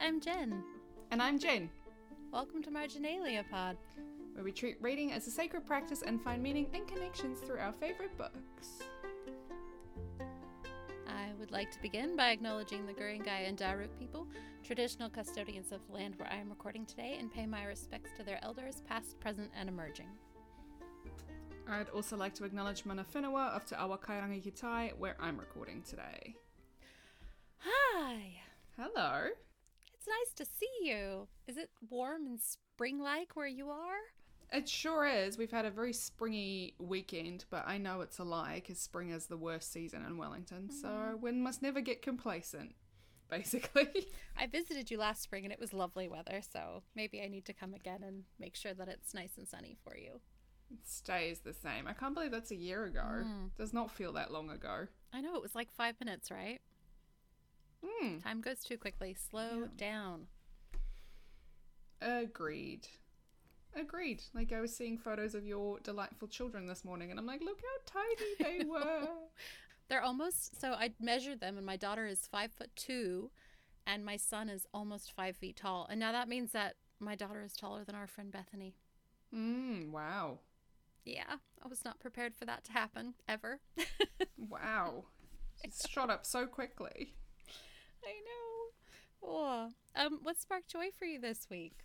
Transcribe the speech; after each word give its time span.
I'm 0.00 0.20
Jen. 0.20 0.62
And 1.10 1.22
I'm 1.22 1.38
Jen, 1.38 1.70
Welcome 2.32 2.62
to 2.64 2.70
Marginalia 2.70 3.44
Pod. 3.50 3.76
where 4.34 4.44
we 4.44 4.52
treat 4.52 4.76
reading 4.82 5.12
as 5.12 5.26
a 5.26 5.30
sacred 5.30 5.66
practice 5.66 6.02
and 6.02 6.20
find 6.20 6.42
meaning 6.42 6.66
and 6.74 6.86
connections 6.86 7.38
through 7.40 7.58
our 7.58 7.72
favourite 7.72 8.16
books. 8.18 8.82
I 11.08 11.32
would 11.38 11.50
like 11.50 11.70
to 11.70 11.80
begin 11.80 12.16
by 12.16 12.30
acknowledging 12.30 12.84
the 12.84 12.92
Guringai 12.92 13.48
and 13.48 13.56
Daruk 13.56 13.88
people, 13.98 14.26
traditional 14.62 15.08
custodians 15.08 15.72
of 15.72 15.80
the 15.86 15.94
land 15.94 16.16
where 16.16 16.30
I 16.30 16.36
am 16.36 16.50
recording 16.50 16.84
today, 16.84 17.16
and 17.18 17.32
pay 17.32 17.46
my 17.46 17.64
respects 17.64 18.10
to 18.18 18.22
their 18.22 18.38
elders, 18.42 18.82
past, 18.86 19.18
present, 19.20 19.50
and 19.58 19.68
emerging. 19.68 20.08
I'd 21.68 21.88
also 21.88 22.16
like 22.16 22.34
to 22.34 22.44
acknowledge 22.44 22.84
Mana 22.84 23.04
Whenua 23.14 23.56
of 23.56 23.64
Te 23.64 23.76
Awa 23.76 23.98
Kairangi 23.98 24.42
ki 24.42 24.50
Tai, 24.50 24.92
where 24.98 25.16
I'm 25.20 25.38
recording 25.38 25.82
today. 25.82 26.34
Hi! 27.58 28.34
Hello. 28.76 29.28
It's 30.06 30.36
nice 30.36 30.46
to 30.46 30.52
see 30.58 30.88
you. 30.88 31.26
Is 31.48 31.56
it 31.56 31.70
warm 31.90 32.26
and 32.26 32.38
spring 32.40 33.00
like 33.00 33.34
where 33.34 33.46
you 33.46 33.70
are? 33.70 33.98
It 34.52 34.68
sure 34.68 35.04
is. 35.04 35.36
We've 35.36 35.50
had 35.50 35.64
a 35.64 35.70
very 35.70 35.92
springy 35.92 36.74
weekend, 36.78 37.44
but 37.50 37.64
I 37.66 37.78
know 37.78 38.02
it's 38.02 38.20
a 38.20 38.24
lie 38.24 38.62
because 38.64 38.78
spring 38.78 39.10
is 39.10 39.26
the 39.26 39.36
worst 39.36 39.72
season 39.72 40.04
in 40.06 40.16
Wellington, 40.16 40.70
so 40.70 40.86
mm-hmm. 40.86 41.20
one 41.20 41.42
must 41.42 41.60
never 41.60 41.80
get 41.80 42.02
complacent, 42.02 42.76
basically. 43.30 44.06
I 44.36 44.46
visited 44.46 44.92
you 44.92 44.98
last 44.98 45.22
spring 45.22 45.44
and 45.44 45.52
it 45.52 45.58
was 45.58 45.72
lovely 45.72 46.06
weather, 46.06 46.40
so 46.52 46.84
maybe 46.94 47.20
I 47.20 47.26
need 47.26 47.46
to 47.46 47.52
come 47.52 47.74
again 47.74 48.04
and 48.04 48.22
make 48.38 48.54
sure 48.54 48.74
that 48.74 48.86
it's 48.86 49.12
nice 49.12 49.36
and 49.36 49.48
sunny 49.48 49.76
for 49.82 49.96
you. 49.96 50.20
it 50.70 50.78
stays 50.84 51.40
the 51.40 51.52
same. 51.52 51.88
I 51.88 51.94
can't 51.94 52.14
believe 52.14 52.30
that's 52.30 52.52
a 52.52 52.56
year 52.56 52.84
ago. 52.84 53.24
Mm. 53.24 53.50
Does 53.58 53.72
not 53.72 53.90
feel 53.90 54.12
that 54.12 54.32
long 54.32 54.50
ago. 54.50 54.86
I 55.12 55.20
know 55.20 55.34
it 55.34 55.42
was 55.42 55.56
like 55.56 55.72
five 55.72 55.96
minutes, 55.98 56.30
right? 56.30 56.60
Hmm. 57.84 58.18
Time 58.18 58.40
goes 58.40 58.60
too 58.60 58.76
quickly. 58.78 59.14
Slow 59.30 59.68
down. 59.76 60.26
Agreed. 62.00 62.88
Agreed. 63.74 64.22
Like 64.34 64.52
I 64.52 64.60
was 64.60 64.74
seeing 64.74 64.98
photos 64.98 65.34
of 65.34 65.44
your 65.44 65.80
delightful 65.80 66.28
children 66.28 66.66
this 66.66 66.84
morning, 66.84 67.10
and 67.10 67.18
I'm 67.18 67.26
like, 67.26 67.42
look 67.42 67.60
how 67.60 68.00
tiny 68.00 68.58
they 68.60 68.64
were. 68.64 69.08
They're 69.88 70.02
almost 70.02 70.60
so 70.60 70.72
I 70.72 70.90
measured 71.00 71.40
them, 71.40 71.56
and 71.56 71.66
my 71.66 71.76
daughter 71.76 72.06
is 72.06 72.26
five 72.26 72.52
foot 72.52 72.70
two, 72.76 73.30
and 73.86 74.04
my 74.04 74.16
son 74.16 74.48
is 74.48 74.66
almost 74.72 75.12
five 75.12 75.36
feet 75.36 75.56
tall. 75.56 75.86
And 75.90 76.00
now 76.00 76.12
that 76.12 76.28
means 76.28 76.52
that 76.52 76.76
my 76.98 77.14
daughter 77.14 77.42
is 77.44 77.54
taller 77.54 77.84
than 77.84 77.94
our 77.94 78.06
friend 78.06 78.30
Bethany. 78.32 78.74
Mmm. 79.34 79.90
Wow. 79.90 80.38
Yeah, 81.04 81.36
I 81.64 81.68
was 81.68 81.84
not 81.84 82.00
prepared 82.00 82.34
for 82.34 82.46
that 82.46 82.64
to 82.64 82.72
happen 82.72 83.14
ever. 83.28 83.60
Wow. 84.48 85.04
It's 85.64 85.88
shot 85.88 86.10
up 86.10 86.24
so 86.24 86.46
quickly. 86.46 87.14
I 88.06 88.10
know. 88.10 89.28
Oh, 89.28 89.68
um, 89.96 90.20
what 90.22 90.40
sparked 90.40 90.68
joy 90.70 90.86
for 90.96 91.04
you 91.04 91.20
this 91.20 91.48
week? 91.50 91.78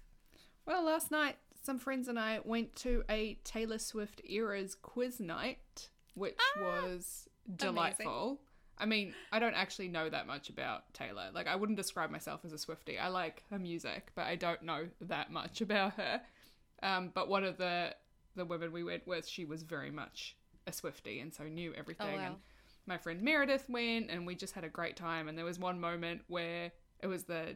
Well, 0.65 0.83
last 0.83 1.09
night, 1.09 1.37
some 1.63 1.79
friends 1.79 2.07
and 2.07 2.19
I 2.19 2.39
went 2.43 2.75
to 2.77 3.03
a 3.09 3.37
Taylor 3.43 3.79
Swift 3.79 4.21
Eras 4.27 4.75
quiz 4.75 5.19
night, 5.19 5.89
which 6.13 6.37
was 6.59 7.27
delightful. 7.55 8.39
I 8.77 8.85
mean, 8.85 9.13
I 9.31 9.39
don't 9.39 9.53
actually 9.53 9.87
know 9.87 10.09
that 10.09 10.27
much 10.27 10.49
about 10.49 10.91
Taylor. 10.93 11.29
Like, 11.33 11.47
I 11.47 11.55
wouldn't 11.55 11.77
describe 11.77 12.09
myself 12.09 12.41
as 12.45 12.53
a 12.53 12.57
Swiftie. 12.57 12.99
I 12.99 13.09
like 13.09 13.43
her 13.51 13.59
music, 13.59 14.11
but 14.15 14.25
I 14.25 14.35
don't 14.35 14.63
know 14.63 14.87
that 15.01 15.31
much 15.31 15.61
about 15.61 15.93
her. 15.93 16.21
Um, 16.83 17.11
but 17.13 17.29
one 17.29 17.43
of 17.43 17.57
the 17.57 17.95
the 18.35 18.45
women 18.45 18.71
we 18.71 18.83
went 18.83 19.05
with, 19.05 19.27
she 19.27 19.43
was 19.45 19.61
very 19.63 19.91
much 19.91 20.37
a 20.65 20.71
Swiftie, 20.71 21.21
and 21.21 21.33
so 21.33 21.43
knew 21.43 21.73
everything. 21.73 22.15
wow. 22.15 22.25
And 22.25 22.35
my 22.85 22.97
friend 22.97 23.21
Meredith 23.21 23.69
went, 23.69 24.09
and 24.09 24.25
we 24.25 24.35
just 24.35 24.53
had 24.53 24.63
a 24.63 24.69
great 24.69 24.95
time. 24.95 25.27
And 25.27 25.37
there 25.37 25.45
was 25.45 25.59
one 25.59 25.79
moment 25.79 26.21
where 26.27 26.71
it 26.99 27.07
was 27.07 27.23
the 27.23 27.55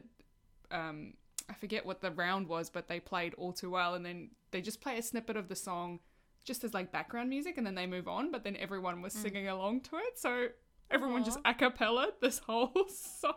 um, 0.70 1.14
I 1.48 1.54
forget 1.54 1.86
what 1.86 2.00
the 2.00 2.10
round 2.10 2.48
was, 2.48 2.70
but 2.70 2.88
they 2.88 3.00
played 3.00 3.34
all 3.34 3.52
too 3.52 3.70
well, 3.70 3.94
and 3.94 4.04
then 4.04 4.30
they 4.50 4.60
just 4.60 4.80
play 4.80 4.98
a 4.98 5.02
snippet 5.02 5.36
of 5.36 5.48
the 5.48 5.56
song 5.56 6.00
just 6.44 6.64
as 6.64 6.74
like 6.74 6.92
background 6.92 7.28
music, 7.28 7.58
and 7.58 7.66
then 7.66 7.74
they 7.74 7.86
move 7.86 8.08
on. 8.08 8.30
But 8.30 8.44
then 8.44 8.56
everyone 8.56 9.02
was 9.02 9.12
singing 9.12 9.48
along 9.48 9.82
to 9.82 9.96
it, 9.96 10.18
so 10.18 10.48
everyone 10.90 11.24
just 11.24 11.38
a 11.44 11.54
cappella 11.54 12.08
this 12.20 12.38
whole 12.46 12.72
song. 12.88 13.34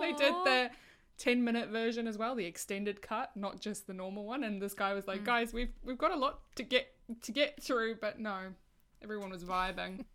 They 0.00 0.12
did 0.12 0.34
the 0.44 0.70
ten 1.18 1.44
minute 1.44 1.68
version 1.68 2.06
as 2.06 2.18
well, 2.18 2.34
the 2.34 2.46
extended 2.46 3.02
cut, 3.02 3.30
not 3.36 3.60
just 3.60 3.86
the 3.86 3.94
normal 3.94 4.24
one. 4.24 4.44
And 4.44 4.60
this 4.60 4.74
guy 4.74 4.92
was 4.94 5.06
like, 5.06 5.24
"Guys, 5.24 5.52
we've 5.52 5.72
we've 5.84 5.98
got 5.98 6.10
a 6.10 6.16
lot 6.16 6.40
to 6.56 6.62
get 6.62 6.88
to 7.22 7.32
get 7.32 7.62
through, 7.62 7.96
but 8.00 8.18
no." 8.18 8.48
Everyone 9.02 9.30
was 9.30 9.42
vibing. 9.42 10.04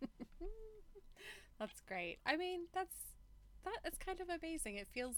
That's 1.58 1.80
great. 1.86 2.18
I 2.26 2.36
mean, 2.36 2.62
that's 2.72 2.94
that 3.64 3.90
is 3.90 3.98
kind 3.98 4.20
of 4.20 4.28
amazing. 4.28 4.76
It 4.76 4.88
feels 4.92 5.16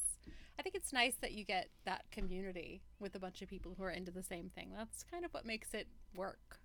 I 0.59 0.63
think 0.63 0.75
it's 0.75 0.93
nice 0.93 1.15
that 1.21 1.33
you 1.33 1.45
get 1.45 1.71
that 1.87 2.05
community 2.11 2.83
with 2.99 3.15
a 3.15 3.19
bunch 3.19 3.43
of 3.43 3.49
people 3.49 3.75
who 3.77 3.85
are 3.85 3.91
into 3.91 4.11
the 4.11 4.23
same 4.23 4.51
thing. 4.55 4.73
That's 4.77 5.03
kind 5.03 5.25
of 5.25 5.33
what 5.33 5.47
makes 5.47 5.73
it 5.75 5.89
work. 6.15 6.61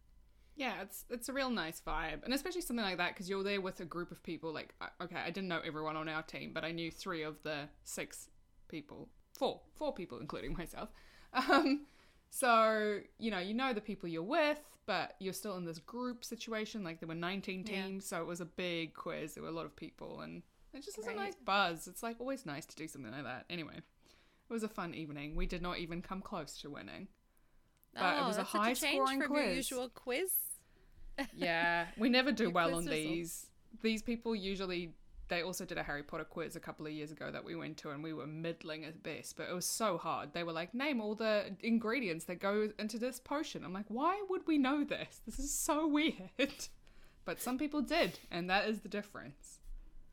Yeah, 0.56 0.82
it's 0.82 1.06
it's 1.10 1.30
a 1.30 1.34
real 1.34 1.50
nice 1.50 1.82
vibe, 1.86 2.24
and 2.24 2.34
especially 2.34 2.62
something 2.62 2.86
like 2.86 2.98
that 2.98 3.14
because 3.14 3.30
you're 3.30 3.44
there 3.44 3.60
with 3.60 3.80
a 3.82 3.86
group 3.86 4.12
of 4.12 4.24
people. 4.24 4.54
Like, 4.54 4.74
okay, 5.02 5.18
I 5.18 5.30
didn't 5.30 5.50
know 5.50 5.62
everyone 5.66 5.98
on 5.98 6.08
our 6.08 6.24
team, 6.24 6.52
but 6.54 6.64
I 6.64 6.72
knew 6.72 6.92
three 6.92 7.24
of 7.24 7.36
the 7.44 7.70
six 7.84 8.30
people, 8.70 9.10
four, 9.38 9.62
four 9.76 9.94
people, 9.94 10.20
including 10.20 10.54
myself. 10.58 10.90
Um, 11.34 11.86
so 12.30 13.00
you 13.20 13.32
know, 13.32 13.40
you 13.40 13.54
know 13.54 13.74
the 13.74 13.82
people 13.82 14.08
you're 14.08 14.24
with, 14.24 14.60
but 14.86 15.16
you're 15.20 15.34
still 15.34 15.58
in 15.58 15.66
this 15.66 15.80
group 15.80 16.24
situation. 16.24 16.84
Like 16.84 17.00
there 17.00 17.08
were 17.08 17.16
19 17.16 17.66
Yeah. 17.66 17.84
teams, 17.84 18.06
so 18.06 18.22
it 18.22 18.26
was 18.26 18.42
a 18.42 18.46
big 18.46 18.94
quiz. 18.94 19.34
There 19.34 19.44
were 19.44 19.50
a 19.50 19.54
lot 19.54 19.66
of 19.66 19.76
people, 19.76 20.22
and 20.22 20.44
it 20.74 20.84
just 20.84 20.98
was 20.98 21.08
Right. 21.08 21.16
a 21.16 21.20
nice 21.20 21.36
buzz. 21.36 21.88
It's 21.88 22.04
like 22.04 22.20
always 22.20 22.46
nice 22.46 22.66
to 22.68 22.76
do 22.76 22.88
something 22.88 23.12
like 23.12 23.24
that. 23.24 23.46
Anyway, 23.50 23.78
it 23.78 24.54
was 24.54 24.64
a 24.64 24.68
fun 24.70 24.94
evening. 24.94 25.36
We 25.36 25.46
did 25.46 25.62
not 25.62 25.80
even 25.80 26.02
come 26.02 26.22
close 26.22 26.58
to 26.62 26.70
winning. 26.70 27.08
But 27.94 28.18
it 28.18 28.24
oh, 28.24 28.28
was 28.28 28.38
a 28.38 28.42
Oh, 28.42 28.44
high 28.44 28.74
change 28.74 28.96
scoring 28.98 29.22
from 29.22 29.36
your 29.36 29.54
usual 29.54 29.88
quiz. 29.90 30.32
Yeah, 31.34 31.88
we 31.98 32.10
never 32.10 32.32
do 32.34 32.50
well 32.52 32.76
on 32.76 32.86
these. 32.86 33.48
These 33.82 34.04
people 34.04 34.36
usually 34.36 34.94
they 35.28 35.42
also 35.42 35.66
did 35.66 35.78
a 35.78 35.84
Harry 35.84 36.04
Potter 36.04 36.24
quiz 36.24 36.56
a 36.56 36.60
couple 36.60 36.86
of 36.86 36.92
years 36.92 37.12
ago 37.12 37.32
that 37.32 37.44
we 37.44 37.56
went 37.56 37.78
to 37.78 37.90
and 37.90 38.04
we 38.04 38.14
were 38.14 38.28
middling 38.28 38.86
at 38.86 39.02
best, 39.04 39.38
but 39.38 39.50
it 39.50 39.54
was 39.54 39.66
so 39.66 39.98
hard. 39.98 40.34
They 40.34 40.44
were 40.44 40.52
like, 40.52 40.74
"Name 40.74 41.02
all 41.02 41.16
the 41.16 41.56
ingredients 41.62 42.26
that 42.26 42.40
go 42.40 42.70
into 42.78 43.00
this 43.00 43.20
potion." 43.20 43.64
I'm 43.64 43.74
like, 43.74 43.88
"Why 43.88 44.24
would 44.30 44.46
we 44.48 44.58
know 44.58 44.84
this? 44.84 45.22
This 45.26 45.40
is 45.40 45.54
so 45.54 45.88
weird." 45.88 46.22
But 47.26 47.42
some 47.42 47.58
people 47.58 47.82
did, 47.82 48.20
and 48.30 48.48
that 48.52 48.70
is 48.70 48.82
the 48.82 48.88
difference. 48.88 49.60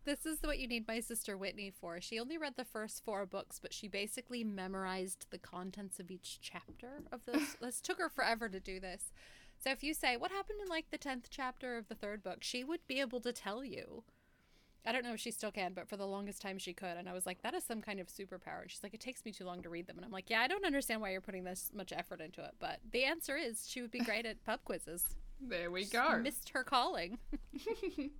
This 0.04 0.26
is 0.26 0.42
what 0.42 0.58
you 0.58 0.66
need 0.66 0.88
my 0.88 0.98
sister 0.98 1.36
Whitney 1.36 1.70
for. 1.70 2.00
She 2.00 2.18
only 2.18 2.36
read 2.36 2.54
the 2.56 2.64
first 2.64 3.04
four 3.04 3.24
books, 3.24 3.60
but 3.60 3.72
she 3.72 3.86
basically 3.86 4.42
memorized 4.42 5.26
the 5.30 5.38
contents 5.38 6.00
of 6.00 6.10
each 6.10 6.40
chapter 6.40 7.02
of 7.12 7.20
this. 7.24 7.54
this 7.60 7.80
took 7.80 7.98
her 7.98 8.08
forever 8.08 8.48
to 8.48 8.58
do 8.58 8.80
this. 8.80 9.12
So 9.58 9.70
if 9.70 9.84
you 9.84 9.94
say, 9.94 10.16
What 10.16 10.32
happened 10.32 10.58
in 10.60 10.68
like 10.68 10.90
the 10.90 10.98
10th 10.98 11.26
chapter 11.30 11.76
of 11.76 11.88
the 11.88 11.94
third 11.94 12.22
book? 12.22 12.38
she 12.40 12.64
would 12.64 12.84
be 12.88 12.98
able 12.98 13.20
to 13.20 13.32
tell 13.32 13.62
you. 13.64 14.02
I 14.84 14.92
don't 14.92 15.04
know 15.04 15.12
if 15.12 15.20
she 15.20 15.30
still 15.30 15.52
can, 15.52 15.74
but 15.74 15.88
for 15.88 15.96
the 15.96 16.06
longest 16.06 16.42
time 16.42 16.58
she 16.58 16.72
could. 16.72 16.96
And 16.96 17.08
I 17.08 17.12
was 17.12 17.26
like, 17.26 17.42
That 17.42 17.54
is 17.54 17.64
some 17.64 17.80
kind 17.80 18.00
of 18.00 18.08
superpower. 18.08 18.62
And 18.62 18.70
she's 18.70 18.82
like, 18.82 18.94
It 18.94 19.00
takes 19.00 19.24
me 19.24 19.32
too 19.32 19.44
long 19.44 19.62
to 19.62 19.68
read 19.68 19.86
them. 19.86 19.96
And 19.96 20.04
I'm 20.04 20.10
like, 20.12 20.30
Yeah, 20.30 20.40
I 20.40 20.48
don't 20.48 20.64
understand 20.64 21.00
why 21.00 21.10
you're 21.10 21.20
putting 21.20 21.44
this 21.44 21.70
much 21.74 21.92
effort 21.92 22.20
into 22.20 22.42
it. 22.42 22.54
But 22.58 22.80
the 22.90 23.04
answer 23.04 23.36
is 23.36 23.68
she 23.68 23.80
would 23.80 23.90
be 23.90 24.00
great 24.04 24.26
at 24.26 24.44
pub 24.44 24.60
quizzes. 24.64 25.04
There 25.40 25.70
we 25.70 25.84
go. 25.84 26.18
Missed 26.18 26.50
her 26.50 26.64
calling. 26.64 27.18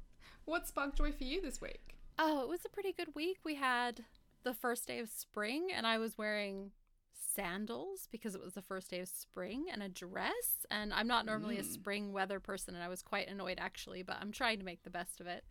What 0.45 0.67
sparked 0.67 0.99
joy 0.99 1.13
for 1.13 1.25
you 1.25 1.41
this 1.41 1.61
week? 1.61 1.97
Oh, 2.19 2.43
it 2.43 2.49
was 2.49 2.65
a 2.65 2.69
pretty 2.69 2.93
good 2.93 3.15
week. 3.15 3.39
We 3.45 3.55
had 3.55 4.05
the 4.43 4.55
first 4.55 4.87
day 4.89 4.99
of 4.99 5.09
spring, 5.09 5.69
and 5.75 5.87
I 5.87 5.99
was 5.99 6.19
wearing 6.19 6.73
sandals 7.13 8.09
because 8.11 8.35
it 8.35 8.43
was 8.43 8.55
the 8.55 8.63
first 8.63 8.91
day 8.91 9.01
of 9.01 9.09
spring 9.09 9.67
and 9.73 9.83
a 9.83 9.89
dress. 9.89 10.67
And 10.71 10.93
I'm 10.93 11.07
not 11.07 11.27
normally 11.27 11.59
a 11.59 11.65
spring 11.65 12.13
weather 12.13 12.41
person, 12.41 12.75
and 12.75 12.83
I 12.83 12.89
was 12.89 13.03
quite 13.03 13.29
annoyed 13.29 13.59
actually, 13.61 14.03
but 14.03 14.17
I'm 14.21 14.33
trying 14.33 14.59
to 14.59 14.65
make 14.65 14.83
the 14.83 14.91
best 14.91 15.21
of 15.21 15.27
it. 15.27 15.45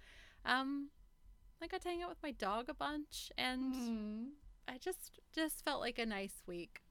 Um, 0.45 0.89
I 1.61 1.67
got 1.67 1.81
to 1.81 1.89
hang 1.89 2.01
out 2.01 2.09
with 2.09 2.21
my 2.23 2.31
dog 2.31 2.69
a 2.69 2.73
bunch, 2.73 3.31
and 3.37 3.73
Mm. 3.73 4.27
I 4.67 4.77
just 4.77 5.19
just 5.33 5.63
felt 5.63 5.81
like 5.81 5.99
a 5.99 6.05
nice 6.05 6.43
week. 6.47 6.81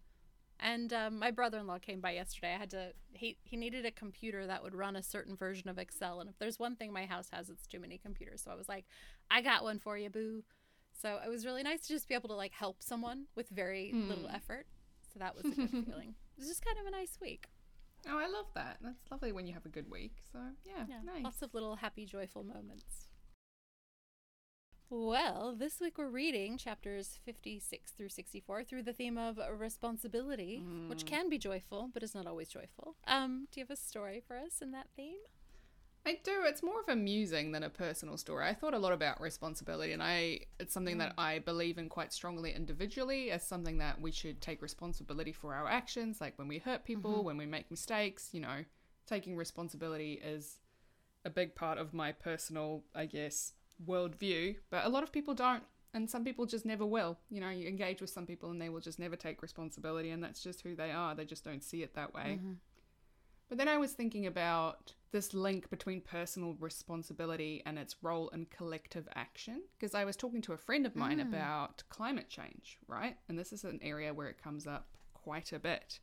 And 0.62 0.92
um, 0.92 1.18
my 1.18 1.30
brother-in-law 1.30 1.78
came 1.78 2.00
by 2.00 2.10
yesterday. 2.12 2.54
I 2.54 2.58
had 2.58 2.70
to 2.70 2.92
he 3.12 3.38
he 3.44 3.56
needed 3.56 3.86
a 3.86 3.90
computer 3.90 4.46
that 4.46 4.62
would 4.62 4.74
run 4.74 4.94
a 4.96 5.02
certain 5.02 5.34
version 5.36 5.68
of 5.70 5.78
Excel. 5.78 6.20
And 6.20 6.28
if 6.28 6.38
there's 6.38 6.58
one 6.58 6.76
thing 6.76 6.92
my 6.92 7.06
house 7.06 7.28
has, 7.32 7.48
it's 7.48 7.66
too 7.66 7.80
many 7.80 7.96
computers. 7.98 8.42
So 8.42 8.50
I 8.50 8.54
was 8.54 8.68
like, 8.68 8.84
I 9.30 9.40
got 9.40 9.62
one 9.62 9.78
for 9.78 9.96
you, 9.96 10.10
boo. 10.10 10.44
So 11.00 11.18
it 11.24 11.30
was 11.30 11.46
really 11.46 11.62
nice 11.62 11.80
to 11.82 11.88
just 11.88 12.08
be 12.08 12.14
able 12.14 12.28
to 12.28 12.34
like 12.34 12.52
help 12.52 12.82
someone 12.82 13.24
with 13.36 13.48
very 13.48 13.90
little 13.94 14.28
effort. 14.28 14.66
So 15.12 15.18
that 15.18 15.34
was 15.34 15.46
a 15.46 15.48
good 15.56 15.70
feeling. 15.86 16.14
It 16.36 16.40
was 16.40 16.48
just 16.48 16.62
kind 16.64 16.78
of 16.78 16.86
a 16.86 16.90
nice 16.90 17.18
week. 17.22 17.46
Oh, 18.08 18.18
I 18.18 18.26
love 18.28 18.46
that. 18.54 18.78
That's 18.82 19.10
lovely 19.10 19.32
when 19.32 19.46
you 19.46 19.54
have 19.54 19.64
a 19.64 19.70
good 19.70 19.90
week. 19.90 20.12
So 20.32 20.38
yeah, 20.66 20.84
Yeah, 20.88 21.00
nice. 21.04 21.24
lots 21.24 21.42
of 21.42 21.54
little 21.54 21.76
happy, 21.76 22.04
joyful 22.04 22.44
moments. 22.44 23.08
Well, 24.92 25.54
this 25.56 25.78
week 25.78 25.98
we're 25.98 26.08
reading 26.08 26.58
chapters 26.58 27.20
56 27.24 27.92
through 27.92 28.08
64 28.08 28.64
through 28.64 28.82
the 28.82 28.92
theme 28.92 29.16
of 29.16 29.38
responsibility, 29.56 30.64
which 30.88 31.04
mm. 31.04 31.06
can 31.06 31.28
be 31.28 31.38
joyful, 31.38 31.90
but 31.94 32.02
is 32.02 32.12
not 32.12 32.26
always 32.26 32.48
joyful. 32.48 32.96
Um, 33.06 33.46
do 33.52 33.60
you 33.60 33.64
have 33.64 33.70
a 33.70 33.80
story 33.80 34.20
for 34.26 34.36
us 34.36 34.60
in 34.60 34.72
that 34.72 34.88
theme? 34.96 35.18
I 36.04 36.18
do. 36.24 36.42
It's 36.44 36.64
more 36.64 36.80
of 36.80 36.88
a 36.88 36.96
musing 36.96 37.52
than 37.52 37.62
a 37.62 37.70
personal 37.70 38.16
story. 38.16 38.48
I 38.48 38.54
thought 38.54 38.74
a 38.74 38.80
lot 38.80 38.92
about 38.92 39.20
responsibility, 39.20 39.92
and 39.92 40.02
I 40.02 40.40
it's 40.58 40.74
something 40.74 40.98
that 40.98 41.10
mm. 41.10 41.22
I 41.22 41.38
believe 41.38 41.78
in 41.78 41.88
quite 41.88 42.12
strongly 42.12 42.52
individually 42.52 43.30
as 43.30 43.46
something 43.46 43.78
that 43.78 44.00
we 44.00 44.10
should 44.10 44.40
take 44.40 44.60
responsibility 44.60 45.32
for 45.32 45.54
our 45.54 45.68
actions. 45.68 46.20
Like 46.20 46.36
when 46.36 46.48
we 46.48 46.58
hurt 46.58 46.84
people, 46.84 47.12
mm-hmm. 47.12 47.26
when 47.26 47.36
we 47.36 47.46
make 47.46 47.70
mistakes, 47.70 48.30
you 48.32 48.40
know, 48.40 48.64
taking 49.06 49.36
responsibility 49.36 50.14
is 50.14 50.58
a 51.24 51.30
big 51.30 51.54
part 51.54 51.78
of 51.78 51.94
my 51.94 52.10
personal, 52.10 52.82
I 52.92 53.06
guess, 53.06 53.52
worldview. 53.86 54.56
But 54.70 54.84
a 54.84 54.88
lot 54.88 55.02
of 55.02 55.12
people 55.12 55.34
don't, 55.34 55.62
and 55.94 56.08
some 56.08 56.24
people 56.24 56.46
just 56.46 56.64
never 56.64 56.86
will. 56.86 57.18
You 57.30 57.40
know, 57.40 57.50
you 57.50 57.68
engage 57.68 58.00
with 58.00 58.10
some 58.10 58.26
people 58.26 58.50
and 58.50 58.60
they 58.60 58.68
will 58.68 58.80
just 58.80 58.98
never 58.98 59.16
take 59.16 59.42
responsibility, 59.42 60.10
and 60.10 60.22
that's 60.22 60.42
just 60.42 60.62
who 60.62 60.74
they 60.74 60.90
are. 60.90 61.14
They 61.14 61.24
just 61.24 61.44
don't 61.44 61.64
see 61.64 61.82
it 61.82 61.94
that 61.94 62.14
way. 62.14 62.38
Mm-hmm. 62.38 62.52
But 63.48 63.58
then 63.58 63.68
I 63.68 63.78
was 63.78 63.92
thinking 63.92 64.26
about 64.26 64.94
this 65.10 65.34
link 65.34 65.68
between 65.70 66.00
personal 66.00 66.54
responsibility 66.60 67.62
and 67.66 67.78
its 67.78 67.96
role 68.00 68.28
in 68.28 68.46
collective 68.46 69.08
action. 69.16 69.62
Because 69.76 69.92
I 69.92 70.04
was 70.04 70.14
talking 70.16 70.40
to 70.42 70.52
a 70.52 70.56
friend 70.56 70.86
of 70.86 70.94
mine 70.94 71.18
mm. 71.18 71.22
about 71.22 71.82
climate 71.88 72.28
change, 72.28 72.78
right? 72.86 73.16
And 73.28 73.36
this 73.36 73.52
is 73.52 73.64
an 73.64 73.80
area 73.82 74.14
where 74.14 74.28
it 74.28 74.40
comes 74.40 74.68
up 74.68 74.86
quite 75.14 75.52
a 75.52 75.58
bit. 75.58 75.98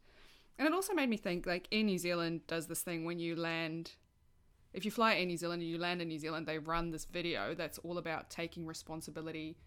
And 0.59 0.67
it 0.67 0.73
also 0.73 0.93
made 0.93 1.09
me 1.09 1.15
think 1.15 1.45
like 1.45 1.69
Air 1.71 1.83
New 1.83 1.97
Zealand 1.97 2.41
does 2.47 2.67
this 2.67 2.81
thing 2.81 3.05
when 3.05 3.17
you 3.17 3.37
land, 3.37 3.91
if 4.77 4.85
you 4.85 4.91
fly 4.91 5.15
Air 5.15 5.25
New 5.25 5.37
Zealand 5.37 5.63
and 5.63 5.71
you 5.71 5.79
land 5.79 6.03
in 6.03 6.07
New 6.07 6.19
Zealand, 6.19 6.45
they 6.45 6.59
run 6.59 6.91
this 6.91 7.05
video 7.05 7.55
that's 7.55 7.79
all 7.79 7.97
about 7.97 8.29
taking 8.29 8.67
responsibility 8.67 9.57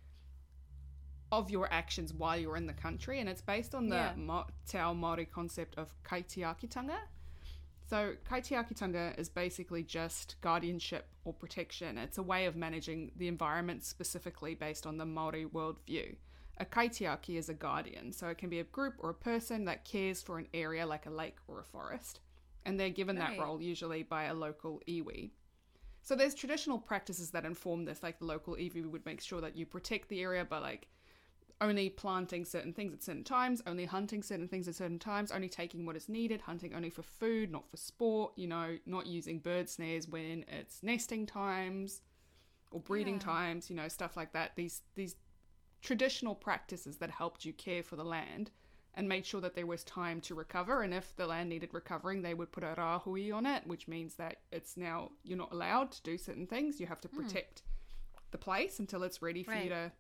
of 1.33 1.51
your 1.51 1.67
actions 1.73 2.15
while 2.15 2.39
you're 2.39 2.57
in 2.57 2.67
the 2.69 2.73
country. 2.73 3.19
And 3.19 3.29
it's 3.29 3.41
based 3.41 3.75
on 3.75 3.89
the 3.89 3.97
Yeah. 3.97 4.15
Mo- 4.17 4.47
Te 4.69 4.79
Ao 4.79 4.95
Māori 4.95 5.29
concept 5.29 5.75
of 5.77 5.93
kaitiakitanga. 6.05 6.97
So, 7.89 8.15
kaitiakitanga 8.25 9.19
is 9.19 9.29
basically 9.29 9.83
just 9.83 10.37
guardianship 10.43 11.09
or 11.25 11.35
protection. 11.35 11.99
It's 11.99 12.19
a 12.19 12.23
way 12.23 12.47
of 12.47 12.55
managing 12.55 13.11
the 13.17 13.27
environment 13.27 13.83
specifically 13.85 14.55
based 14.55 14.87
on 14.87 14.97
the 14.99 15.05
Maori 15.07 15.45
worldview. 15.45 16.15
A 16.59 16.65
kaitiaki 16.65 17.37
is 17.37 17.49
a 17.49 17.55
guardian, 17.55 18.13
so 18.13 18.29
it 18.29 18.39
can 18.39 18.49
be 18.49 18.61
a 18.61 18.65
group 18.65 18.95
or 19.01 19.11
a 19.11 19.15
person 19.15 19.65
that 19.65 19.85
cares 19.85 20.23
for 20.23 20.39
an 20.39 20.47
area 20.55 20.87
like 20.87 21.07
a 21.07 21.11
lake 21.11 21.39
or 21.49 21.59
a 21.59 21.65
forest, 21.65 22.21
and 22.71 22.79
they're 22.79 22.89
given 22.89 23.17
that 23.17 23.37
role 23.37 23.61
usually 23.61 24.05
by 24.05 24.25
a 24.25 24.35
local 24.35 24.81
iwi. 24.89 25.33
So 26.03 26.15
there's 26.15 26.35
traditional 26.35 26.79
practices 26.79 27.31
that 27.33 27.45
inform 27.45 27.85
this, 27.85 28.03
like 28.03 28.21
the 28.21 28.25
local 28.25 28.55
iwi 28.55 28.87
would 28.87 29.05
make 29.05 29.21
sure 29.21 29.41
that 29.41 29.57
you 29.57 29.67
protect 29.67 30.09
the 30.09 30.23
area 30.23 30.45
by 30.45 30.59
like 30.59 30.89
only 31.61 31.91
planting 31.91 32.45
certain 32.45 32.73
things 32.73 32.95
at 32.95 33.03
certain 33.03 33.25
times, 33.25 33.61
only 33.67 33.85
hunting 33.85 34.23
certain 34.23 34.49
things 34.49 34.69
at 34.69 34.77
certain 34.77 35.01
times, 35.01 35.33
only 35.33 35.49
taking 35.49 35.85
what 35.85 35.97
is 35.97 36.09
needed, 36.09 36.41
hunting 36.41 36.75
only 36.75 36.91
for 36.91 37.03
food, 37.03 37.51
not 37.51 37.69
for 37.69 37.77
sport, 37.77 38.33
you 38.37 38.47
know, 38.47 38.79
not 38.87 39.07
using 39.07 39.41
bird 39.41 39.69
snares 39.69 40.09
when 40.09 40.45
it's 40.49 40.83
nesting 40.83 41.27
times 41.27 42.03
or 42.71 42.81
breeding 42.81 43.17
Yeah. 43.17 43.25
times, 43.25 43.69
you 43.69 43.75
know, 43.75 43.89
stuff 43.89 44.17
like 44.17 44.33
that. 44.33 44.53
These 44.55 44.83
these 44.95 45.17
traditional 45.83 46.37
practices 46.37 46.99
that 46.99 47.11
helped 47.11 47.45
you 47.45 47.53
care 47.53 47.83
for 47.83 47.97
the 47.97 48.05
land 48.05 48.53
and 48.95 49.09
made 49.09 49.25
sure 49.25 49.41
that 49.41 49.55
there 49.55 49.67
was 49.67 49.85
time 49.85 50.21
to 50.21 50.35
recover 50.35 50.83
and 50.83 50.93
if 50.93 51.15
the 51.17 51.27
land 51.27 51.49
needed 51.49 51.71
recovering 51.73 52.23
they 52.23 52.35
would 52.35 52.51
put 52.53 52.65
a 52.65 52.75
rahui 52.77 53.33
on 53.33 53.47
it 53.47 53.67
which 53.67 53.89
means 53.89 54.15
that 54.15 54.39
it's 54.51 54.77
now 54.77 55.11
you're 55.23 55.39
not 55.39 55.53
allowed 55.53 55.91
to 55.91 56.03
do 56.03 56.19
certain 56.19 56.47
things 56.47 56.81
you 56.81 56.87
have 56.87 57.01
to 57.01 57.09
hmm. 57.09 57.23
protect 57.23 57.63
the 58.31 58.39
place 58.39 58.79
until 58.79 59.03
it's 59.03 59.23
ready 59.23 59.43
for 59.43 59.55
you 59.55 59.69
to 59.69 59.93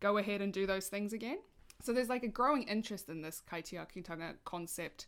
go 0.00 0.18
ahead 0.18 0.40
and 0.40 0.52
do 0.52 0.66
those 0.66 0.88
things 0.88 1.12
again. 1.12 1.38
So 1.80 1.92
there's 1.92 2.08
like 2.08 2.22
a 2.22 2.28
growing 2.28 2.64
interest 2.64 3.08
in 3.08 3.22
this 3.22 3.42
kaitiakitanga 3.50 4.34
concept 4.44 5.06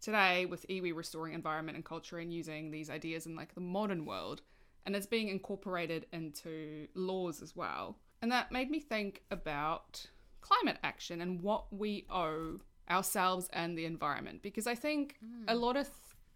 today 0.00 0.46
with 0.46 0.66
iwi 0.68 0.94
restoring 0.94 1.34
environment 1.34 1.76
and 1.76 1.84
culture 1.84 2.18
and 2.18 2.32
using 2.32 2.70
these 2.70 2.90
ideas 2.90 3.26
in 3.26 3.36
like 3.36 3.54
the 3.54 3.60
modern 3.60 4.04
world 4.04 4.42
and 4.84 4.96
it's 4.96 5.06
being 5.06 5.28
incorporated 5.28 6.06
into 6.12 6.88
laws 6.94 7.40
as 7.40 7.54
well. 7.54 7.96
And 8.20 8.30
that 8.32 8.50
made 8.50 8.70
me 8.70 8.80
think 8.80 9.22
about 9.30 10.06
climate 10.42 10.78
action 10.82 11.20
and 11.22 11.40
what 11.40 11.72
we 11.72 12.04
owe 12.10 12.60
ourselves 12.90 13.48
and 13.52 13.78
the 13.78 13.86
environment 13.86 14.42
because 14.42 14.66
I 14.66 14.74
think 14.74 15.16
a 15.48 15.54
lot 15.54 15.76
of 15.76 15.88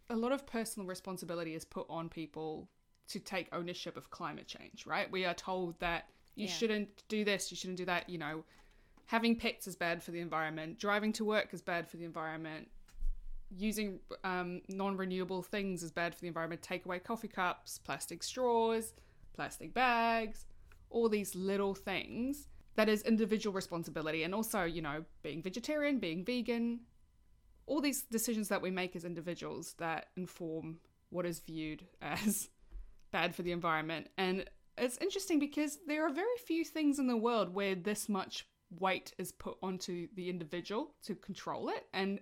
a 0.09 0.17
lot 0.17 0.33
of 0.33 0.47
personal 0.47 0.87
responsibility 0.87 1.55
is 1.55 1.65
put 1.65 1.87
on 1.91 2.09
people 2.09 2.69
to 3.09 3.19
take 3.19 3.49
ownership 3.53 3.97
of 3.97 4.11
climate 4.11 4.47
change, 4.47 4.87
right? 4.87 5.11
We 5.11 5.25
are 5.25 5.35
told 5.35 5.79
that 5.81 6.09
you 6.37 6.47
Yeah. 6.47 6.53
shouldn't 6.53 7.03
do 7.09 7.25
this, 7.25 7.51
you 7.51 7.57
shouldn't 7.57 7.79
do 7.79 7.85
that, 7.87 8.09
you 8.09 8.19
know, 8.19 8.45
having 9.07 9.37
pets 9.37 9.67
is 9.67 9.77
bad 9.77 10.03
for 10.03 10.13
the 10.13 10.21
environment, 10.21 10.79
driving 10.79 11.13
to 11.15 11.25
work 11.25 11.53
is 11.53 11.63
bad 11.63 11.89
for 11.89 11.97
the 11.97 12.05
environment, 12.05 12.69
using 13.51 14.01
um, 14.25 14.61
non-renewable 14.69 15.43
things 15.43 15.83
is 15.83 15.93
bad 15.93 16.15
for 16.15 16.21
the 16.21 16.29
environment. 16.29 16.63
Take 16.63 16.85
away 16.85 16.99
coffee 16.99 17.29
cups, 17.29 17.79
plastic 17.79 18.23
straws, 18.23 18.95
plastic 19.35 19.73
bags, 19.73 20.47
all 20.91 21.09
these 21.09 21.35
little 21.35 21.75
things. 21.75 22.49
That 22.77 22.89
is 22.89 23.03
individual 23.03 23.55
responsibility, 23.55 24.23
and 24.23 24.35
also 24.35 24.65
you 24.65 24.83
know 24.83 25.05
being 25.23 25.43
vegetarian, 25.43 25.99
being 25.99 26.25
vegan, 26.25 26.81
all 27.67 27.81
these 27.81 28.03
decisions 28.03 28.49
that 28.49 28.63
we 28.63 28.71
make 28.71 28.95
as 28.95 29.05
individuals 29.05 29.75
that 29.79 30.07
inform 30.17 30.79
what 31.11 31.27
is 31.27 31.41
viewed 31.41 31.87
as 32.03 32.49
bad 33.11 33.35
for 33.35 33.43
the 33.43 33.53
environment. 33.53 34.09
And 34.19 34.45
it's 34.79 34.99
interesting 34.99 35.39
because 35.39 35.79
there 35.87 36.07
are 36.07 36.13
very 36.13 36.37
few 36.47 36.65
things 36.65 36.99
in 36.99 37.07
the 37.07 37.17
world 37.17 37.55
where 37.55 37.75
this 37.75 38.09
much 38.09 38.47
weight 38.79 39.13
is 39.17 39.33
put 39.33 39.57
onto 39.63 40.09
the 40.15 40.29
individual 40.29 40.95
to 41.05 41.15
control 41.15 41.69
it 41.69 41.87
and 41.95 42.21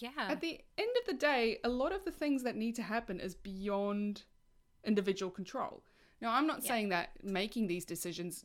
Yeah. 0.00 0.10
at 0.18 0.40
the 0.40 0.60
end 0.76 0.90
of 1.00 1.06
the 1.06 1.14
day, 1.14 1.60
a 1.64 1.68
lot 1.68 1.92
of 1.92 2.04
the 2.04 2.10
things 2.10 2.42
that 2.42 2.56
need 2.56 2.74
to 2.74 2.82
happen 2.82 3.20
is 3.20 3.34
beyond 3.36 4.24
individual 4.82 5.30
control. 5.30 5.84
Now, 6.20 6.32
I'm 6.32 6.46
not 6.48 6.62
Yeah. 6.62 6.68
saying 6.68 6.88
that 6.90 7.22
making 7.24 7.68
these 7.68 7.84
decisions 7.84 8.44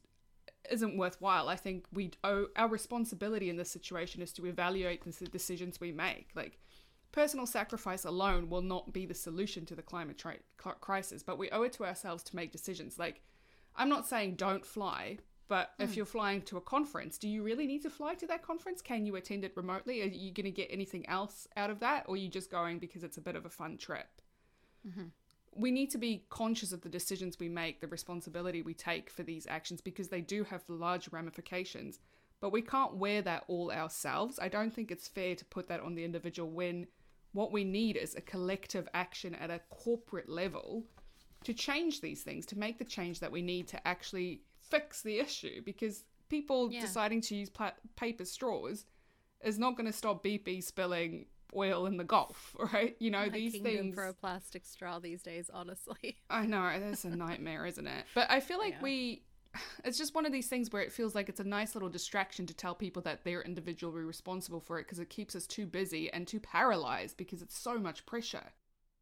isn't 0.71 0.97
worthwhile. 0.97 1.49
I 1.49 1.55
think 1.55 1.85
we 1.93 2.11
owe 2.23 2.47
our 2.55 2.67
responsibility 2.67 3.49
in 3.49 3.57
this 3.57 3.71
situation 3.71 4.21
is 4.21 4.33
to 4.33 4.45
evaluate 4.45 5.03
the 5.03 5.25
decisions 5.25 5.79
we 5.79 5.91
make. 5.91 6.29
Like 6.35 6.59
personal 7.11 7.45
sacrifice 7.45 8.05
alone 8.05 8.49
will 8.49 8.61
not 8.61 8.93
be 8.93 9.05
the 9.05 9.13
solution 9.13 9.65
to 9.65 9.75
the 9.75 9.81
climate 9.81 10.17
tri- 10.17 10.39
crisis, 10.57 11.23
but 11.23 11.37
we 11.37 11.49
owe 11.49 11.63
it 11.63 11.73
to 11.73 11.85
ourselves 11.85 12.23
to 12.23 12.35
make 12.35 12.51
decisions. 12.51 12.99
Like 12.99 13.21
I'm 13.75 13.89
not 13.89 14.07
saying 14.07 14.35
don't 14.35 14.65
fly, 14.65 15.17
but 15.47 15.71
if 15.79 15.89
hmm. 15.89 15.97
you're 15.97 16.05
flying 16.05 16.41
to 16.43 16.57
a 16.57 16.61
conference, 16.61 17.17
do 17.17 17.27
you 17.27 17.41
really 17.41 17.65
need 17.65 17.81
to 17.81 17.89
fly 17.89 18.13
to 18.15 18.27
that 18.27 18.43
conference? 18.43 18.81
Can 18.81 19.05
you 19.05 19.15
attend 19.15 19.43
it 19.43 19.57
remotely? 19.57 20.01
Are 20.03 20.05
you 20.05 20.31
going 20.31 20.45
to 20.45 20.51
get 20.51 20.67
anything 20.69 21.07
else 21.09 21.47
out 21.57 21.71
of 21.71 21.79
that? 21.79 22.05
Or 22.07 22.13
are 22.13 22.17
you 22.17 22.29
just 22.29 22.51
going 22.51 22.77
because 22.77 23.03
it's 23.03 23.17
a 23.17 23.21
bit 23.21 23.35
of 23.35 23.45
a 23.45 23.49
fun 23.49 23.77
trip? 23.77 24.21
Mm-hmm. 24.87 25.07
We 25.55 25.71
need 25.71 25.89
to 25.91 25.97
be 25.97 26.25
conscious 26.29 26.71
of 26.71 26.81
the 26.81 26.89
decisions 26.89 27.39
we 27.39 27.49
make, 27.49 27.81
the 27.81 27.87
responsibility 27.87 28.61
we 28.61 28.73
take 28.73 29.09
for 29.09 29.23
these 29.23 29.47
actions, 29.47 29.81
because 29.81 30.07
they 30.09 30.21
do 30.21 30.43
have 30.45 30.63
large 30.67 31.09
ramifications. 31.11 31.99
But 32.41 32.51
we 32.51 32.61
can't 32.61 32.95
wear 32.95 33.21
that 33.23 33.43
all 33.47 33.71
ourselves. 33.71 34.39
I 34.39 34.47
don't 34.47 34.73
think 34.73 34.91
it's 34.91 35.07
fair 35.07 35.35
to 35.35 35.45
put 35.45 35.67
that 35.67 35.81
on 35.81 35.95
the 35.95 36.05
individual 36.05 36.49
when 36.49 36.87
what 37.33 37.51
we 37.51 37.63
need 37.63 37.97
is 37.97 38.15
a 38.15 38.21
collective 38.21 38.87
action 38.93 39.35
at 39.35 39.51
a 39.51 39.61
corporate 39.69 40.29
level 40.29 40.85
to 41.43 41.53
change 41.53 42.01
these 42.01 42.23
things, 42.23 42.45
to 42.47 42.57
make 42.57 42.77
the 42.79 42.85
change 42.85 43.19
that 43.19 43.31
we 43.31 43.41
need 43.41 43.67
to 43.69 43.87
actually 43.87 44.41
fix 44.69 45.01
the 45.01 45.19
issue. 45.19 45.61
Because 45.63 46.05
people 46.29 46.71
Yeah. 46.71 46.81
deciding 46.81 47.21
to 47.21 47.35
use 47.35 47.49
pla- 47.49 47.73
paper 47.95 48.25
straws 48.25 48.85
is 49.43 49.57
not 49.59 49.75
going 49.75 49.85
to 49.87 49.93
stop 49.93 50.23
BP 50.23 50.61
spilling 50.61 51.25
oil 51.55 51.85
in 51.85 51.97
the 51.97 52.03
Gulf, 52.03 52.55
right? 52.73 52.95
You 52.99 53.11
know, 53.11 53.23
My 53.23 53.29
these 53.29 53.57
things. 53.59 53.95
for 53.95 54.05
a 54.05 54.13
plastic 54.13 54.65
straw 54.65 54.99
these 54.99 55.21
days, 55.21 55.49
honestly. 55.53 56.17
I 56.29 56.45
know, 56.45 56.71
that's 56.79 57.05
a 57.05 57.09
nightmare, 57.09 57.65
isn't 57.65 57.87
it? 57.87 58.05
But 58.15 58.29
I 58.29 58.39
feel 58.39 58.59
like 58.59 58.73
Yeah. 58.75 58.83
we. 58.83 59.23
It's 59.83 59.97
just 59.97 60.13
one 60.13 60.27
of 60.27 60.31
these 60.31 60.47
things 60.47 60.71
where 60.71 60.83
it 60.83 60.91
feels 60.91 61.15
like 61.15 61.27
it's 61.27 61.39
a 61.39 61.43
nice 61.43 61.73
little 61.73 61.89
distraction 61.89 62.45
to 62.45 62.53
tell 62.53 62.75
people 62.75 63.01
that 63.01 63.23
they're 63.23 63.41
individually 63.41 64.03
responsible 64.03 64.59
for 64.59 64.77
it 64.79 64.83
because 64.83 64.99
it 64.99 65.09
keeps 65.09 65.35
us 65.35 65.47
too 65.47 65.65
busy 65.65 66.11
and 66.13 66.27
too 66.27 66.39
paralyzed 66.39 67.17
because 67.17 67.41
it's 67.41 67.57
so 67.57 67.79
much 67.79 68.05
pressure. 68.05 68.51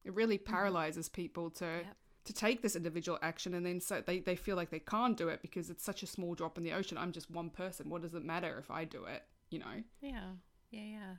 It 0.06 0.14
really 0.14 0.38
mm-hmm. 0.38 0.54
paralyzes 0.54 1.10
people 1.10 1.50
to 1.52 1.66
Yep. 1.66 1.98
to 2.26 2.34
take 2.34 2.62
this 2.62 2.78
individual 2.78 3.20
action 3.22 3.54
and 3.56 3.66
then 3.66 3.82
so 3.82 4.02
they, 4.06 4.20
they 4.20 4.38
feel 4.38 4.56
like 4.56 4.70
they 4.70 4.80
can't 4.80 5.18
do 5.18 5.28
it 5.28 5.42
because 5.42 5.70
it's 5.70 5.84
such 5.84 6.02
a 6.02 6.08
small 6.08 6.34
drop 6.34 6.58
in 6.58 6.64
the 6.64 6.72
ocean. 6.72 6.98
I'm 6.98 7.12
just 7.12 7.30
one 7.30 7.50
person. 7.50 7.90
What 7.90 8.02
does 8.02 8.14
it 8.14 8.24
matter 8.24 8.58
if 8.58 8.72
I 8.72 8.86
do 8.86 9.04
it? 9.04 9.24
You 9.50 9.60
know? 9.60 9.84
Yeah. 10.02 10.30
Yeah, 10.72 10.82
yeah. 10.82 11.14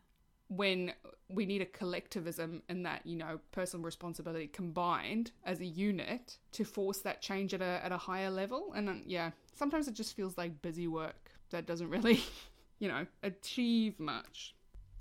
When 0.49 0.93
we 1.29 1.45
need 1.45 1.61
a 1.61 1.67
collectivism 1.67 2.63
and 2.69 2.85
that 2.87 3.05
you 3.05 3.17
know 3.17 3.39
personal 3.53 3.85
responsibility 3.85 4.47
combined 4.47 5.31
as 5.45 5.61
a 5.61 5.67
unit 5.67 6.39
to 6.53 6.65
force 6.65 7.01
that 7.01 7.21
change 7.21 7.53
at 7.53 7.61
a 7.61 7.81
at 7.85 7.93
a 7.93 7.99
higher 7.99 8.31
level 8.31 8.73
and 8.75 8.89
um, 8.89 9.03
yeah 9.07 9.31
sometimes 9.55 9.89
it 9.89 9.95
just 9.95 10.17
feels 10.17 10.39
like 10.39 10.63
busy 10.63 10.89
work 10.89 11.31
that 11.51 11.67
doesn't 11.67 11.91
really 11.91 12.23
you 12.79 12.89
know 12.89 13.07
achieve 13.23 14.01
much 14.01 14.55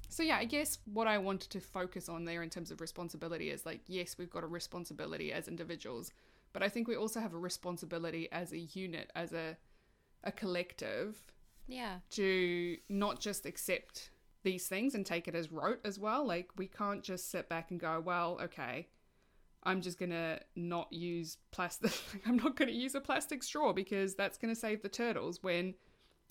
so 0.10 0.22
yeah 0.22 0.36
i 0.38 0.44
guess 0.46 0.80
what 0.94 1.08
i 1.08 1.18
wanted 1.18 1.50
to 1.50 1.62
focus 1.62 2.10
on 2.10 2.26
there 2.26 2.44
in 2.44 2.50
terms 2.50 2.70
of 2.72 2.82
responsibility 2.82 3.50
is 3.50 3.66
like 3.66 3.80
yes 3.88 4.18
we've 4.18 4.30
got 4.30 4.44
a 4.44 4.48
responsibility 4.48 5.32
as 5.32 5.48
individuals 5.48 6.12
but 6.52 6.62
i 6.62 6.68
think 6.68 6.90
we 6.90 6.96
also 6.98 7.22
have 7.22 7.34
a 7.34 7.38
responsibility 7.38 8.28
as 8.34 8.52
a 8.52 8.60
unit 8.60 9.10
as 9.16 9.32
a 9.32 9.56
a 10.26 10.32
collective 10.32 11.16
Yeah. 11.68 12.00
to 12.12 12.78
not 12.90 13.20
just 13.22 13.46
accept 13.46 14.10
these 14.48 14.68
things 14.68 14.96
and 14.96 15.06
take 15.06 15.28
it 15.28 15.36
as 15.36 15.52
rote 15.52 15.82
as 15.84 16.00
well. 16.00 16.26
Like 16.26 16.50
we 16.56 16.68
can't 16.68 17.04
just 17.04 17.30
sit 17.30 17.50
back 17.50 17.70
and 17.70 17.78
go, 17.78 18.02
well, 18.04 18.40
okay, 18.42 18.88
I'm 19.64 19.82
just 19.82 20.00
gonna 20.00 20.40
not 20.56 20.92
use 20.94 21.36
plastic. 21.52 21.92
I'm 22.26 22.38
not 22.38 22.56
gonna 22.56 22.72
use 22.72 22.96
a 22.96 23.02
plastic 23.02 23.44
straw 23.44 23.74
because 23.74 24.16
that's 24.16 24.38
gonna 24.38 24.56
save 24.56 24.82
the 24.82 24.90
turtles. 24.90 25.44
When 25.44 25.74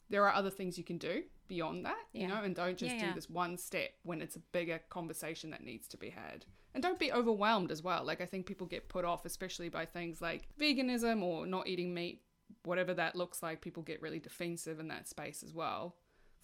there 0.08 0.24
are 0.24 0.32
other 0.32 0.48
things 0.48 0.78
you 0.78 0.84
can 0.84 0.96
do 0.96 1.24
beyond 1.46 1.84
that, 1.84 2.06
yeah. 2.14 2.22
you 2.22 2.28
know, 2.28 2.42
and 2.42 2.56
don't 2.56 2.78
just 2.78 2.94
yeah, 2.94 3.00
do 3.00 3.06
yeah. 3.08 3.12
this 3.12 3.28
one 3.28 3.58
step 3.58 3.90
when 4.02 4.22
it's 4.22 4.36
a 4.36 4.40
bigger 4.52 4.80
conversation 4.88 5.50
that 5.50 5.62
needs 5.62 5.86
to 5.88 5.98
be 5.98 6.08
had. 6.08 6.46
And 6.72 6.82
don't 6.82 6.98
be 6.98 7.12
overwhelmed 7.12 7.70
as 7.70 7.82
well. 7.82 8.02
Like 8.02 8.22
I 8.22 8.26
think 8.26 8.46
people 8.46 8.66
get 8.66 8.88
put 8.88 9.04
off, 9.04 9.26
especially 9.26 9.68
by 9.68 9.84
things 9.84 10.22
like 10.22 10.48
veganism 10.58 11.22
or 11.22 11.46
not 11.46 11.68
eating 11.68 11.92
meat, 11.92 12.22
whatever 12.64 12.94
that 12.94 13.14
looks 13.14 13.42
like. 13.42 13.60
People 13.60 13.82
get 13.82 14.00
really 14.00 14.20
defensive 14.20 14.80
in 14.80 14.88
that 14.88 15.06
space 15.06 15.42
as 15.42 15.52
well 15.52 15.96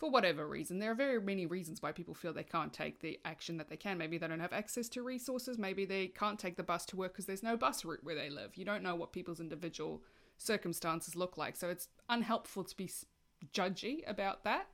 for 0.02 0.10
whatever 0.10 0.48
reason. 0.48 0.80
There 0.80 0.90
are 0.90 0.96
very 0.96 1.20
many 1.20 1.46
reasons 1.46 1.80
why 1.80 1.92
people 1.92 2.12
feel 2.12 2.32
they 2.32 2.42
can't 2.42 2.72
take 2.72 2.98
the 2.98 3.20
action 3.24 3.56
that 3.58 3.68
they 3.68 3.76
can. 3.76 3.98
Maybe 3.98 4.18
they 4.18 4.26
don't 4.26 4.40
have 4.40 4.52
access 4.52 4.88
to 4.88 5.02
resources. 5.02 5.58
Maybe 5.58 5.84
they 5.84 6.08
can't 6.08 6.40
take 6.40 6.56
the 6.56 6.64
bus 6.64 6.84
to 6.86 6.96
work 6.96 7.12
because 7.12 7.26
there's 7.26 7.44
no 7.44 7.56
bus 7.56 7.84
route 7.84 8.02
where 8.02 8.16
they 8.16 8.28
live. 8.28 8.56
You 8.56 8.64
don't 8.64 8.82
know 8.82 8.96
what 8.96 9.12
people's 9.12 9.38
individual 9.38 10.02
circumstances 10.38 11.14
look 11.14 11.38
like. 11.38 11.54
So 11.54 11.68
it's 11.68 11.86
unhelpful 12.08 12.64
to 12.64 12.76
be 12.76 12.90
judgy 13.54 14.00
about 14.08 14.42
that, 14.42 14.66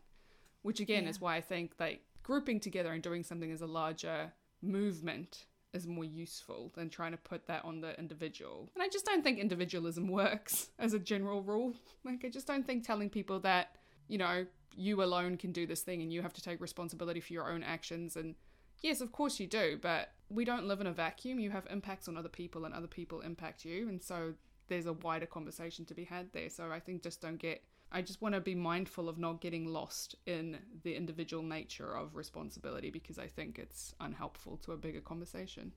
which 0.62 0.80
again 0.80 1.04
Yeah. 1.04 1.10
is 1.10 1.20
why 1.20 1.36
I 1.36 1.42
think 1.42 1.74
like 1.78 2.04
grouping 2.22 2.58
together 2.58 2.94
and 2.94 3.02
doing 3.02 3.22
something 3.22 3.52
as 3.52 3.60
a 3.60 3.66
larger 3.66 4.32
movement 4.62 5.44
is 5.74 5.86
more 5.86 6.04
useful 6.06 6.72
than 6.74 6.88
trying 6.88 7.12
to 7.12 7.18
put 7.18 7.46
that 7.48 7.64
on 7.66 7.82
the 7.82 7.98
individual. 7.98 8.70
And 8.74 8.82
I 8.82 8.88
just 8.88 9.04
don't 9.04 9.22
think 9.22 9.38
individualism 9.38 10.08
works 10.22 10.70
as 10.78 10.94
a 10.94 10.98
general 10.98 11.42
rule. 11.42 11.74
Like 12.02 12.24
I 12.24 12.30
just 12.30 12.46
don't 12.46 12.66
think 12.66 12.86
telling 12.86 13.10
people 13.10 13.40
that, 13.40 13.76
you 14.08 14.18
know, 14.18 14.46
you 14.74 15.02
alone 15.02 15.36
can 15.36 15.52
do 15.52 15.66
this 15.66 15.82
thing 15.82 16.02
and 16.02 16.12
you 16.12 16.22
have 16.22 16.32
to 16.34 16.42
take 16.42 16.60
responsibility 16.60 17.20
for 17.20 17.32
your 17.32 17.50
own 17.50 17.62
actions 17.62 18.16
and 18.16 18.34
yes, 18.82 19.00
of 19.00 19.12
course 19.12 19.40
you 19.40 19.46
do, 19.46 19.78
but 19.80 20.12
we 20.28 20.44
don't 20.44 20.66
live 20.66 20.80
in 20.80 20.86
a 20.86 20.92
vacuum. 20.92 21.40
You 21.40 21.50
have 21.50 21.66
impacts 21.70 22.08
on 22.08 22.16
other 22.16 22.28
people 22.28 22.64
and 22.64 22.74
other 22.74 22.86
people 22.86 23.20
impact 23.20 23.64
you 23.64 23.88
and 23.88 24.02
so 24.02 24.34
there's 24.68 24.86
a 24.86 24.92
wider 24.92 25.26
conversation 25.26 25.84
to 25.86 25.94
be 25.94 26.04
had 26.04 26.32
there. 26.32 26.50
So 26.50 26.70
I 26.70 26.80
think 26.80 27.02
just 27.02 27.20
don't 27.20 27.38
get 27.38 27.62
I 27.90 28.02
just 28.02 28.20
want 28.20 28.34
to 28.34 28.40
be 28.40 28.54
mindful 28.54 29.08
of 29.08 29.18
not 29.18 29.40
getting 29.40 29.66
lost 29.66 30.14
in 30.26 30.58
the 30.82 30.94
individual 30.94 31.42
nature 31.42 31.96
of 31.96 32.16
responsibility 32.16 32.90
because 32.90 33.18
I 33.18 33.28
think 33.28 33.58
it's 33.58 33.94
unhelpful 33.98 34.58
to 34.58 34.72
a 34.72 34.76
bigger 34.76 35.00
conversation. 35.00 35.72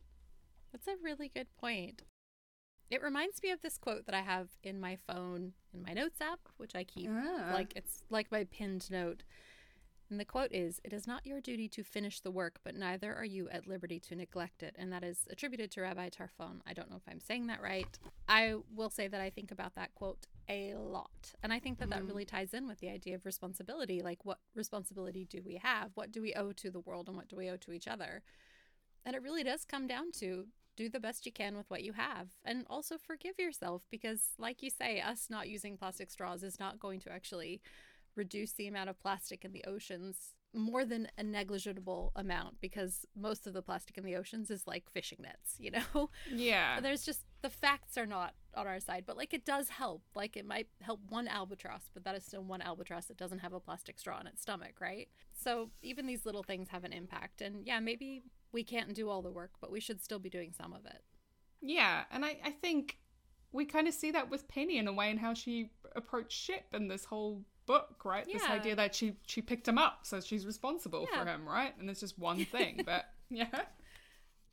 That's 0.73 0.88
a 0.88 0.95
really 1.01 1.29
good 1.33 1.47
point. 1.57 2.01
It 2.91 3.01
reminds 3.01 3.41
me 3.41 3.50
of 3.51 3.62
this 3.62 3.77
quote 3.77 4.05
that 4.05 4.13
I 4.15 4.21
have 4.21 4.50
in 4.63 4.79
my 4.79 4.98
phone 5.07 5.53
in 5.74 5.81
my 5.81 5.93
notes 5.93 6.19
app, 6.21 6.39
which 6.57 6.75
I 6.75 6.83
keep 6.83 7.10
Ah. 7.12 7.50
like 7.53 7.74
it's 7.75 8.03
like 8.10 8.31
my 8.31 8.43
pinned 8.43 8.91
note. 8.91 9.24
And 10.10 10.19
the 10.19 10.25
quote 10.25 10.51
is 10.51 10.81
It 10.83 10.91
is 10.91 11.07
not 11.07 11.25
your 11.25 11.39
duty 11.39 11.69
to 11.69 11.83
finish 11.86 12.19
the 12.19 12.31
work, 12.31 12.60
but 12.65 12.75
neither 12.75 13.15
are 13.15 13.24
you 13.24 13.48
at 13.48 13.65
liberty 13.65 13.98
to 14.01 14.15
neglect 14.15 14.62
it. 14.62 14.75
And 14.77 14.91
that 14.91 15.05
is 15.05 15.19
attributed 15.29 15.71
to 15.71 15.81
Rabbi 15.81 16.10
Tarfon. 16.10 16.60
I 16.67 16.74
don't 16.74 16.89
know 16.89 16.98
if 16.98 17.07
I'm 17.07 17.21
saying 17.21 17.48
that 17.48 17.62
right. 17.62 17.98
I 18.27 18.55
will 18.75 18.89
say 18.89 19.07
that 19.07 19.21
I 19.21 19.29
think 19.29 19.51
about 19.51 19.75
that 19.75 19.95
quote 19.95 20.27
a 20.50 20.74
lot. 20.75 21.33
And 21.41 21.53
I 21.53 21.60
think 21.60 21.79
that 21.79 21.89
that 21.91 22.01
Mm. 22.03 22.07
really 22.10 22.25
ties 22.25 22.53
in 22.53 22.67
with 22.67 22.79
the 22.81 22.89
idea 22.89 23.15
of 23.15 23.25
responsibility. 23.25 24.01
Like, 24.01 24.25
what 24.25 24.39
responsibility 24.53 25.24
do 25.24 25.41
we 25.41 25.55
have? 25.63 25.91
What 25.95 26.12
do 26.12 26.21
we 26.21 26.33
owe 26.33 26.51
to 26.51 26.69
the 26.69 26.81
world 26.81 27.07
and 27.07 27.15
what 27.15 27.29
do 27.29 27.38
we 27.38 27.50
owe 27.50 27.55
to 27.57 27.71
each 27.71 27.88
other? 27.88 28.21
And 29.05 29.15
it 29.15 29.21
really 29.24 29.43
does 29.43 29.63
come 29.63 29.88
down 29.88 30.12
to 30.19 30.48
do 30.81 30.89
the 30.89 31.00
best 31.00 31.25
you 31.25 31.31
can 31.31 31.55
with 31.55 31.69
what 31.69 31.83
you 31.83 31.93
have 31.93 32.29
and 32.43 32.65
also 32.69 32.97
forgive 32.97 33.38
yourself 33.38 33.83
because, 33.91 34.29
like 34.39 34.63
you 34.63 34.69
say, 34.69 35.00
us 35.00 35.27
not 35.29 35.47
using 35.47 35.77
plastic 35.77 36.09
straws 36.09 36.41
is 36.43 36.59
not 36.59 36.79
going 36.79 37.00
to 37.00 37.11
actually 37.11 37.61
reduce 38.15 38.53
the 38.53 38.67
amount 38.67 38.89
of 38.89 39.00
plastic 39.00 39.45
in 39.45 39.51
the 39.51 39.63
oceans 39.65 40.33
more 40.53 40.83
than 40.83 41.07
a 41.17 41.23
negligible 41.23 42.11
amount 42.15 42.59
because 42.59 43.05
most 43.15 43.47
of 43.47 43.53
the 43.53 43.61
plastic 43.61 43.97
in 43.97 44.03
the 44.03 44.15
oceans 44.15 44.50
is 44.50 44.67
like 44.67 44.89
fishing 44.91 45.19
nets, 45.21 45.55
you 45.59 45.71
know? 45.93 46.09
Yeah. 46.33 46.79
There's 46.81 47.05
just 47.05 47.21
the 47.41 47.50
facts 47.50 47.97
are 47.97 48.05
not 48.05 48.33
on 48.53 48.67
our 48.67 48.79
side, 48.79 49.03
but 49.05 49.15
like 49.15 49.33
it 49.33 49.45
does 49.45 49.69
help. 49.69 50.01
Like 50.15 50.35
it 50.35 50.45
might 50.45 50.67
help 50.81 51.00
one 51.07 51.27
albatross, 51.27 51.89
but 51.93 52.03
that 52.03 52.15
is 52.15 52.25
still 52.25 52.43
one 52.43 52.61
albatross 52.61 53.05
that 53.05 53.17
doesn't 53.17 53.39
have 53.39 53.53
a 53.53 53.59
plastic 53.59 54.00
straw 54.00 54.19
in 54.19 54.27
its 54.27 54.41
stomach, 54.41 54.81
right? 54.81 55.07
So 55.33 55.69
even 55.81 56.07
these 56.07 56.25
little 56.25 56.43
things 56.43 56.69
have 56.69 56.83
an 56.83 56.91
impact. 56.91 57.41
And 57.41 57.65
yeah, 57.65 57.79
maybe 57.79 58.23
we 58.51 58.63
can't 58.63 58.93
do 58.93 59.10
all 59.10 59.22
the 59.22 59.31
work, 59.31 59.51
but 59.62 59.72
we 59.72 59.79
should 59.79 60.01
still 60.01 60.20
be 60.20 60.29
doing 60.29 60.53
some 60.53 60.74
of 60.74 60.86
it. 60.86 61.01
Yeah, 61.62 62.03
and 62.12 62.25
I, 62.25 62.38
I 62.43 62.51
think 62.51 62.98
we 63.51 63.65
kind 63.65 63.88
of 63.88 63.93
see 63.93 64.12
that 64.12 64.29
with 64.29 64.48
Penny 64.48 64.77
in 64.77 64.88
a 64.88 64.93
way 64.93 65.10
in 65.10 65.17
how 65.17 65.34
she 65.34 65.70
approached 65.96 66.38
Shep 66.38 66.65
in 66.74 66.88
this 66.88 67.05
whole 67.05 67.43
book, 67.65 68.03
right? 68.03 68.25
Yeah. 68.27 68.38
This 68.38 68.48
idea 68.48 68.75
that 68.75 68.96
she 68.96 69.17
she 69.27 69.41
picked 69.41 69.67
him 69.67 69.77
up, 69.77 70.00
so 70.03 70.20
she's 70.20 70.46
responsible 70.46 71.08
for 71.13 71.25
him, 71.25 71.48
right? 71.48 71.74
And 71.79 71.89
it's 71.89 72.00
just 72.00 72.17
one 72.17 72.46
thing, 72.51 72.81
but 72.86 73.05
yeah. 73.29 73.48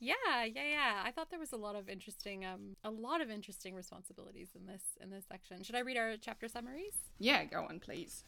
Yeah, 0.00 0.14
yeah, 0.44 0.68
yeah. 0.70 1.02
I 1.04 1.10
thought 1.10 1.30
there 1.30 1.40
was 1.40 1.52
a 1.52 1.56
lot 1.56 1.74
of 1.74 1.88
interesting 1.88 2.44
um 2.44 2.76
a 2.84 2.90
lot 2.90 3.20
of 3.20 3.30
interesting 3.30 3.74
responsibilities 3.74 4.50
in 4.54 4.66
this 4.66 4.82
in 5.02 5.10
this 5.10 5.24
section. 5.28 5.62
Should 5.62 5.74
I 5.74 5.80
read 5.80 5.96
our 5.96 6.16
chapter 6.20 6.48
summaries? 6.48 6.94
Yeah, 7.18 7.44
go 7.44 7.66
on, 7.68 7.80
please. 7.80 8.24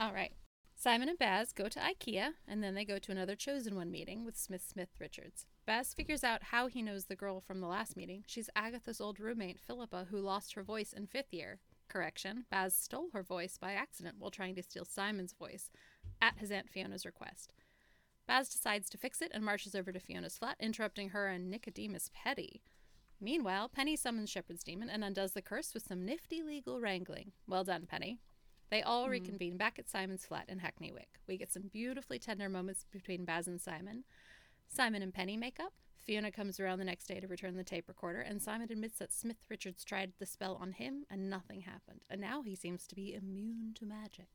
All 0.00 0.12
right. 0.12 0.32
Simon 0.78 1.08
and 1.08 1.18
Baz 1.18 1.52
go 1.52 1.70
to 1.70 1.80
IKEA, 1.80 2.34
and 2.46 2.62
then 2.62 2.74
they 2.74 2.84
go 2.84 2.98
to 2.98 3.10
another 3.10 3.34
chosen 3.34 3.76
one 3.76 3.90
meeting 3.90 4.26
with 4.26 4.36
Smith 4.36 4.62
Smith 4.62 4.90
Richards. 5.00 5.46
Baz 5.66 5.94
figures 5.94 6.22
out 6.22 6.44
how 6.44 6.66
he 6.66 6.82
knows 6.82 7.06
the 7.06 7.16
girl 7.16 7.40
from 7.40 7.60
the 7.60 7.66
last 7.66 7.96
meeting. 7.96 8.24
She's 8.26 8.50
Agatha's 8.54 9.00
old 9.00 9.18
roommate, 9.18 9.58
Philippa, 9.58 10.08
who 10.10 10.20
lost 10.20 10.52
her 10.52 10.62
voice 10.62 10.92
in 10.92 11.06
fifth 11.06 11.32
year. 11.32 11.60
Correction, 11.88 12.44
Baz 12.50 12.76
stole 12.76 13.08
her 13.14 13.22
voice 13.22 13.56
by 13.56 13.72
accident 13.72 14.16
while 14.18 14.30
trying 14.30 14.54
to 14.54 14.62
steal 14.62 14.84
Simon's 14.84 15.32
voice 15.32 15.70
at 16.20 16.38
his 16.38 16.50
Aunt 16.50 16.68
Fiona's 16.68 17.06
request. 17.06 17.54
Baz 18.28 18.50
decides 18.50 18.90
to 18.90 18.98
fix 18.98 19.22
it 19.22 19.30
and 19.32 19.42
marches 19.42 19.74
over 19.74 19.92
to 19.92 19.98
Fiona's 19.98 20.36
flat, 20.36 20.56
interrupting 20.60 21.08
her 21.08 21.26
and 21.26 21.50
Nicodemus 21.50 22.10
Petty. 22.12 22.60
Meanwhile, 23.18 23.70
Penny 23.70 23.96
summons 23.96 24.28
Shepard's 24.28 24.62
Demon 24.62 24.90
and 24.90 25.02
undoes 25.02 25.32
the 25.32 25.40
curse 25.40 25.72
with 25.72 25.86
some 25.86 26.04
nifty 26.04 26.42
legal 26.42 26.80
wrangling. 26.80 27.32
Well 27.46 27.64
done, 27.64 27.86
Penny. 27.86 28.18
They 28.70 28.82
all 28.82 29.04
hmm. 29.04 29.10
reconvene 29.10 29.56
back 29.56 29.78
at 29.78 29.88
Simon's 29.88 30.26
flat 30.26 30.46
in 30.48 30.58
Hackney 30.58 30.92
Wick. 30.92 31.08
We 31.26 31.36
get 31.36 31.52
some 31.52 31.70
beautifully 31.72 32.18
tender 32.18 32.48
moments 32.48 32.84
between 32.90 33.24
Baz 33.24 33.46
and 33.46 33.60
Simon. 33.60 34.04
Simon 34.68 35.02
and 35.02 35.14
Penny 35.14 35.36
make 35.36 35.60
up. 35.60 35.72
Fiona 36.04 36.30
comes 36.30 36.60
around 36.60 36.78
the 36.78 36.84
next 36.84 37.06
day 37.06 37.18
to 37.18 37.26
return 37.26 37.56
the 37.56 37.64
tape 37.64 37.88
recorder, 37.88 38.20
and 38.20 38.40
Simon 38.40 38.68
admits 38.70 38.98
that 38.98 39.12
Smith 39.12 39.44
Richards 39.48 39.84
tried 39.84 40.12
the 40.18 40.26
spell 40.26 40.56
on 40.60 40.72
him 40.72 41.04
and 41.10 41.28
nothing 41.28 41.62
happened. 41.62 42.02
And 42.08 42.20
now 42.20 42.42
he 42.42 42.54
seems 42.54 42.86
to 42.86 42.94
be 42.94 43.14
immune 43.14 43.74
to 43.78 43.86
magic. 43.86 44.28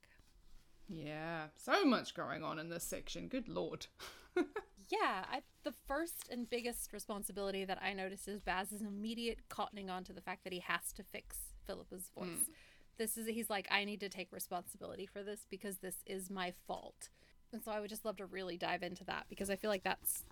Yeah, 0.89 1.45
so 1.55 1.85
much 1.85 2.13
going 2.13 2.43
on 2.43 2.59
in 2.59 2.69
this 2.69 2.83
section. 2.83 3.29
Good 3.29 3.47
lord. 3.47 3.87
Yeah, 4.91 5.23
I, 5.31 5.41
the 5.63 5.71
first 5.71 6.27
and 6.29 6.49
biggest 6.49 6.91
responsibility 6.91 7.63
that 7.63 7.81
I 7.81 7.93
notice 7.93 8.27
is 8.27 8.41
Baz's 8.41 8.81
immediate 8.81 9.39
cottoning 9.49 9.89
on 9.89 10.03
to 10.03 10.13
the 10.13 10.19
fact 10.19 10.43
that 10.43 10.51
he 10.51 10.59
has 10.59 10.91
to 10.93 11.03
fix 11.03 11.37
Philippa's 11.65 12.11
voice. 12.13 12.27
Hmm. 12.27 12.51
This 12.97 13.17
is 13.17 13.27
he's 13.27 13.49
like, 13.49 13.67
I 13.71 13.85
need 13.85 13.99
to 14.01 14.09
take 14.09 14.31
responsibility 14.31 15.05
for 15.05 15.23
this 15.23 15.45
because 15.49 15.77
this 15.77 15.97
is 16.05 16.29
my 16.29 16.53
fault. 16.67 17.09
And 17.53 17.63
so 17.63 17.71
I 17.71 17.79
would 17.79 17.89
just 17.89 18.05
love 18.05 18.17
to 18.17 18.25
really 18.25 18.57
dive 18.57 18.83
into 18.83 19.03
that 19.05 19.25
because 19.29 19.49
I 19.49 19.55
feel 19.55 19.69
like 19.69 19.83
that's 19.83 20.23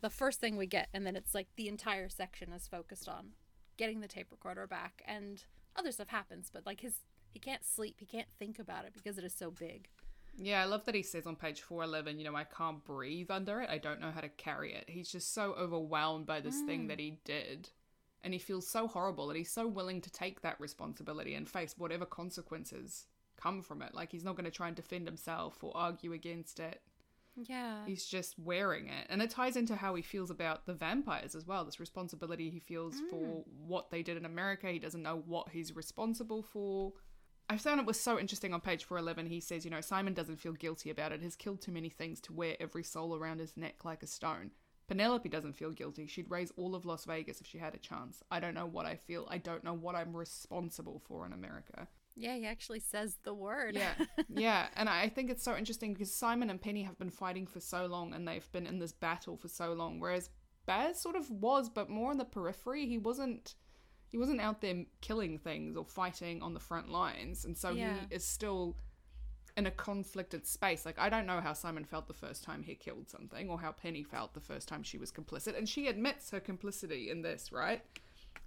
the 0.00 0.10
first 0.10 0.40
thing 0.40 0.56
we 0.56 0.66
get, 0.66 0.88
and 0.94 1.06
then 1.06 1.16
it's 1.16 1.34
like 1.34 1.48
the 1.56 1.68
entire 1.68 2.08
section 2.08 2.52
is 2.52 2.68
focused 2.68 3.08
on 3.08 3.30
getting 3.76 4.00
the 4.00 4.08
tape 4.08 4.28
recorder 4.30 4.66
back, 4.66 5.02
and 5.06 5.44
other 5.76 5.92
stuff 5.92 6.08
happens, 6.08 6.50
but 6.52 6.66
like 6.66 6.80
his 6.80 6.94
he 7.30 7.38
can't 7.38 7.64
sleep, 7.64 7.96
he 7.98 8.06
can't 8.06 8.28
think 8.38 8.58
about 8.58 8.84
it 8.84 8.92
because 8.94 9.18
it 9.18 9.24
is 9.24 9.34
so 9.34 9.50
big. 9.50 9.88
Yeah, 10.40 10.62
I 10.62 10.66
love 10.66 10.84
that 10.84 10.94
he 10.94 11.02
says 11.02 11.26
on 11.26 11.36
page 11.36 11.62
411, 11.62 12.18
you 12.18 12.24
know, 12.24 12.36
I 12.36 12.44
can't 12.44 12.84
breathe 12.84 13.30
under 13.30 13.60
it. 13.60 13.68
I 13.70 13.78
don't 13.78 14.00
know 14.00 14.12
how 14.12 14.20
to 14.20 14.28
carry 14.28 14.72
it. 14.72 14.84
He's 14.88 15.10
just 15.10 15.34
so 15.34 15.54
overwhelmed 15.58 16.26
by 16.26 16.40
this 16.40 16.60
thing 16.60 16.84
mm. 16.84 16.88
that 16.88 17.00
he 17.00 17.18
did. 17.24 17.70
And 18.28 18.34
he 18.34 18.38
feels 18.38 18.68
so 18.68 18.86
horrible 18.86 19.30
and 19.30 19.38
he's 19.38 19.50
so 19.50 19.66
willing 19.66 20.02
to 20.02 20.10
take 20.10 20.42
that 20.42 20.60
responsibility 20.60 21.34
and 21.34 21.48
face 21.48 21.74
whatever 21.78 22.04
consequences 22.04 23.06
come 23.40 23.62
from 23.62 23.80
it. 23.80 23.94
Like, 23.94 24.12
he's 24.12 24.22
not 24.22 24.36
going 24.36 24.44
to 24.44 24.50
try 24.50 24.66
and 24.66 24.76
defend 24.76 25.06
himself 25.06 25.64
or 25.64 25.74
argue 25.74 26.12
against 26.12 26.60
it. 26.60 26.82
Yeah. 27.36 27.86
He's 27.86 28.04
just 28.04 28.38
wearing 28.38 28.88
it. 28.88 29.06
And 29.08 29.22
it 29.22 29.30
ties 29.30 29.56
into 29.56 29.76
how 29.76 29.94
he 29.94 30.02
feels 30.02 30.28
about 30.28 30.66
the 30.66 30.74
vampires 30.74 31.34
as 31.34 31.46
well. 31.46 31.64
This 31.64 31.80
responsibility 31.80 32.50
he 32.50 32.58
feels 32.58 33.00
for 33.08 33.16
mm. 33.16 33.44
what 33.66 33.90
they 33.90 34.02
did 34.02 34.18
in 34.18 34.26
America. 34.26 34.68
He 34.68 34.78
doesn't 34.78 35.02
know 35.02 35.22
what 35.24 35.48
he's 35.48 35.74
responsible 35.74 36.42
for. 36.42 36.92
I 37.48 37.56
found 37.56 37.80
it 37.80 37.86
was 37.86 37.98
so 37.98 38.18
interesting 38.18 38.52
on 38.52 38.60
page 38.60 38.84
411. 38.84 39.32
He 39.32 39.40
says, 39.40 39.64
you 39.64 39.70
know, 39.70 39.80
Simon 39.80 40.12
doesn't 40.12 40.36
feel 40.36 40.52
guilty 40.52 40.90
about 40.90 41.12
it. 41.12 41.22
Has 41.22 41.34
killed 41.34 41.62
too 41.62 41.72
many 41.72 41.88
things 41.88 42.20
to 42.20 42.34
wear 42.34 42.56
every 42.60 42.84
soul 42.84 43.16
around 43.16 43.40
his 43.40 43.56
neck 43.56 43.86
like 43.86 44.02
a 44.02 44.06
stone. 44.06 44.50
Penelope 44.88 45.28
doesn't 45.28 45.52
feel 45.52 45.70
guilty. 45.70 46.06
She'd 46.06 46.30
raise 46.30 46.50
all 46.56 46.74
of 46.74 46.84
Las 46.86 47.04
Vegas 47.04 47.40
if 47.40 47.46
she 47.46 47.58
had 47.58 47.74
a 47.74 47.78
chance. 47.78 48.22
I 48.30 48.40
don't 48.40 48.54
know 48.54 48.66
what 48.66 48.86
I 48.86 48.96
feel. 48.96 49.26
I 49.30 49.38
don't 49.38 49.62
know 49.62 49.74
what 49.74 49.94
I'm 49.94 50.16
responsible 50.16 50.98
for 51.06 51.26
in 51.26 51.32
America. 51.32 51.86
Yeah, 52.16 52.34
he 52.34 52.46
actually 52.46 52.80
says 52.80 53.18
the 53.22 53.34
word. 53.34 53.76
Yeah, 53.76 53.92
yeah, 54.28 54.66
and 54.74 54.88
I 54.88 55.08
think 55.08 55.30
it's 55.30 55.44
so 55.44 55.56
interesting 55.56 55.92
because 55.92 56.12
Simon 56.12 56.50
and 56.50 56.60
Penny 56.60 56.82
have 56.82 56.98
been 56.98 57.10
fighting 57.10 57.46
for 57.46 57.60
so 57.60 57.86
long, 57.86 58.12
and 58.14 58.26
they've 58.26 58.50
been 58.50 58.66
in 58.66 58.78
this 58.80 58.92
battle 58.92 59.36
for 59.36 59.46
so 59.48 59.72
long. 59.72 60.00
Whereas 60.00 60.30
Baz 60.66 61.00
sort 61.00 61.14
of 61.16 61.30
was, 61.30 61.68
but 61.68 61.88
more 61.88 62.10
on 62.10 62.18
the 62.18 62.24
periphery. 62.24 62.86
He 62.86 62.98
wasn't. 62.98 63.54
He 64.10 64.16
wasn't 64.16 64.40
out 64.40 64.62
there 64.62 64.84
killing 65.02 65.38
things 65.38 65.76
or 65.76 65.84
fighting 65.84 66.42
on 66.42 66.54
the 66.54 66.60
front 66.60 66.88
lines, 66.88 67.44
and 67.44 67.56
so 67.56 67.70
Yeah. 67.70 67.94
he 68.08 68.14
is 68.16 68.24
still 68.24 68.78
in 69.58 69.66
a 69.66 69.70
conflicted 69.72 70.46
space. 70.46 70.86
Like 70.86 70.98
I 70.98 71.10
don't 71.10 71.26
know 71.26 71.40
how 71.40 71.52
Simon 71.52 71.84
felt 71.84 72.06
the 72.08 72.14
first 72.14 72.44
time 72.44 72.62
he 72.62 72.74
killed 72.76 73.10
something, 73.10 73.50
or 73.50 73.60
how 73.60 73.72
Penny 73.72 74.04
felt 74.04 74.34
the 74.34 74.40
first 74.40 74.68
time 74.68 74.82
she 74.84 74.98
was 74.98 75.12
complicit, 75.12 75.58
and 75.58 75.68
she 75.68 75.88
admits 75.88 76.30
her 76.30 76.40
complicity 76.40 77.10
in 77.10 77.22
this, 77.22 77.52
right? 77.52 77.82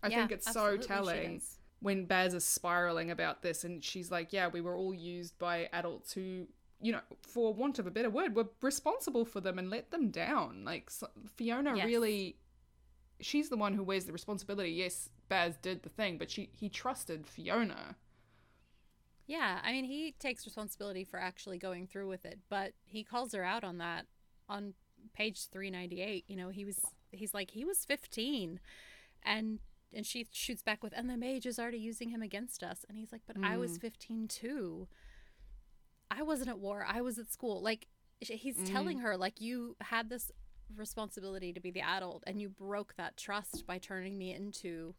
I 0.03 0.09
Yeah, 0.09 0.19
think 0.19 0.31
it's 0.31 0.47
so 0.47 0.77
telling 0.77 1.41
when 1.81 2.05
Baz 2.05 2.33
is 2.33 2.45
spiraling 2.45 3.11
about 3.11 3.41
this, 3.41 3.63
and 3.63 3.83
she's 3.83 4.11
like, 4.11 4.33
"Yeah, 4.33 4.47
we 4.47 4.61
were 4.61 4.75
all 4.75 4.93
used 4.93 5.37
by 5.37 5.69
adults 5.73 6.13
who." 6.13 6.47
You 6.83 6.93
know, 6.93 7.01
for 7.21 7.53
want 7.53 7.77
of 7.77 7.85
a 7.85 7.91
better 7.91 8.09
word, 8.09 8.35
were 8.35 8.49
responsible 8.61 9.23
for 9.23 9.39
them 9.39 9.59
and 9.59 9.69
let 9.69 9.91
them 9.91 10.09
down. 10.09 10.63
Like 10.65 10.89
so, 10.89 11.09
Fiona 11.35 11.77
Yes. 11.77 11.87
really, 11.87 12.37
she's 13.19 13.49
the 13.49 13.57
one 13.57 13.73
who 13.73 13.83
wears 13.83 14.05
the 14.05 14.13
responsibility. 14.13 14.71
Yes, 14.71 15.09
Baz 15.29 15.57
did 15.57 15.83
the 15.83 15.89
thing, 15.89 16.17
but 16.17 16.31
she 16.31 16.49
he 16.53 16.69
trusted 16.69 17.27
Fiona. 17.27 17.95
Yeah, 19.31 19.59
I 19.63 19.71
mean, 19.71 19.85
he 19.85 20.13
takes 20.19 20.45
responsibility 20.45 21.05
for 21.05 21.17
actually 21.17 21.57
going 21.57 21.87
through 21.87 22.09
with 22.09 22.25
it, 22.25 22.39
but 22.49 22.73
he 22.83 23.05
calls 23.05 23.33
her 23.33 23.45
out 23.45 23.63
on 23.63 23.77
that 23.77 24.05
on 24.49 24.73
page 25.13 25.47
398. 25.47 26.25
You 26.27 26.35
know, 26.35 26.49
he 26.49 26.65
was 26.65 26.77
he's 27.11 27.33
like 27.33 27.51
he 27.51 27.63
was 27.63 27.85
15 27.85 28.59
and 29.23 29.59
and 29.93 30.05
she 30.05 30.27
shoots 30.33 30.61
back 30.61 30.83
with 30.83 30.91
and 30.93 31.09
the 31.09 31.15
mage 31.15 31.45
is 31.45 31.59
already 31.59 31.77
using 31.77 32.09
him 32.09 32.21
against 32.21 32.61
us 32.61 32.85
and 32.89 32.97
he's 32.97 33.13
like, 33.13 33.21
"But 33.25 33.37
I 33.41 33.55
was 33.55 33.77
mm. 33.77 33.81
15 33.81 34.27
too. 34.27 34.89
I 36.09 36.23
wasn't 36.23 36.49
at 36.49 36.59
war. 36.59 36.85
I 36.85 36.99
was 36.99 37.17
at 37.17 37.31
school." 37.31 37.61
Like 37.61 37.87
he's 38.19 38.57
telling 38.69 38.99
mm. 38.99 39.03
her 39.03 39.15
like 39.15 39.39
you 39.39 39.77
had 39.79 40.09
this 40.09 40.29
responsibility 40.75 41.53
to 41.53 41.61
be 41.61 41.71
the 41.71 41.79
adult 41.79 42.21
and 42.27 42.41
you 42.41 42.49
broke 42.49 42.95
that 42.97 43.15
trust 43.15 43.65
by 43.65 43.77
turning 43.77 44.17
me 44.17 44.33
into 44.33 44.93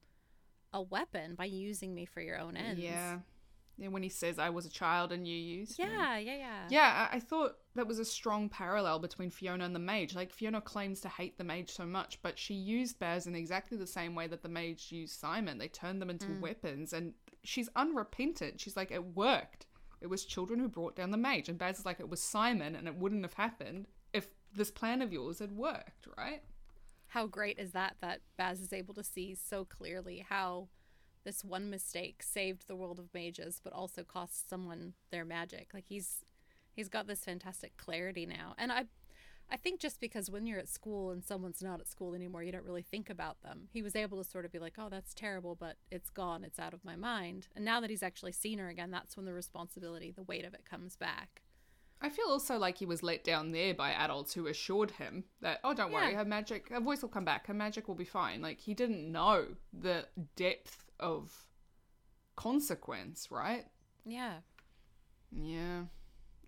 a 0.73 0.81
weapon 0.81 1.35
by 1.35 1.45
using 1.45 1.95
me 1.95 2.07
for 2.07 2.23
your 2.23 2.39
own 2.39 2.57
ends. 2.57 2.81
Yeah. 2.81 3.19
Yeah, 3.79 3.89
when 3.89 4.03
he 4.03 4.09
says 4.09 4.39
I 4.39 4.51
was 4.51 4.67
a 4.67 4.71
child 4.71 5.13
and 5.13 5.27
you 5.27 5.35
used 5.35 5.79
me. 5.79 5.87
Yeah, 5.87 6.19
yeah, 6.19 6.37
yeah. 6.37 6.67
Yeah, 6.69 7.09
I 7.11 7.17
I 7.17 7.21
thought 7.21 7.57
that 7.75 7.87
was 7.87 7.99
a 7.99 8.05
strong 8.05 8.49
parallel 8.49 8.99
between 8.99 9.31
Fiona 9.31 9.65
and 9.65 9.75
the 9.75 9.81
mage. 9.81 10.15
Like 10.15 10.31
Fiona 10.31 10.61
claims 10.61 11.01
to 11.01 11.09
hate 11.09 11.39
the 11.39 11.45
mage 11.45 11.71
so 11.71 11.87
much, 11.87 12.21
but 12.23 12.39
she 12.39 12.55
used 12.55 12.99
Baz 12.99 13.27
in 13.27 13.35
exactly 13.35 13.79
the 13.79 13.87
same 13.87 14.15
way 14.15 14.27
that 14.27 14.43
the 14.43 14.49
mage 14.49 14.93
used 14.93 15.19
Simon. 15.19 15.59
They 15.59 15.69
turned 15.69 16.03
them 16.03 16.11
into 16.11 16.27
mm. 16.27 16.41
weapons, 16.41 16.93
and 16.93 17.15
she's 17.45 17.69
unrepentant. 17.75 18.61
She's 18.61 18.77
like, 18.77 18.91
it 18.91 19.17
worked. 19.17 19.67
It 20.01 20.11
was 20.11 20.25
children 20.25 20.59
who 20.59 20.69
brought 20.69 20.97
down 20.97 21.13
the 21.13 21.17
mage, 21.17 21.49
and 21.49 21.59
Baz 21.59 21.79
is 21.79 21.87
like, 21.87 22.01
it 22.01 22.09
was 22.09 22.21
Simon, 22.21 22.75
and 22.75 22.89
it 22.89 22.97
wouldn't 22.97 23.23
have 23.23 23.35
happened 23.35 23.87
if 24.13 24.29
this 24.55 24.71
plan 24.71 25.01
of 25.01 25.13
yours 25.13 25.39
had 25.39 25.53
worked, 25.53 26.09
right? 26.19 26.43
How 27.07 27.27
great 27.27 27.59
is 27.59 27.73
that 27.73 27.97
that 28.01 28.21
Baz 28.37 28.61
is 28.61 28.73
able 28.73 28.95
to 28.95 29.05
see 29.05 29.35
so 29.35 29.65
clearly 29.65 30.25
how 30.29 30.69
this 31.25 31.45
one 31.45 31.71
mistake 31.71 32.23
saved 32.23 32.67
the 32.67 32.77
world 32.77 32.99
of 32.99 33.13
mages 33.15 33.61
but 33.63 33.73
also 33.73 34.03
cost 34.03 34.49
someone 34.49 34.95
their 35.11 35.25
magic. 35.25 35.71
Like 35.73 35.87
he's 35.89 36.25
he's 36.73 36.89
got 36.89 37.07
this 37.07 37.25
fantastic 37.25 37.77
clarity 37.77 38.27
now. 38.27 38.55
And 38.59 38.73
I 38.73 38.87
I 39.51 39.57
think 39.57 39.81
just 39.81 40.01
because 40.01 40.31
when 40.31 40.47
you're 40.47 40.59
at 40.59 40.69
school 40.69 41.11
and 41.11 41.23
someone's 41.23 41.63
not 41.63 41.81
at 41.81 41.87
school 41.87 42.15
anymore, 42.15 42.43
you 42.43 42.53
don't 42.53 42.65
really 42.65 42.83
think 42.83 43.11
about 43.11 43.43
them. 43.43 43.69
He 43.71 43.83
was 43.83 43.95
able 43.95 44.17
to 44.23 44.29
sort 44.29 44.47
of 44.47 44.53
be 44.53 44.59
like, 44.59 44.75
"Oh, 44.79 44.89
that's 44.89 45.13
terrible, 45.13 45.55
but 45.55 45.77
it's 45.91 46.09
gone. 46.09 46.43
It's 46.43 46.59
out 46.59 46.73
of 46.73 46.85
my 46.85 46.97
mind." 46.97 47.49
And 47.55 47.65
now 47.65 47.81
that 47.81 47.91
he's 47.91 48.03
actually 48.03 48.33
seen 48.33 48.59
her 48.59 48.69
again, 48.69 48.91
that's 48.91 49.17
when 49.17 49.27
the 49.27 49.35
responsibility, 49.35 50.11
the 50.11 50.23
weight 50.23 50.47
of 50.47 50.55
it 50.55 50.65
comes 50.65 50.97
back. 50.97 51.43
I 52.03 52.09
feel 52.09 52.27
also 52.27 52.59
like 52.59 52.79
he 52.79 52.87
was 52.87 53.03
let 53.05 53.23
down 53.23 53.53
there 53.53 53.75
by 53.75 53.93
adults 53.93 54.35
who 54.35 54.49
assured 54.49 54.91
him 54.93 55.25
that, 55.41 55.61
oh, 55.63 55.73
don't 55.73 55.93
worry, 55.93 56.15
her 56.15 56.25
magic, 56.25 56.69
her 56.71 56.81
voice 56.81 57.01
will 57.01 57.09
come 57.09 57.25
back, 57.25 57.47
her 57.47 57.55
magic 57.55 57.87
will 57.87 57.95
be 57.95 58.05
fine. 58.05 58.43
Like, 58.43 58.59
he 58.59 58.75
didn't 58.75 59.11
know 59.11 59.47
the 59.73 60.07
depth 60.35 60.85
of 61.03 61.31
consequence, 62.37 63.29
right? 63.31 63.65
Yeah. 64.05 64.37
Yeah. 65.31 65.83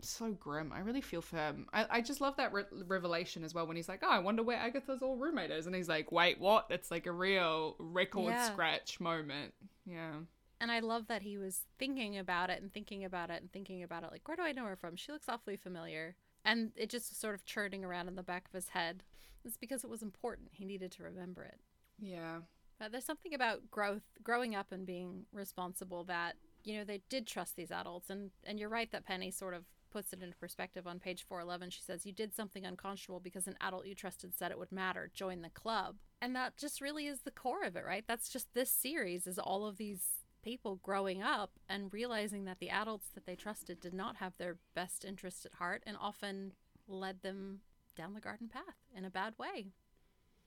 So 0.01 0.33
grim. 0.33 0.73
I 0.73 0.81
really 0.81 1.01
feel 1.01 1.23
for 1.23 1.37
him. 1.37 1.67
I, 1.73 1.87
I 1.91 2.01
just 2.01 2.21
love 2.21 2.37
that 2.37 2.53
re- 2.53 2.65
revelation 2.87 3.45
as 3.45 3.55
well 3.55 3.67
when 3.67 3.77
he's 3.77 3.89
like, 3.89 4.01
oh, 4.03 4.11
I 4.11 4.19
wonder 4.19 4.43
where 4.43 4.59
Agatha's 4.59 5.03
old 5.03 5.21
roommate 5.21 5.51
is. 5.51 5.67
And 5.67 5.75
he's 5.75 5.89
like, 5.89 6.13
wait, 6.13 6.39
what? 6.41 6.67
It's 6.71 6.91
like 6.91 7.07
a 7.07 7.13
real 7.13 7.77
record 7.79 8.33
Yeah. 8.35 8.51
scratch 8.51 9.01
moment. 9.01 9.55
Yeah. 9.87 10.13
And 10.61 10.71
I 10.71 10.81
love 10.81 11.09
that 11.09 11.23
he 11.23 11.37
was 11.39 11.63
thinking 11.79 12.19
about 12.19 12.51
it 12.51 12.61
and 12.63 12.73
thinking 12.73 13.05
about 13.05 13.31
it 13.31 13.41
and 13.41 13.53
thinking 13.53 13.83
about 13.83 14.05
it. 14.05 14.11
Like, 14.11 14.27
where 14.29 14.37
do 14.37 14.43
I 14.43 14.53
know 14.53 14.65
her 14.65 14.77
from? 14.77 14.97
She 14.97 15.13
looks 15.13 15.29
awfully 15.29 15.57
familiar. 15.57 16.17
And 16.45 16.73
it 16.77 16.91
just 16.91 17.19
sort 17.21 17.35
of 17.35 17.45
churning 17.47 17.85
around 17.85 18.09
in 18.09 18.17
the 18.17 18.23
back 18.23 18.47
of 18.47 18.53
his 18.53 18.69
head. 18.71 19.03
It's 19.45 19.57
because 19.57 19.85
it 19.85 19.91
was 19.91 20.03
important. 20.03 20.49
He 20.53 20.65
needed 20.65 20.91
to 20.93 21.03
remember 21.03 21.43
it. 21.45 21.61
Yeah. 21.99 22.39
But 22.79 22.93
there's 22.93 23.05
something 23.05 23.35
about 23.35 23.71
growth, 23.71 24.03
growing 24.23 24.55
up 24.55 24.73
and 24.73 24.87
being 24.87 25.27
responsible 25.33 26.05
that, 26.05 26.35
you 26.65 26.77
know, 26.77 26.85
they 26.85 27.03
did 27.09 27.27
trust 27.27 27.57
these 27.57 27.71
adults. 27.71 28.11
And, 28.11 28.31
and 28.45 28.59
you're 28.59 28.69
right 28.69 28.91
that 28.93 29.07
Penny 29.07 29.31
sort 29.31 29.55
of 29.55 29.65
puts 29.95 30.13
it 30.13 30.23
into 30.23 30.37
perspective 30.37 30.87
on 30.87 30.99
page 30.99 31.25
411. 31.29 31.71
She 31.71 31.83
says, 31.83 32.05
You 32.05 32.13
did 32.13 32.35
something 32.35 32.67
unconscionable 32.67 33.21
because 33.21 33.47
an 33.47 33.57
adult 33.61 33.87
you 33.87 33.95
trusted 33.95 34.35
said 34.37 34.51
it 34.51 34.59
would 34.59 34.73
matter. 34.73 35.11
Join 35.15 35.43
the 35.43 35.51
club. 35.51 35.97
And 36.21 36.35
that 36.35 36.57
just 36.57 36.81
really 36.81 37.07
is 37.07 37.21
the 37.21 37.31
core 37.31 37.63
of 37.65 37.77
it, 37.77 37.85
right? 37.87 38.05
That's 38.07 38.29
just 38.29 38.53
this 38.55 38.71
series 38.71 39.27
is 39.27 39.39
all 39.39 39.67
of 39.67 39.77
these 39.77 40.01
people 40.43 40.81
growing 40.83 41.23
up 41.23 41.53
and 41.69 41.93
realizing 41.93 42.45
that 42.45 42.59
the 42.59 42.71
adults 42.71 43.09
that 43.15 43.25
they 43.25 43.37
trusted 43.37 43.81
did 43.81 43.95
not 43.95 44.17
have 44.17 44.37
their 44.37 44.59
best 44.75 45.05
interest 45.05 45.47
at 45.47 45.55
heart 45.55 45.83
and 45.87 45.97
often 45.99 46.53
led 46.89 47.23
them 47.23 47.61
down 47.97 48.15
the 48.15 48.21
garden 48.21 48.49
path 48.49 48.77
in 48.95 49.05
a 49.05 49.11
bad 49.11 49.35
way. 49.39 49.69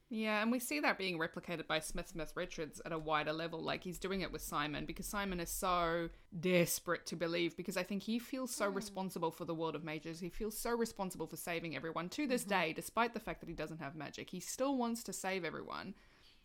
Yeah, 0.10 0.42
and 0.42 0.52
we 0.52 0.60
see 0.60 0.80
that 0.80 0.98
being 0.98 1.20
replicated 1.20 1.68
by 1.68 1.80
Smith 1.80 2.08
Smith 2.08 2.32
Richards 2.36 2.82
at 2.86 2.94
a 2.94 2.98
wider 2.98 3.34
level. 3.34 3.60
Like 3.60 3.84
he's 3.84 4.00
doing 4.00 4.22
it 4.22 4.32
with 4.32 4.42
Simon 4.42 4.86
because 4.86 5.06
Simon 5.06 5.42
is 5.42 5.50
so 5.50 6.10
desperate 6.40 7.06
to 7.08 7.18
believe 7.18 7.58
because 7.58 7.76
I 7.76 7.84
think 7.84 8.04
he 8.04 8.18
feels 8.18 8.56
so 8.56 8.70
hmm. 8.70 8.76
responsible 8.76 9.32
for 9.32 9.44
the 9.44 9.54
world 9.54 9.76
of 9.76 9.84
mages. 9.84 10.20
He 10.22 10.30
feels 10.30 10.58
so 10.58 10.72
responsible 10.72 11.28
for 11.28 11.36
saving 11.36 11.76
everyone 11.76 12.08
to 12.10 12.26
this 12.26 12.44
mm-hmm. 12.44 12.68
day, 12.68 12.74
despite 12.74 13.14
the 13.14 13.20
fact 13.20 13.42
that 13.42 13.50
he 13.50 13.56
doesn't 13.56 13.82
have 13.82 13.96
magic. 13.96 14.30
He 14.30 14.40
still 14.40 14.78
wants 14.78 15.04
to 15.04 15.14
save 15.14 15.44
everyone. 15.44 15.94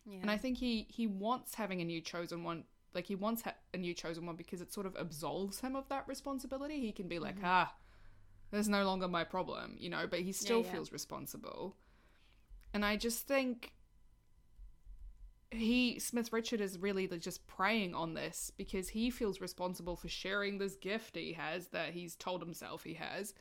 Yeah. 0.05 0.19
And 0.21 0.29
I 0.29 0.37
think 0.37 0.57
he 0.57 0.85
he 0.89 1.07
wants 1.07 1.55
having 1.55 1.79
a 1.79 1.85
new 1.85 2.01
chosen 2.01 2.43
one. 2.43 2.65
Like 2.93 3.07
he 3.07 3.15
wants 3.15 3.43
ha- 3.43 3.55
a 3.73 3.77
new 3.77 3.93
chosen 3.93 4.25
one 4.25 4.35
because 4.35 4.59
it 4.59 4.73
sort 4.73 4.85
of 4.85 4.97
absolves 4.97 5.61
him 5.61 5.77
of 5.77 5.87
that 5.87 6.05
responsibility. 6.05 6.81
He 6.81 6.91
can 6.91 7.07
be 7.07 7.17
like, 7.17 7.35
mm-hmm. 7.35 7.45
ah, 7.45 7.73
there's 8.51 8.67
no 8.67 8.83
longer 8.83 9.07
my 9.07 9.23
problem, 9.23 9.77
you 9.79 9.89
know. 9.89 10.05
But 10.05 10.19
he 10.19 10.33
still 10.33 10.63
yeah. 10.63 10.71
feels 10.73 10.91
responsible. 10.91 11.77
And 12.73 12.83
I 12.83 12.97
just 12.97 13.27
think 13.27 13.73
he 15.51 15.99
Smith 15.99 16.33
Richard 16.33 16.59
is 16.59 16.79
really 16.79 17.07
just 17.19 17.45
preying 17.45 17.93
on 17.93 18.15
this 18.15 18.51
because 18.57 18.89
he 18.89 19.11
feels 19.11 19.39
responsible 19.39 19.95
for 19.95 20.07
sharing 20.07 20.57
this 20.57 20.75
gift 20.75 21.15
he 21.15 21.33
has 21.33 21.67
that 21.67 21.91
he's 21.91 22.15
told 22.15 22.41
himself 22.41 22.83
he 22.83 22.95
has. 22.95 23.33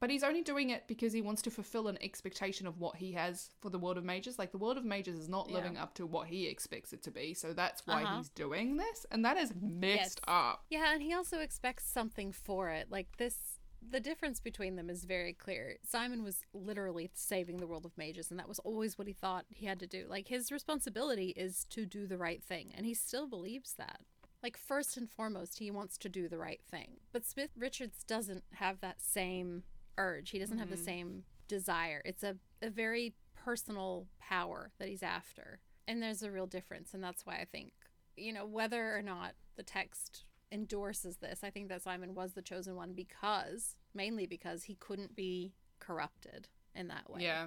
But 0.00 0.10
he's 0.10 0.24
only 0.24 0.42
doing 0.42 0.68
it 0.68 0.86
because 0.86 1.14
he 1.14 1.22
wants 1.22 1.40
to 1.42 1.50
fulfill 1.50 1.88
an 1.88 1.96
expectation 2.02 2.66
of 2.66 2.78
what 2.78 2.96
he 2.96 3.12
has 3.12 3.48
for 3.60 3.70
the 3.70 3.78
world 3.78 3.96
of 3.96 4.04
mages. 4.04 4.38
Like 4.38 4.52
the 4.52 4.58
world 4.58 4.76
of 4.76 4.84
mages 4.84 5.18
is 5.18 5.28
not 5.30 5.48
Yeah. 5.48 5.54
living 5.54 5.78
up 5.78 5.94
to 5.94 6.04
what 6.04 6.26
he 6.26 6.46
expects 6.46 6.92
it 6.92 7.02
to 7.04 7.10
be, 7.10 7.32
so 7.32 7.54
that's 7.54 7.86
why 7.86 8.02
Uh-huh. 8.02 8.16
he's 8.18 8.28
doing 8.28 8.76
this, 8.76 9.06
and 9.10 9.24
that 9.24 9.38
is 9.38 9.54
messed 9.54 10.20
Yes. 10.20 10.28
up. 10.28 10.66
Yeah, 10.68 10.92
and 10.92 11.02
he 11.02 11.14
also 11.14 11.38
expects 11.40 11.86
something 11.86 12.32
for 12.32 12.68
it. 12.68 12.90
Like 12.90 13.16
this 13.16 13.60
the 13.90 14.00
difference 14.00 14.40
between 14.40 14.76
them 14.76 14.90
is 14.90 15.04
very 15.04 15.32
clear. 15.32 15.76
Simon 15.86 16.22
was 16.22 16.42
literally 16.52 17.10
saving 17.14 17.58
the 17.58 17.66
world 17.66 17.84
of 17.84 17.96
mages 17.96 18.30
and 18.30 18.38
that 18.38 18.48
was 18.48 18.58
always 18.60 18.98
what 18.98 19.06
he 19.06 19.12
thought 19.12 19.44
he 19.48 19.66
had 19.66 19.78
to 19.80 19.86
do. 19.86 20.06
Like 20.08 20.28
his 20.28 20.50
responsibility 20.50 21.34
is 21.36 21.64
to 21.70 21.86
do 21.86 22.06
the 22.06 22.18
right 22.18 22.42
thing 22.42 22.72
and 22.76 22.86
he 22.86 22.94
still 22.94 23.26
believes 23.26 23.74
that. 23.74 24.00
Like 24.42 24.56
first 24.56 24.96
and 24.96 25.08
foremost, 25.08 25.58
he 25.58 25.70
wants 25.70 25.96
to 25.98 26.08
do 26.08 26.28
the 26.28 26.38
right 26.38 26.60
thing. 26.70 26.98
But 27.12 27.24
Smith 27.24 27.50
Richards 27.56 28.04
doesn't 28.04 28.44
have 28.54 28.80
that 28.80 29.00
same 29.00 29.62
urge. 29.96 30.30
He 30.30 30.38
doesn't 30.38 30.58
have 30.58 30.70
the 30.70 30.76
mm-hmm. 30.76 30.84
same 30.84 31.24
desire. 31.48 32.02
It's 32.04 32.22
a, 32.22 32.36
a 32.60 32.70
very 32.70 33.14
personal 33.34 34.06
power 34.18 34.70
that 34.78 34.88
he's 34.88 35.02
after. 35.02 35.60
And 35.86 36.02
there's 36.02 36.22
a 36.22 36.30
real 36.30 36.46
difference 36.46 36.94
and 36.94 37.02
that's 37.02 37.24
why 37.24 37.34
I 37.36 37.44
think 37.44 37.72
you 38.16 38.32
know, 38.32 38.46
whether 38.46 38.96
or 38.96 39.02
not 39.02 39.34
the 39.56 39.62
text 39.62 40.24
endorses 40.54 41.16
this, 41.16 41.40
I 41.42 41.50
think 41.50 41.68
that 41.68 41.82
Simon 41.82 42.14
was 42.14 42.32
the 42.32 42.40
chosen 42.40 42.76
one 42.76 42.92
because, 42.92 43.74
mainly 43.92 44.24
because 44.24 44.62
he 44.62 44.76
couldn't 44.76 45.16
be 45.16 45.52
corrupted 45.80 46.48
in 46.74 46.88
that 46.88 47.10
way. 47.10 47.22
Yeah. 47.22 47.46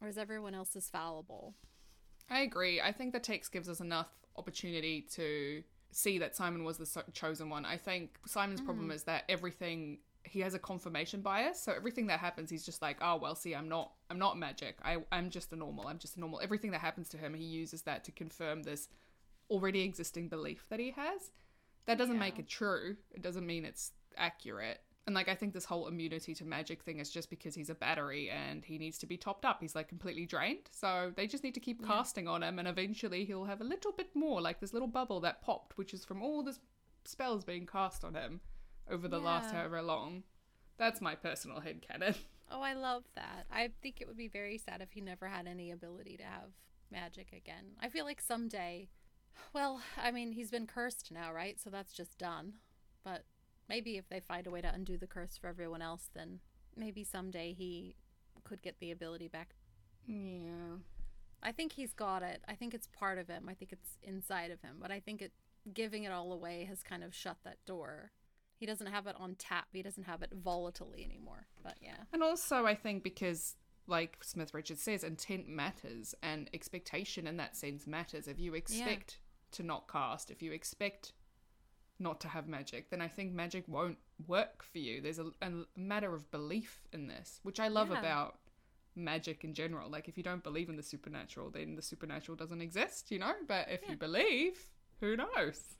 Whereas 0.00 0.18
everyone 0.18 0.54
else 0.54 0.76
is 0.76 0.90
fallible. 0.90 1.54
I 2.28 2.40
agree. 2.40 2.80
I 2.80 2.92
think 2.92 3.12
the 3.12 3.20
text 3.20 3.52
gives 3.52 3.68
us 3.68 3.80
enough 3.80 4.08
opportunity 4.36 5.06
to 5.12 5.62
see 5.92 6.18
that 6.18 6.36
Simon 6.36 6.64
was 6.64 6.76
the 6.76 6.84
so- 6.86 7.04
chosen 7.12 7.48
one. 7.48 7.64
I 7.64 7.76
think 7.76 8.18
Simon's 8.26 8.60
problem 8.60 8.88
mm. 8.88 8.94
is 8.94 9.04
that 9.04 9.24
everything 9.28 9.98
he 10.24 10.40
has 10.40 10.52
a 10.52 10.58
confirmation 10.58 11.22
bias, 11.22 11.62
so 11.62 11.72
everything 11.72 12.08
that 12.08 12.20
happens, 12.20 12.50
he's 12.50 12.66
just 12.66 12.82
like, 12.82 12.98
oh 13.00 13.16
well, 13.16 13.34
see, 13.34 13.54
I'm 13.54 13.68
not, 13.68 13.92
I'm 14.10 14.18
not 14.18 14.36
magic. 14.36 14.76
I, 14.82 14.98
I'm 15.10 15.30
just 15.30 15.52
a 15.52 15.56
normal. 15.56 15.86
I'm 15.86 15.98
just 15.98 16.16
a 16.16 16.20
normal. 16.20 16.40
Everything 16.42 16.72
that 16.72 16.80
happens 16.80 17.08
to 17.10 17.16
him, 17.16 17.32
he 17.32 17.44
uses 17.44 17.82
that 17.82 18.04
to 18.04 18.12
confirm 18.12 18.64
this 18.64 18.88
already 19.48 19.80
existing 19.80 20.28
belief 20.28 20.66
that 20.68 20.80
he 20.80 20.90
has. 20.90 21.32
That 21.88 21.98
doesn't 21.98 22.14
Yeah. 22.16 22.20
make 22.20 22.38
it 22.38 22.46
true. 22.48 22.96
It 23.12 23.22
doesn't 23.22 23.44
mean 23.46 23.64
it's 23.64 23.92
accurate. 24.16 24.80
And 25.06 25.14
like 25.14 25.28
I 25.28 25.34
think 25.34 25.54
this 25.54 25.64
whole 25.64 25.88
immunity 25.88 26.34
to 26.34 26.44
magic 26.44 26.82
thing 26.82 26.98
is 26.98 27.10
just 27.10 27.30
because 27.30 27.54
he's 27.54 27.70
a 27.70 27.74
battery 27.74 28.28
and 28.28 28.62
he 28.64 28.76
needs 28.76 28.98
to 28.98 29.06
be 29.06 29.16
topped 29.16 29.46
up. 29.46 29.60
He's 29.62 29.74
like 29.74 29.88
completely 29.88 30.26
drained. 30.26 30.68
So 30.70 31.12
they 31.16 31.26
just 31.26 31.42
need 31.42 31.54
to 31.54 31.60
keep 31.60 31.82
casting 31.84 32.28
on 32.28 32.42
him 32.42 32.58
and 32.58 32.68
eventually 32.68 33.24
he'll 33.24 33.46
have 33.46 33.62
a 33.62 33.64
little 33.64 33.92
bit 33.92 34.14
more 34.14 34.40
like 34.42 34.60
this 34.60 34.74
little 34.74 34.86
bubble 34.88 35.20
that 35.20 35.40
popped 35.40 35.78
which 35.78 35.94
is 35.94 36.04
from 36.04 36.22
all 36.22 36.42
the 36.42 36.58
spells 37.06 37.42
being 37.42 37.64
cast 37.66 38.04
on 38.04 38.14
him 38.14 38.40
over 38.90 39.08
the 39.08 39.18
Yeah. 39.18 39.24
last 39.24 39.54
however 39.54 39.80
long. 39.80 40.24
That's 40.76 41.00
my 41.00 41.14
personal 41.16 41.60
headcanon. 41.62 42.16
Oh, 42.50 42.62
I 42.62 42.72
love 42.72 43.04
that. 43.14 43.44
I 43.50 43.68
think 43.82 44.00
it 44.00 44.08
would 44.08 44.16
be 44.16 44.28
very 44.28 44.56
sad 44.56 44.80
if 44.80 44.92
he 44.92 45.02
never 45.02 45.28
had 45.28 45.46
any 45.46 45.70
ability 45.70 46.16
to 46.16 46.22
have 46.22 46.50
magic 46.90 47.30
again. 47.34 47.76
I 47.78 47.90
feel 47.90 48.06
like 48.06 48.22
someday, 48.22 48.88
well, 49.52 49.80
I 49.96 50.10
mean, 50.10 50.32
he's 50.32 50.50
been 50.50 50.66
cursed 50.66 51.10
now, 51.10 51.32
right? 51.32 51.60
So 51.60 51.70
that's 51.70 51.92
just 51.92 52.18
done. 52.18 52.54
But 53.04 53.24
maybe 53.68 53.96
if 53.96 54.08
they 54.08 54.20
find 54.20 54.46
a 54.46 54.50
way 54.50 54.60
to 54.60 54.72
undo 54.72 54.96
the 54.96 55.06
curse 55.06 55.36
for 55.36 55.48
everyone 55.48 55.82
else, 55.82 56.10
then 56.14 56.40
maybe 56.76 57.04
someday 57.04 57.52
he 57.52 57.96
could 58.44 58.62
get 58.62 58.76
the 58.80 58.90
ability 58.90 59.28
back. 59.28 59.54
Yeah. 60.06 60.78
I 61.42 61.52
think 61.52 61.72
he's 61.72 61.92
got 61.92 62.22
it. 62.22 62.42
I 62.48 62.54
think 62.54 62.74
it's 62.74 62.88
part 62.88 63.18
of 63.18 63.28
him. 63.28 63.48
I 63.48 63.54
think 63.54 63.72
it's 63.72 63.98
inside 64.02 64.50
of 64.50 64.60
him. 64.60 64.76
But 64.80 64.90
I 64.90 65.00
think 65.00 65.22
it 65.22 65.32
giving 65.72 66.04
it 66.04 66.12
all 66.12 66.32
away 66.32 66.64
has 66.68 66.82
kind 66.82 67.04
of 67.04 67.14
shut 67.14 67.36
that 67.44 67.58
door. 67.66 68.12
He 68.56 68.66
doesn't 68.66 68.88
have 68.88 69.06
it 69.06 69.14
on 69.18 69.36
tap. 69.36 69.66
He 69.72 69.82
doesn't 69.82 70.04
have 70.04 70.22
it 70.22 70.32
volatilely 70.42 71.04
anymore. 71.04 71.46
But 71.62 71.76
yeah. 71.80 71.98
And 72.12 72.22
also, 72.22 72.66
I 72.66 72.74
think 72.74 73.04
because, 73.04 73.54
like 73.86 74.18
Smith 74.22 74.52
Richards 74.52 74.82
says, 74.82 75.04
intent 75.04 75.48
matters 75.48 76.14
and 76.22 76.50
expectation 76.52 77.26
in 77.26 77.36
that 77.36 77.56
sense 77.56 77.86
matters. 77.86 78.26
If 78.26 78.40
you 78.40 78.54
expect 78.54 79.20
to 79.52 79.62
not 79.62 79.88
cast, 79.90 80.30
if 80.30 80.42
you 80.42 80.52
expect 80.52 81.12
not 81.98 82.20
to 82.20 82.28
have 82.28 82.46
magic, 82.46 82.90
then 82.90 83.00
I 83.00 83.08
think 83.08 83.32
magic 83.32 83.64
won't 83.66 83.98
work 84.26 84.62
for 84.62 84.78
you. 84.78 85.00
There's 85.00 85.18
a, 85.18 85.30
a 85.42 85.50
matter 85.76 86.14
of 86.14 86.30
belief 86.30 86.82
in 86.92 87.08
this, 87.08 87.40
which 87.42 87.58
I 87.58 87.68
love 87.68 87.90
Yeah. 87.90 87.98
about 87.98 88.38
magic 88.94 89.42
in 89.44 89.54
general. 89.54 89.88
Like, 89.90 90.08
if 90.08 90.16
you 90.16 90.22
don't 90.22 90.42
believe 90.44 90.68
in 90.68 90.76
the 90.76 90.82
supernatural, 90.82 91.50
then 91.50 91.74
the 91.74 91.82
supernatural 91.82 92.36
doesn't 92.36 92.60
exist, 92.62 93.10
you 93.10 93.18
know? 93.18 93.34
But 93.46 93.68
if 93.68 93.82
Yeah. 93.82 93.90
you 93.90 93.96
believe, 93.96 94.70
who 95.00 95.16
knows? 95.16 95.74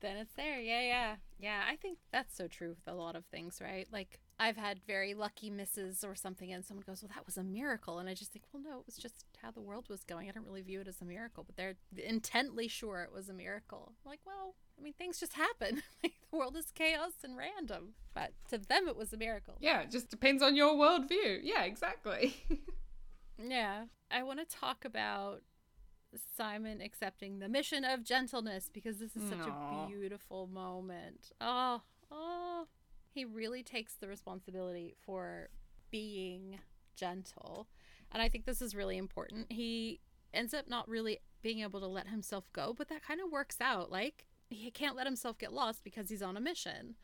then 0.00 0.16
it's 0.16 0.34
there. 0.34 0.60
Yeah, 0.60 0.80
yeah. 0.80 1.16
Yeah, 1.38 1.62
I 1.64 1.76
think 1.76 1.96
that's 2.10 2.36
so 2.36 2.48
true 2.48 2.70
with 2.70 2.88
a 2.88 2.92
lot 2.92 3.14
of 3.14 3.24
things, 3.26 3.60
right? 3.62 3.86
Like 3.92 4.18
I've 4.42 4.56
had 4.56 4.80
very 4.88 5.14
lucky 5.14 5.50
misses 5.50 6.02
or 6.02 6.16
something 6.16 6.52
and 6.52 6.64
someone 6.64 6.82
goes, 6.84 7.00
"Well, 7.00 7.12
that 7.14 7.26
was 7.26 7.38
a 7.38 7.44
miracle." 7.44 8.00
And 8.00 8.08
I 8.08 8.14
just 8.14 8.32
think, 8.32 8.44
"Well, 8.52 8.60
no, 8.60 8.80
it 8.80 8.86
was 8.86 8.96
just 8.96 9.24
how 9.40 9.52
the 9.52 9.60
world 9.60 9.88
was 9.88 10.02
going. 10.02 10.28
I 10.28 10.32
don't 10.32 10.44
really 10.44 10.62
view 10.62 10.80
it 10.80 10.88
as 10.88 11.00
a 11.00 11.04
miracle, 11.04 11.44
but 11.44 11.56
they're 11.56 11.76
intently 11.96 12.66
sure 12.66 13.02
it 13.02 13.12
was 13.12 13.28
a 13.28 13.32
miracle." 13.32 13.92
I'm 14.04 14.10
like, 14.10 14.20
"Well, 14.26 14.56
I 14.76 14.82
mean, 14.82 14.94
things 14.94 15.20
just 15.20 15.34
happen. 15.34 15.82
like 16.02 16.14
the 16.28 16.36
world 16.36 16.56
is 16.56 16.72
chaos 16.72 17.12
and 17.22 17.36
random." 17.36 17.94
But 18.14 18.32
to 18.48 18.58
them 18.58 18.88
it 18.88 18.96
was 18.96 19.12
a 19.12 19.16
miracle. 19.16 19.58
Yeah, 19.60 19.82
it 19.82 19.92
just 19.92 20.10
depends 20.10 20.42
on 20.42 20.56
your 20.56 20.74
worldview. 20.74 21.40
Yeah, 21.42 21.62
exactly. 21.62 22.34
Yeah. 23.38 23.86
I 24.10 24.22
want 24.22 24.38
to 24.40 24.56
talk 24.56 24.84
about 24.84 25.42
Simon 26.36 26.80
accepting 26.80 27.38
the 27.38 27.48
mission 27.48 27.84
of 27.84 28.04
gentleness 28.04 28.70
because 28.72 28.98
this 28.98 29.16
is 29.16 29.28
such 29.28 29.48
Aw. 29.48 29.84
a 29.84 29.88
beautiful 29.88 30.46
moment. 30.46 31.32
Oh, 31.40 31.82
oh. 32.10 32.66
He 33.12 33.24
really 33.24 33.62
takes 33.62 33.94
the 33.94 34.08
responsibility 34.08 34.94
for 35.04 35.48
being 35.90 36.58
gentle. 36.96 37.68
And 38.10 38.22
I 38.22 38.28
think 38.28 38.44
this 38.46 38.62
is 38.62 38.74
really 38.74 38.96
important. 38.96 39.52
He 39.52 40.00
ends 40.32 40.54
up 40.54 40.68
not 40.68 40.88
really 40.88 41.18
being 41.42 41.60
able 41.60 41.80
to 41.80 41.86
let 41.86 42.08
himself 42.08 42.50
go, 42.52 42.74
but 42.76 42.88
that 42.88 43.02
kind 43.06 43.20
of 43.20 43.30
works 43.30 43.60
out. 43.60 43.90
Like, 43.90 44.26
he 44.48 44.70
can't 44.70 44.96
let 44.96 45.06
himself 45.06 45.38
get 45.38 45.52
lost 45.52 45.82
because 45.84 46.08
he's 46.08 46.22
on 46.22 46.36
a 46.36 46.40
mission. 46.40 46.94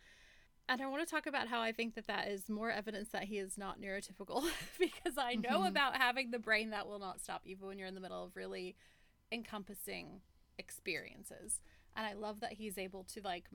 And 0.70 0.82
I 0.82 0.86
want 0.86 1.06
to 1.06 1.10
talk 1.10 1.26
about 1.26 1.48
how 1.48 1.60
I 1.62 1.72
think 1.72 1.94
that 1.94 2.06
that 2.08 2.28
is 2.28 2.48
more 2.50 2.70
evidence 2.70 3.08
that 3.10 3.24
he 3.24 3.38
is 3.38 3.56
not 3.56 3.80
neurotypical 3.80 4.44
because 4.78 5.16
I 5.16 5.34
know 5.34 5.60
Mhm. 5.60 5.68
about 5.68 5.96
having 5.96 6.30
the 6.30 6.38
brain 6.38 6.70
that 6.70 6.86
will 6.86 6.98
not 6.98 7.20
stop 7.20 7.42
even 7.46 7.66
when 7.66 7.78
you're 7.78 7.88
in 7.88 7.94
the 7.94 8.00
middle 8.02 8.22
of 8.24 8.36
really 8.36 8.76
encompassing 9.32 10.20
experiences. 10.58 11.60
And 11.96 12.06
I 12.06 12.12
love 12.14 12.40
that 12.40 12.54
he's 12.54 12.78
able 12.78 13.04
to 13.04 13.20
like 13.22 13.48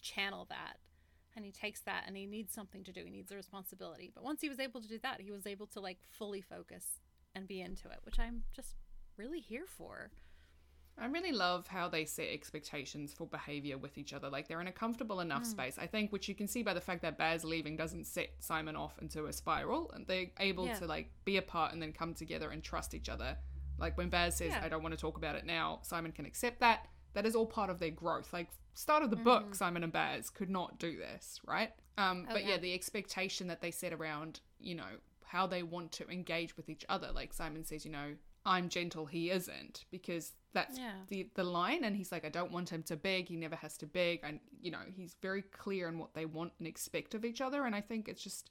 channel 0.00 0.46
that 0.48 0.78
and 1.36 1.44
he 1.44 1.52
takes 1.52 1.80
that 1.82 2.04
and 2.06 2.16
he 2.16 2.26
needs 2.26 2.52
something 2.52 2.84
to 2.84 2.92
do. 2.92 3.04
He 3.04 3.10
needs 3.10 3.30
a 3.32 3.36
responsibility. 3.36 4.10
But 4.14 4.24
once 4.24 4.40
he 4.40 4.48
was 4.48 4.60
able 4.60 4.80
to 4.80 4.88
do 4.88 4.98
that, 5.02 5.20
he 5.20 5.30
was 5.30 5.46
able 5.46 5.66
to 5.68 5.80
like 5.80 5.98
fully 6.10 6.40
focus 6.40 7.00
and 7.34 7.46
be 7.46 7.60
into 7.60 7.88
it, 7.88 7.98
which 8.02 8.18
I'm 8.18 8.42
just 8.52 8.74
really 9.16 9.40
here 9.40 9.66
for. 9.66 10.10
I 10.98 11.06
really 11.06 11.32
love 11.32 11.68
how 11.68 11.88
they 11.88 12.04
set 12.04 12.28
expectations 12.28 13.14
for 13.14 13.26
behavior 13.26 13.78
with 13.78 13.96
each 13.96 14.12
other. 14.12 14.28
Like 14.28 14.48
they're 14.48 14.60
in 14.60 14.66
a 14.66 14.72
comfortable 14.72 15.20
enough 15.20 15.44
Mm. 15.44 15.46
space, 15.46 15.78
I 15.78 15.86
think, 15.86 16.12
which 16.12 16.28
you 16.28 16.34
can 16.34 16.46
see 16.46 16.62
by 16.62 16.74
the 16.74 16.80
fact 16.80 17.00
that 17.02 17.16
Baz 17.16 17.42
leaving 17.44 17.76
doesn't 17.76 18.04
set 18.04 18.30
Simon 18.40 18.76
off 18.76 18.98
into 18.98 19.26
a 19.26 19.32
spiral, 19.32 19.90
and 19.92 20.06
they're 20.06 20.26
able 20.40 20.66
Yeah. 20.66 20.78
to 20.80 20.86
like 20.86 21.10
be 21.24 21.36
apart 21.38 21.72
and 21.72 21.80
then 21.80 21.92
come 21.92 22.12
together 22.12 22.50
and 22.50 22.62
trust 22.62 22.92
each 22.92 23.08
other. 23.08 23.38
Like 23.78 23.96
when 23.96 24.10
Baz 24.10 24.36
says, 24.36 24.50
Yeah. 24.50 24.62
"I 24.64 24.68
don't 24.68 24.82
want 24.82 24.92
to 24.92 25.00
talk 25.00 25.16
about 25.16 25.36
it 25.36 25.46
now," 25.46 25.80
Simon 25.82 26.12
can 26.12 26.26
accept 26.26 26.60
that. 26.60 26.86
That 27.14 27.26
is 27.26 27.34
all 27.34 27.46
part 27.46 27.70
of 27.70 27.78
their 27.78 27.90
growth. 27.90 28.32
Like 28.32 28.48
start 28.74 29.02
of 29.02 29.10
the 29.10 29.16
book, 29.16 29.50
Mhm. 29.50 29.54
Simon 29.56 29.84
and 29.84 29.92
Baz 29.92 30.30
could 30.30 30.50
not 30.50 30.78
do 30.78 30.96
this, 30.96 31.40
right? 31.46 31.72
Um, 31.98 32.26
Oh, 32.28 32.34
but 32.34 32.42
yeah, 32.42 32.50
yeah. 32.50 32.56
the 32.58 32.74
expectation 32.74 33.48
that 33.48 33.60
they 33.60 33.70
set 33.70 33.92
around, 33.92 34.40
you 34.58 34.74
know, 34.74 34.98
how 35.24 35.46
they 35.46 35.62
want 35.62 35.92
to 35.92 36.08
engage 36.08 36.56
with 36.56 36.68
each 36.68 36.84
other. 36.88 37.12
Like 37.12 37.32
Simon 37.32 37.64
says, 37.64 37.84
you 37.84 37.90
know, 37.90 38.16
I'm 38.46 38.68
gentle, 38.68 39.06
he 39.06 39.30
isn't, 39.30 39.84
because 39.90 40.34
that's 40.52 40.78
Yeah. 40.78 41.04
the 41.08 41.30
the 41.34 41.44
line 41.44 41.84
and 41.84 41.96
he's 41.96 42.10
like 42.10 42.24
i 42.24 42.28
don't 42.28 42.50
want 42.50 42.70
him 42.70 42.82
to 42.82 42.96
beg 42.96 43.28
he 43.28 43.36
never 43.36 43.54
has 43.54 43.76
to 43.76 43.86
beg 43.86 44.18
and 44.24 44.40
you 44.60 44.72
know 44.72 44.82
he's 44.96 45.14
very 45.22 45.42
clear 45.42 45.86
in 45.88 45.96
what 45.96 46.12
they 46.12 46.26
want 46.26 46.52
and 46.58 46.66
expect 46.66 47.14
of 47.14 47.24
each 47.24 47.40
other 47.40 47.64
and 47.66 47.76
i 47.76 47.80
think 47.80 48.08
it's 48.08 48.20
just 48.24 48.50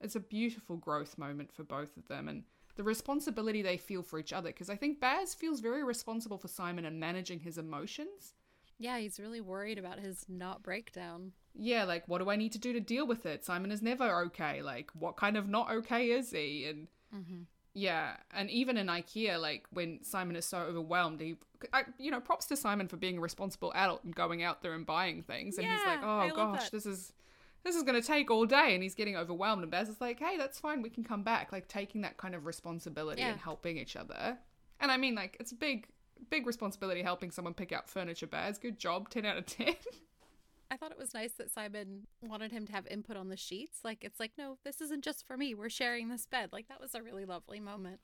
it's 0.00 0.14
a 0.14 0.20
beautiful 0.20 0.76
growth 0.76 1.18
moment 1.18 1.50
for 1.50 1.64
both 1.64 1.96
of 1.96 2.06
them 2.06 2.28
and 2.28 2.44
the 2.80 2.84
responsibility 2.84 3.60
they 3.60 3.76
feel 3.76 4.02
for 4.02 4.18
each 4.18 4.32
other 4.32 4.48
because 4.48 4.70
i 4.70 4.74
think 4.74 4.98
baz 5.00 5.34
feels 5.34 5.60
very 5.60 5.84
responsible 5.84 6.38
for 6.38 6.48
simon 6.48 6.86
and 6.86 6.98
managing 6.98 7.38
his 7.40 7.58
emotions 7.58 8.32
Yeah, 8.78 8.96
he's 8.96 9.20
really 9.20 9.42
worried 9.42 9.76
about 9.78 9.98
his 9.98 10.24
not 10.30 10.62
breakdown. 10.62 11.32
yeah 11.54 11.84
like 11.84 12.08
what 12.08 12.22
do 12.22 12.30
i 12.30 12.36
need 12.36 12.52
to 12.52 12.58
do 12.58 12.72
to 12.72 12.80
deal 12.80 13.06
with 13.06 13.26
it 13.26 13.44
simon 13.44 13.70
is 13.70 13.82
never 13.82 14.08
okay 14.28 14.62
like 14.62 14.90
what 14.94 15.18
kind 15.18 15.36
of 15.36 15.46
not 15.46 15.70
okay 15.70 16.06
is 16.10 16.30
he 16.30 16.64
and 16.64 16.88
Mm-hmm. 17.14 17.42
Yeah, 17.74 18.16
and 18.32 18.48
even 18.50 18.76
in 18.76 18.86
IKEA, 18.86 19.40
like 19.40 19.66
when 19.72 20.02
Simon 20.02 20.36
is 20.36 20.44
so 20.44 20.58
overwhelmed, 20.58 21.20
he, 21.20 21.36
I, 21.72 21.82
you 21.98 22.10
know, 22.12 22.20
props 22.20 22.46
to 22.46 22.56
Simon 22.56 22.86
for 22.88 22.96
being 22.96 23.18
a 23.18 23.20
responsible 23.20 23.72
adult 23.74 24.04
and 24.04 24.14
going 24.14 24.42
out 24.44 24.62
there 24.62 24.74
and 24.74 24.86
buying 24.86 25.22
things. 25.22 25.58
And 25.58 25.66
he's 25.66 25.84
like, 25.86 26.00
Yeah, 26.02 26.08
I 26.08 26.30
"Oh 26.30 26.36
gosh, 26.36 26.70
this 26.70 26.86
is 26.86 27.12
this 27.64 27.76
is 27.76 27.82
going 27.82 28.00
to 28.00 28.06
take 28.06 28.30
all 28.30 28.46
day," 28.46 28.74
and 28.74 28.82
he's 28.82 28.94
getting 28.94 29.16
overwhelmed. 29.16 29.62
And 29.62 29.70
Baz 29.70 29.88
is 29.88 30.00
like, 30.00 30.18
"Hey, 30.18 30.36
that's 30.36 30.58
fine. 30.58 30.82
We 30.82 30.90
can 30.90 31.04
come 31.04 31.22
back." 31.22 31.52
Like 31.52 31.68
taking 31.68 32.00
that 32.02 32.16
kind 32.16 32.34
of 32.34 32.46
responsibility 32.46 33.20
Yeah. 33.22 33.30
and 33.32 33.40
helping 33.40 33.76
each 33.78 33.96
other. 33.96 34.38
And 34.80 34.90
I 34.90 34.96
mean, 34.96 35.14
like, 35.14 35.36
it's 35.40 35.52
a 35.52 35.56
big, 35.56 35.88
big 36.30 36.46
responsibility 36.46 37.02
helping 37.02 37.30
someone 37.30 37.54
pick 37.54 37.70
out 37.72 37.88
furniture. 37.88 38.26
Baz, 38.26 38.58
good 38.58 38.78
job, 38.78 39.10
ten 39.10 39.26
out 39.26 39.36
of 39.36 39.46
ten. 39.46 39.74
I 40.72 40.76
thought 40.76 40.92
it 40.92 40.98
was 40.98 41.12
nice 41.14 41.32
that 41.32 41.50
Simon 41.50 42.06
wanted 42.22 42.52
him 42.52 42.64
to 42.66 42.72
have 42.72 42.86
input 42.86 43.16
on 43.16 43.28
the 43.28 43.36
sheets. 43.36 43.80
Like, 43.82 44.04
it's 44.04 44.20
like, 44.20 44.30
no, 44.38 44.56
this 44.64 44.80
isn't 44.80 45.02
just 45.02 45.26
for 45.26 45.36
me. 45.36 45.52
We're 45.52 45.68
sharing 45.68 46.08
this 46.08 46.26
bed. 46.26 46.50
Like, 46.52 46.68
that 46.68 46.80
was 46.80 46.94
a 46.94 47.02
really 47.02 47.24
lovely 47.24 47.58
moment. 47.58 47.98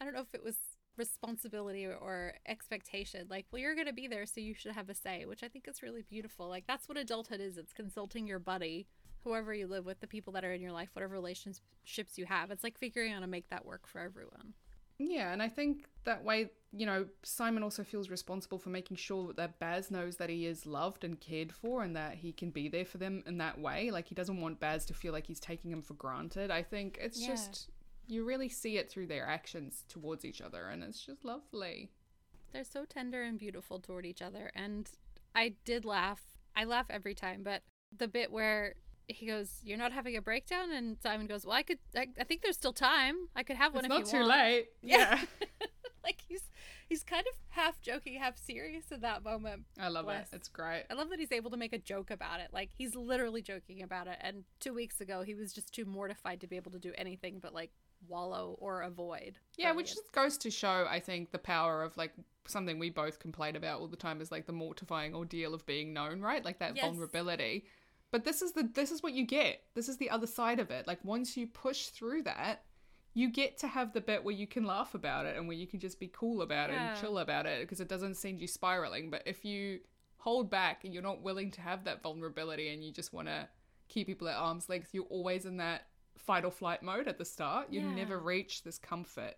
I 0.00 0.04
don't 0.04 0.14
know 0.14 0.22
if 0.22 0.34
it 0.34 0.42
was 0.42 0.56
responsibility 0.96 1.84
or, 1.84 1.94
or 1.94 2.32
expectation. 2.46 3.26
Like, 3.30 3.44
well, 3.52 3.60
you're 3.60 3.74
going 3.74 3.86
to 3.86 3.92
be 3.92 4.08
there, 4.08 4.26
so 4.26 4.40
you 4.40 4.54
should 4.54 4.72
have 4.72 4.88
a 4.88 4.94
say, 4.94 5.26
which 5.26 5.42
I 5.42 5.48
think 5.48 5.66
is 5.68 5.82
really 5.82 6.02
beautiful. 6.08 6.48
Like, 6.48 6.64
that's 6.66 6.88
what 6.88 6.96
adulthood 6.98 7.40
is 7.40 7.58
it's 7.58 7.72
consulting 7.74 8.26
your 8.26 8.38
buddy, 8.38 8.86
whoever 9.26 9.52
you 9.52 9.66
live 9.66 9.84
with, 9.84 10.00
the 10.00 10.06
people 10.06 10.32
that 10.34 10.44
are 10.44 10.52
in 10.52 10.60
your 10.62 10.72
life, 10.72 10.90
whatever 10.94 11.12
relationships 11.14 12.16
you 12.16 12.24
have. 12.26 12.50
It's 12.50 12.62
like 12.64 12.78
figuring 12.78 13.10
out 13.10 13.16
how 13.16 13.20
to 13.20 13.26
make 13.26 13.48
that 13.50 13.66
work 13.66 13.86
for 13.86 14.00
everyone. 14.00 14.54
Yeah, 14.98 15.32
and 15.32 15.42
I 15.42 15.48
think 15.48 15.84
that 16.04 16.24
way, 16.24 16.50
you 16.72 16.86
know, 16.86 17.06
Simon 17.22 17.62
also 17.62 17.84
feels 17.84 18.08
responsible 18.08 18.58
for 18.58 18.70
making 18.70 18.96
sure 18.96 19.32
that 19.34 19.58
Baz 19.58 19.90
knows 19.90 20.16
that 20.16 20.30
he 20.30 20.46
is 20.46 20.64
loved 20.64 21.04
and 21.04 21.20
cared 21.20 21.52
for 21.52 21.82
and 21.82 21.94
that 21.96 22.14
he 22.14 22.32
can 22.32 22.50
be 22.50 22.68
there 22.68 22.86
for 22.86 22.96
them 22.98 23.22
in 23.26 23.36
that 23.38 23.60
way. 23.60 23.90
Like, 23.90 24.08
he 24.08 24.14
doesn't 24.14 24.40
want 24.40 24.58
Baz 24.60 24.86
to 24.86 24.94
feel 24.94 25.12
like 25.12 25.26
he's 25.26 25.40
taking 25.40 25.70
him 25.70 25.82
for 25.82 25.94
granted. 25.94 26.50
I 26.50 26.62
think 26.62 26.98
it's 27.00 27.20
Yeah. 27.20 27.28
just, 27.28 27.68
you 28.06 28.24
really 28.24 28.48
see 28.48 28.78
it 28.78 28.88
through 28.88 29.08
their 29.08 29.26
actions 29.26 29.84
towards 29.88 30.24
each 30.24 30.40
other, 30.40 30.68
and 30.68 30.82
it's 30.82 31.04
just 31.04 31.24
lovely. 31.24 31.90
They're 32.52 32.64
so 32.64 32.84
tender 32.86 33.22
and 33.22 33.38
beautiful 33.38 33.80
toward 33.80 34.06
each 34.06 34.22
other. 34.22 34.50
And 34.54 34.88
I 35.34 35.56
did 35.66 35.84
laugh. 35.84 36.22
I 36.54 36.64
laugh 36.64 36.86
every 36.88 37.14
time, 37.14 37.42
but 37.42 37.64
the 37.94 38.08
bit 38.08 38.32
where 38.32 38.76
he 39.08 39.26
goes, 39.26 39.60
"You're 39.62 39.78
not 39.78 39.92
having 39.92 40.16
a 40.16 40.22
breakdown," 40.22 40.70
and 40.72 40.96
Simon 41.02 41.26
goes, 41.26 41.44
"Well, 41.46 41.54
I 41.56 41.62
could. 41.62 41.78
I, 41.96 42.08
I 42.18 42.24
think 42.24 42.42
there's 42.42 42.56
still 42.56 42.72
time. 42.72 43.28
I 43.34 43.42
could 43.42 43.56
have 43.56 43.74
one 43.74 43.84
it's 43.84 43.92
if 43.94 43.98
not 43.98 43.98
you 44.06 44.12
too 44.12 44.28
want." 44.28 44.28
late. 44.28 44.66
Yeah. 44.82 45.20
like 46.04 46.22
he's 46.28 46.42
he's 46.88 47.02
kind 47.02 47.24
of 47.30 47.34
half 47.48 47.80
joking, 47.80 48.14
half 48.18 48.36
serious 48.38 48.84
in 48.92 49.00
that 49.00 49.24
moment. 49.24 49.64
I 49.78 49.88
love 49.88 50.04
Bless. 50.04 50.32
it. 50.32 50.36
It's 50.36 50.48
great. 50.48 50.84
I 50.90 50.94
love 50.94 51.10
that 51.10 51.18
he's 51.18 51.32
able 51.32 51.50
to 51.50 51.56
make 51.56 51.72
a 51.72 51.78
joke 51.78 52.10
about 52.10 52.40
it. 52.40 52.48
Like 52.52 52.70
he's 52.76 52.94
literally 52.94 53.42
joking 53.42 53.82
about 53.82 54.06
it. 54.06 54.18
And 54.20 54.44
two 54.60 54.72
weeks 54.72 55.00
ago, 55.00 55.22
he 55.22 55.34
was 55.34 55.52
just 55.52 55.72
too 55.74 55.84
mortified 55.84 56.40
to 56.42 56.46
be 56.46 56.56
able 56.56 56.70
to 56.72 56.78
do 56.78 56.92
anything 56.96 57.38
but 57.40 57.52
like 57.52 57.70
wallow 58.08 58.56
or 58.60 58.82
avoid. 58.82 59.38
Yeah, 59.56 59.72
which 59.72 59.88
just 59.94 60.12
goes 60.12 60.36
to 60.38 60.50
show, 60.50 60.86
I 60.88 61.00
think, 61.00 61.32
the 61.32 61.38
power 61.38 61.82
of 61.82 61.96
like 61.96 62.12
something 62.46 62.78
we 62.78 62.90
both 62.90 63.18
complain 63.18 63.56
about 63.56 63.80
all 63.80 63.88
the 63.88 63.96
time 63.96 64.20
is 64.20 64.30
like 64.30 64.46
the 64.46 64.52
mortifying 64.52 65.14
ordeal 65.14 65.54
of 65.54 65.66
being 65.66 65.92
known, 65.92 66.20
right? 66.20 66.44
Like 66.44 66.60
that 66.60 66.76
Yes. 66.76 66.84
vulnerability. 66.84 67.64
But 68.16 68.24
this 68.24 68.40
is 68.40 68.52
the 68.52 68.62
this 68.62 68.92
is 68.92 69.02
what 69.02 69.12
you 69.12 69.26
get. 69.26 69.60
This 69.74 69.90
is 69.90 69.98
the 69.98 70.08
other 70.08 70.26
side 70.26 70.58
of 70.58 70.70
it. 70.70 70.86
Like 70.86 71.04
once 71.04 71.36
you 71.36 71.46
push 71.46 71.88
through 71.88 72.22
that, 72.22 72.62
you 73.12 73.28
get 73.30 73.58
to 73.58 73.66
have 73.66 73.92
the 73.92 74.00
bit 74.00 74.24
where 74.24 74.34
you 74.34 74.46
can 74.46 74.64
laugh 74.64 74.94
about 74.94 75.26
it 75.26 75.36
and 75.36 75.46
where 75.46 75.56
you 75.58 75.66
can 75.66 75.80
just 75.80 76.00
be 76.00 76.08
cool 76.08 76.40
about 76.40 76.70
it 76.70 76.76
and 76.76 76.98
chill 76.98 77.18
about 77.18 77.44
it 77.44 77.60
because 77.60 77.78
it 77.78 77.88
doesn't 77.88 78.14
send 78.16 78.40
you 78.40 78.46
spiraling. 78.46 79.10
But 79.10 79.22
if 79.26 79.44
you 79.44 79.80
hold 80.16 80.48
back 80.48 80.84
and 80.86 80.94
you're 80.94 81.02
not 81.02 81.20
willing 81.20 81.50
to 81.50 81.60
have 81.60 81.84
that 81.84 82.02
vulnerability 82.02 82.70
and 82.72 82.82
you 82.82 82.90
just 82.90 83.12
want 83.12 83.28
to 83.28 83.46
keep 83.88 84.06
people 84.06 84.28
at 84.30 84.36
arm's 84.36 84.70
length, 84.70 84.94
you're 84.94 85.04
always 85.10 85.44
in 85.44 85.58
that 85.58 85.82
fight 86.16 86.46
or 86.46 86.50
flight 86.50 86.82
mode 86.82 87.08
at 87.08 87.18
the 87.18 87.24
start. 87.26 87.70
You 87.70 87.80
Yeah. 87.82 87.94
never 87.96 88.18
reach 88.18 88.62
this 88.62 88.78
comfort, 88.78 89.34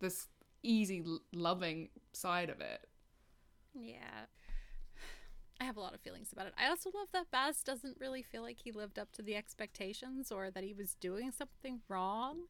this 0.00 0.28
easy, 0.62 1.02
loving 1.32 1.88
side 2.12 2.50
of 2.50 2.60
it. 2.60 2.86
Yeah. 3.72 4.26
I 5.60 5.64
have 5.64 5.76
a 5.76 5.80
lot 5.80 5.94
of 5.94 6.00
feelings 6.00 6.32
about 6.32 6.46
it. 6.46 6.54
I 6.58 6.68
also 6.68 6.90
love 6.94 7.08
that 7.12 7.30
Baz 7.30 7.62
doesn't 7.62 7.98
really 8.00 8.22
feel 8.22 8.42
like 8.42 8.58
he 8.62 8.72
lived 8.72 8.98
up 8.98 9.12
to 9.12 9.22
the 9.22 9.36
expectations 9.36 10.32
or 10.32 10.50
that 10.50 10.64
he 10.64 10.74
was 10.74 10.94
doing 10.96 11.30
something 11.30 11.80
wrong. 11.88 12.42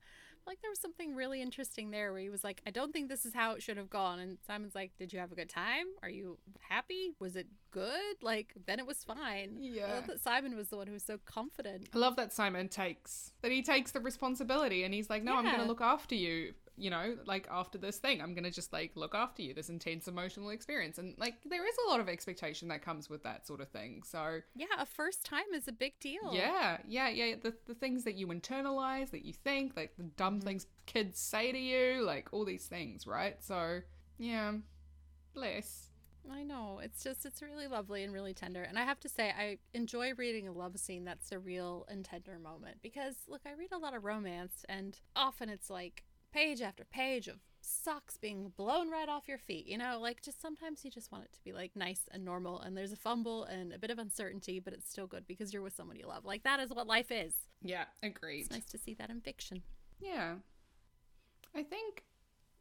Like 0.46 0.60
there 0.60 0.70
was 0.70 0.80
something 0.80 1.14
really 1.14 1.40
interesting 1.40 1.90
there 1.90 2.12
where 2.12 2.20
he 2.20 2.28
was 2.28 2.44
like, 2.44 2.60
I 2.66 2.70
don't 2.70 2.92
think 2.92 3.08
this 3.08 3.24
is 3.24 3.32
how 3.34 3.52
it 3.52 3.62
should 3.62 3.76
have 3.78 3.88
gone. 3.88 4.18
And 4.20 4.36
Simon's 4.46 4.74
like, 4.74 4.92
Did 4.98 5.10
you 5.12 5.18
have 5.18 5.32
a 5.32 5.34
good 5.34 5.48
time? 5.48 5.86
Are 6.02 6.08
you 6.10 6.38
happy? 6.68 7.12
Was 7.18 7.34
it 7.36 7.46
good? 7.70 8.16
Like, 8.22 8.52
then 8.66 8.78
it 8.78 8.86
was 8.86 9.04
fine. 9.04 9.56
I 9.58 9.60
Yeah. 9.60 9.94
love 9.94 10.06
that 10.06 10.20
Simon 10.20 10.54
was 10.54 10.68
the 10.68 10.76
one 10.76 10.86
who 10.86 10.92
was 10.92 11.02
so 11.02 11.18
confident. 11.24 11.88
I 11.94 11.98
love 11.98 12.16
that 12.16 12.32
Simon 12.32 12.68
takes 12.68 13.32
that 13.40 13.52
he 13.52 13.62
takes 13.62 13.92
the 13.92 14.00
responsibility 14.00 14.84
and 14.84 14.92
he's 14.92 15.08
like, 15.08 15.22
No, 15.22 15.34
I'm 15.34 15.44
gonna 15.44 15.64
look 15.66 15.80
after 15.80 16.14
you. 16.14 16.52
You 16.76 16.90
know, 16.90 17.16
like 17.26 17.46
after 17.50 17.78
this 17.78 17.98
thing, 17.98 18.20
I'm 18.20 18.34
gonna 18.34 18.50
just 18.50 18.72
like 18.72 18.92
look 18.96 19.14
after 19.14 19.42
you, 19.42 19.54
this 19.54 19.68
intense 19.68 20.08
emotional 20.08 20.50
experience. 20.50 20.98
And 20.98 21.14
like 21.18 21.34
there 21.44 21.66
is 21.66 21.74
a 21.86 21.90
lot 21.90 22.00
of 22.00 22.08
expectation 22.08 22.68
that 22.68 22.82
comes 22.82 23.08
with 23.08 23.22
that 23.22 23.46
sort 23.46 23.60
of 23.60 23.68
thing. 23.68 24.02
So 24.04 24.40
Yeah, 24.54 24.66
a 24.78 24.86
first 24.86 25.24
time 25.24 25.52
is 25.54 25.68
a 25.68 25.72
big 25.72 25.98
deal. 26.00 26.20
Yeah, 26.30 26.78
yeah, 26.86 27.08
yeah. 27.08 27.36
The 27.42 27.54
the 27.66 27.74
things 27.74 28.04
that 28.04 28.14
you 28.14 28.26
internalize, 28.28 29.10
that 29.10 29.24
you 29.24 29.32
think, 29.32 29.76
like 29.76 29.96
the 29.96 30.04
dumb 30.04 30.40
Mm-hmm. 30.40 30.40
things 30.40 30.66
kids 30.86 31.18
say 31.18 31.52
to 31.52 31.58
you, 31.58 32.02
like 32.02 32.28
all 32.32 32.44
these 32.44 32.66
things, 32.66 33.06
right? 33.06 33.42
So, 33.42 33.80
yeah, 34.18 34.52
bless. 35.34 35.90
I 36.30 36.42
know. 36.42 36.80
It's 36.82 37.04
just, 37.04 37.26
it's 37.26 37.42
really 37.42 37.66
lovely 37.66 38.02
and 38.02 38.12
really 38.12 38.32
tender. 38.32 38.62
And 38.62 38.78
I 38.78 38.84
have 38.84 38.98
to 39.00 39.08
say, 39.08 39.30
I 39.30 39.58
enjoy 39.74 40.14
reading 40.14 40.48
a 40.48 40.52
love 40.52 40.78
scene 40.78 41.04
that's 41.04 41.32
a 41.32 41.38
real 41.38 41.84
and 41.88 42.04
tender 42.04 42.38
moment 42.38 42.78
because, 42.82 43.16
look, 43.28 43.42
I 43.46 43.52
read 43.52 43.72
a 43.72 43.78
lot 43.78 43.94
of 43.94 44.04
romance 44.04 44.64
and 44.68 44.98
often 45.14 45.50
it's 45.50 45.68
like 45.68 46.04
page 46.34 46.60
after 46.60 46.84
page 46.84 47.28
of 47.28 47.36
socks 47.60 48.18
being 48.18 48.52
blown 48.56 48.90
right 48.90 49.08
off 49.08 49.28
your 49.28 49.38
feet. 49.38 49.66
You 49.66 49.78
know, 49.78 49.98
like 50.00 50.20
just 50.20 50.42
sometimes 50.42 50.84
you 50.84 50.90
just 50.90 51.12
want 51.12 51.24
it 51.24 51.32
to 51.32 51.44
be 51.44 51.52
like 51.52 51.76
nice 51.76 52.08
and 52.10 52.24
normal 52.24 52.60
and 52.60 52.76
there's 52.76 52.92
a 52.92 52.96
fumble 52.96 53.44
and 53.44 53.72
a 53.72 53.78
bit 53.78 53.90
of 53.90 53.98
uncertainty, 53.98 54.58
but 54.58 54.72
it's 54.74 54.90
still 54.90 55.06
good 55.06 55.26
because 55.26 55.52
you're 55.52 55.62
with 55.62 55.76
someone 55.76 55.96
you 55.96 56.06
love. 56.06 56.24
Like 56.24 56.42
that 56.42 56.60
is 56.60 56.70
what 56.70 56.86
life 56.86 57.10
is. 57.10 57.34
Yeah, 57.62 57.84
agreed. 58.02 58.42
It's 58.42 58.50
nice 58.50 58.66
to 58.66 58.78
see 58.78 58.94
that 58.94 59.10
in 59.10 59.20
fiction. 59.20 59.62
Yeah, 60.00 60.34
I 61.54 61.62
think 61.62 62.02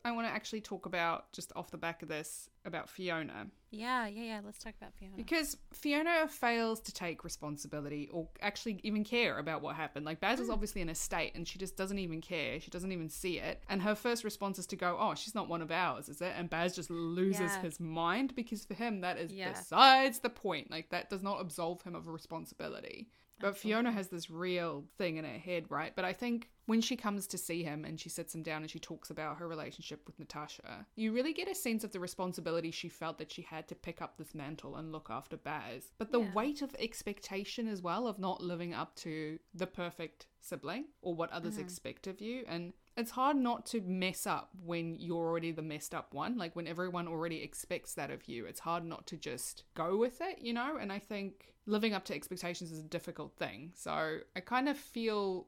I 0.06 0.12
want 0.12 0.28
to 0.28 0.34
actually 0.34 0.62
talk 0.62 0.86
about 0.86 1.32
just 1.32 1.54
off 1.56 1.72
the 1.72 1.78
back 1.78 2.02
of 2.02 2.10
this 2.10 2.50
about 2.66 2.90
Fiona 2.90 3.48
Yeah, 3.72 4.06
yeah, 4.08 4.24
yeah. 4.24 4.42
Let's 4.46 4.60
talk 4.60 4.74
about 4.80 4.94
Fiona. 4.94 5.16
because 5.16 5.58
Fiona 5.74 6.28
fails 6.28 6.80
to 6.82 6.94
take 6.94 7.24
responsibility 7.24 8.10
or 8.12 8.28
actually 8.42 8.80
even 8.84 9.04
care 9.04 9.38
about 9.40 9.62
what 9.62 9.76
happened. 9.76 10.06
Like 10.06 10.20
Baz 10.20 10.40
is 10.40 10.48
Hmm. 10.48 10.54
obviously 10.54 10.82
in 10.82 10.90
a 10.90 10.96
state 10.96 11.34
and 11.36 11.48
she 11.48 11.58
just 11.58 11.76
doesn't 11.78 11.98
even 12.00 12.20
care. 12.22 12.60
She 12.60 12.70
doesn't 12.70 12.92
even 12.92 13.10
see 13.10 13.40
it. 13.40 13.64
And 13.70 13.82
her 13.82 13.96
first 13.96 14.24
response 14.24 14.60
is 14.60 14.68
to 14.68 14.76
go, 14.76 14.98
"Oh, 15.00 15.16
she's 15.16 15.34
not 15.36 15.48
one 15.50 15.62
of 15.62 15.72
ours, 15.72 16.10
is 16.10 16.22
it?" 16.22 16.34
And 16.38 16.50
Baz 16.50 16.76
just 16.76 16.90
loses 16.90 17.56
Yeah. 17.56 17.62
his 17.62 17.80
mind 17.80 18.36
because 18.36 18.66
for 18.66 18.74
him 18.74 19.02
that 19.02 19.18
is 19.18 19.32
Yeah. 19.32 19.52
besides 19.54 20.20
the 20.20 20.30
point. 20.30 20.70
Like 20.70 20.90
that 20.90 21.10
does 21.10 21.24
not 21.24 21.40
absolve 21.42 21.82
him 21.82 21.96
of 21.96 22.08
responsibility. 22.08 23.10
But 23.40 23.48
Absolutely. 23.50 23.72
Fiona 23.72 23.92
has 23.94 24.10
this 24.10 24.30
real 24.30 24.86
thing 24.98 25.18
in 25.18 25.26
her 25.26 25.40
head, 25.40 25.66
right? 25.70 25.94
But 25.96 26.06
I 26.06 26.14
think 26.14 26.50
when 26.66 26.82
she 26.82 26.96
comes 26.96 27.28
to 27.28 27.38
see 27.38 27.64
him 27.64 27.84
and 27.84 28.00
she 28.00 28.10
sits 28.10 28.34
him 28.34 28.42
down 28.42 28.62
and 28.62 28.72
she 28.72 28.80
talks 28.80 29.10
about 29.10 29.38
her 29.38 29.48
relationship 29.48 30.02
with 30.08 30.18
Natasha, 30.20 30.86
you 30.96 31.12
really 31.12 31.34
get 31.34 31.50
a 31.50 31.56
sense 31.56 31.84
of 31.84 31.92
the 31.92 32.00
responsibility 32.00 32.72
she 32.72 32.90
felt 32.90 33.18
that 33.18 33.32
she 33.32 33.42
had 33.42 33.68
to 33.68 33.76
pick 33.76 34.02
up 34.02 34.18
this 34.18 34.34
mantle 34.34 34.76
and 34.76 34.92
look 34.92 35.08
after 35.10 35.36
Baz. 35.36 35.92
But 35.98 36.12
the 36.12 36.22
Yeah. 36.22 36.34
weight 36.34 36.62
of 36.62 36.74
expectation 36.80 37.68
as 37.68 37.82
well 37.82 38.08
of 38.08 38.18
not 38.18 38.42
living 38.42 38.74
up 38.74 38.96
to 38.98 39.40
the 39.54 39.68
perfect 39.68 40.28
sibling 40.40 40.86
or 41.02 41.14
what 41.16 41.32
others 41.32 41.56
mm-hmm. 41.56 41.64
expect 41.64 42.08
of 42.08 42.22
you. 42.22 42.44
And 42.48 42.74
it's 42.96 43.12
hard 43.12 43.38
not 43.38 43.66
to 43.68 43.82
mess 43.82 44.28
up 44.28 44.52
when 44.64 44.96
you're 45.00 45.26
already 45.28 45.52
the 45.52 45.62
messed 45.62 45.94
up 45.96 46.14
one. 46.14 46.38
Like 46.38 46.56
when 46.56 46.68
everyone 46.68 47.08
already 47.08 47.42
expects 47.42 47.94
that 47.96 48.12
of 48.12 48.28
you, 48.28 48.46
it's 48.46 48.60
hard 48.60 48.86
not 48.86 49.08
to 49.08 49.18
just 49.18 49.64
go 49.74 49.98
with 49.98 50.22
it, 50.22 50.40
you 50.40 50.54
know? 50.54 50.78
And 50.78 50.92
I 50.92 51.00
think 51.00 51.54
living 51.66 51.94
up 51.94 52.06
to 52.06 52.14
expectations 52.14 52.72
is 52.72 52.80
a 52.80 52.84
difficult 52.84 53.36
thing. 53.38 53.72
So 53.74 54.20
I 54.36 54.40
kind 54.42 54.70
of 54.70 54.78
feel 54.78 55.48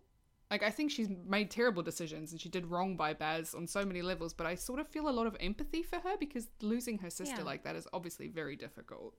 like 0.52 0.64
I 0.64 0.70
think 0.70 0.92
she's 0.92 1.10
made 1.26 1.50
terrible 1.50 1.82
decisions 1.84 2.32
and 2.32 2.40
she 2.40 2.50
did 2.50 2.68
wrong 2.68 2.96
by 2.96 3.14
Baz 3.14 3.54
on 3.56 3.68
so 3.68 3.84
many 3.86 4.02
levels, 4.02 4.34
but 4.34 4.46
I 4.46 4.56
sort 4.56 4.80
of 4.80 4.88
feel 4.88 5.10
a 5.10 5.12
lot 5.12 5.28
of 5.28 5.36
empathy 5.40 5.82
for 5.84 5.98
her 6.00 6.18
because 6.20 6.48
losing 6.62 7.00
her 7.00 7.10
sister 7.10 7.38
Yeah. 7.38 7.44
like 7.44 7.64
that 7.64 7.76
is 7.76 7.88
obviously 7.94 8.28
very 8.28 8.56
difficult. 8.56 9.16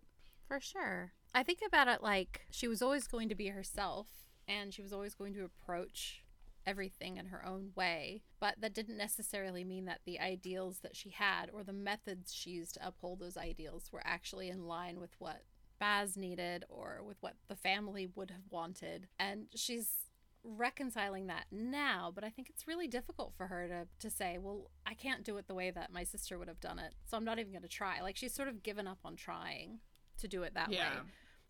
For 0.47 0.61
sure. 0.61 1.13
I 1.35 1.43
think 1.43 1.61
about 1.67 1.89
it 1.89 2.03
like 2.03 2.47
she 2.51 2.69
was 2.69 2.81
always 2.81 3.07
going 3.09 3.29
to 3.29 3.35
be 3.35 3.49
herself 3.49 4.07
and 4.47 4.73
she 4.73 4.83
was 4.83 4.93
always 4.93 5.15
going 5.15 5.35
to 5.35 5.45
approach 5.45 6.23
everything 6.65 7.17
in 7.17 7.27
her 7.27 7.45
own 7.45 7.71
way. 7.75 8.23
But 8.41 8.57
that 8.61 8.75
didn't 8.75 8.97
necessarily 8.97 9.65
mean 9.65 9.85
that 9.87 10.01
the 10.05 10.21
ideals 10.21 10.79
that 10.81 10.97
she 10.97 11.11
had 11.11 11.51
or 11.53 11.63
the 11.65 11.73
methods 11.73 12.33
she 12.33 12.51
used 12.51 12.75
to 12.75 12.87
uphold 12.87 13.19
those 13.21 13.37
ideals 13.37 13.91
were 13.93 14.03
actually 14.05 14.49
in 14.49 14.67
line 14.67 14.99
with 15.01 15.15
what 15.19 15.43
Baz 15.79 16.17
needed 16.17 16.65
or 16.69 17.03
with 17.05 17.19
what 17.21 17.35
the 17.49 17.57
family 17.57 18.09
would 18.15 18.31
have 18.31 18.47
wanted. 18.51 19.09
And 19.19 19.47
she's 19.55 20.06
reconciling 20.47 21.27
that 21.27 21.47
now, 21.51 22.13
but 22.15 22.25
I 22.25 22.31
think 22.31 22.49
it's 22.49 22.67
really 22.67 22.87
difficult 22.87 23.35
for 23.37 23.47
her 23.49 23.67
to 23.69 23.87
to 24.01 24.11
say, 24.11 24.39
"Well, 24.39 24.71
I 24.87 24.95
can't 24.95 25.25
do 25.25 25.37
it 25.39 25.47
the 25.49 25.55
way 25.55 25.71
that 25.71 25.93
my 25.93 26.05
sister 26.05 26.39
would 26.39 26.49
have 26.49 26.61
done 26.61 26.79
it." 26.79 26.95
So 27.05 27.17
I'm 27.17 27.25
not 27.25 27.39
even 27.39 27.53
going 27.53 27.63
to 27.63 27.69
try. 27.69 28.01
Like 28.01 28.17
she's 28.17 28.35
sort 28.35 28.49
of 28.49 28.63
given 28.63 28.87
up 28.87 28.99
on 29.05 29.17
trying 29.17 29.81
to 30.19 30.29
do 30.29 30.43
it 30.43 30.55
that 30.55 30.71
way. 30.71 30.77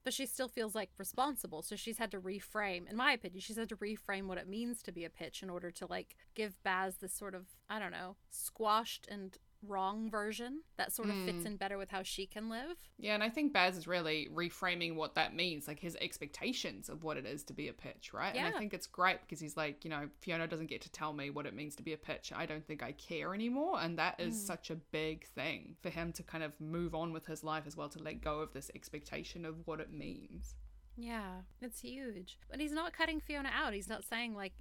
But 0.05 0.15
she 0.15 0.25
still 0.27 0.49
feels 0.49 0.75
like 0.75 0.91
responsible. 0.99 1.63
So 1.63 1.75
she's 1.75 1.99
had 1.99 2.13
to 2.13 2.21
reframe, 2.21 2.89
in 2.89 2.97
my 2.97 3.11
opinion, 3.13 3.41
she's 3.41 3.57
had 3.57 3.69
to 3.71 3.77
reframe 3.77 4.27
what 4.29 4.39
it 4.39 4.49
means 4.49 4.81
to 4.85 4.93
be 4.93 5.05
a 5.05 5.11
pitch 5.11 5.43
in 5.43 5.51
order 5.51 5.73
to 5.73 5.87
like 5.87 6.15
give 6.35 6.63
Baz 6.63 6.99
this 6.99 7.13
sort 7.13 7.35
of, 7.35 7.49
I 7.69 7.81
don't 7.81 7.91
know, 7.91 8.17
squashed 8.31 9.09
and 9.11 9.37
wrong 9.66 10.11
version 10.11 10.61
that 10.77 10.92
sort 10.92 11.09
of 11.09 11.16
fits 11.25 11.40
hmm. 11.40 11.47
in 11.47 11.57
better 11.57 11.79
with 11.79 11.90
how 11.90 12.03
she 12.03 12.27
can 12.27 12.49
live. 12.49 12.77
Yeah, 12.99 13.14
and 13.14 13.23
I 13.23 13.29
think 13.29 13.53
Baz 13.53 13.77
is 13.77 13.87
really 13.87 14.29
reframing 14.35 14.95
what 14.95 15.14
that 15.14 15.35
means, 15.35 15.69
like 15.69 15.81
his 15.81 15.97
expectations 16.01 16.88
of 16.88 17.05
what 17.05 17.16
it 17.16 17.27
is 17.27 17.42
to 17.45 17.53
be 17.53 17.69
a 17.69 17.73
pitch, 17.73 18.12
right? 18.12 18.35
Yeah. 18.35 18.47
And 18.47 18.55
I 18.55 18.59
think 18.59 18.75
it's 18.75 18.87
great 18.87 19.21
because 19.21 19.40
he's 19.40 19.57
like, 19.57 19.85
you 19.85 19.90
know, 19.90 20.09
Fiona 20.21 20.47
doesn't 20.47 20.66
get 20.66 20.81
to 20.83 20.90
tell 20.90 21.12
me 21.12 21.31
what 21.31 21.47
it 21.47 21.55
means 21.55 21.77
to 21.77 21.83
be 21.83 21.92
a 21.92 21.99
pitch. 21.99 22.33
I 22.35 22.47
don't 22.47 22.66
think 22.66 22.83
I 22.83 22.92
care 22.92 23.35
anymore. 23.35 23.79
And 23.81 23.99
that 23.99 24.19
is 24.19 24.35
hmm. 24.35 24.47
such 24.47 24.71
a 24.71 24.77
big 24.77 25.27
thing 25.29 25.77
for 25.83 25.90
him 25.90 26.12
to 26.12 26.23
kind 26.23 26.45
of 26.45 26.59
move 26.61 26.95
on 26.95 27.12
with 27.12 27.27
his 27.27 27.45
life 27.45 27.64
as 27.66 27.77
well, 27.77 27.88
to 27.90 28.03
let 28.03 28.23
go 28.23 28.40
of 28.40 28.53
this 28.53 28.71
expectation 28.75 29.45
of 29.45 29.66
what 29.66 29.81
it 29.81 29.92
means. 29.92 30.55
Yeah, 30.97 31.42
it's 31.61 31.81
huge. 31.81 32.38
But 32.51 32.61
he's 32.61 32.73
not 32.73 32.92
cutting 32.92 33.21
Fiona 33.21 33.51
out. 33.55 33.75
He's 33.75 33.88
not 33.88 34.05
saying 34.05 34.35
like 34.35 34.53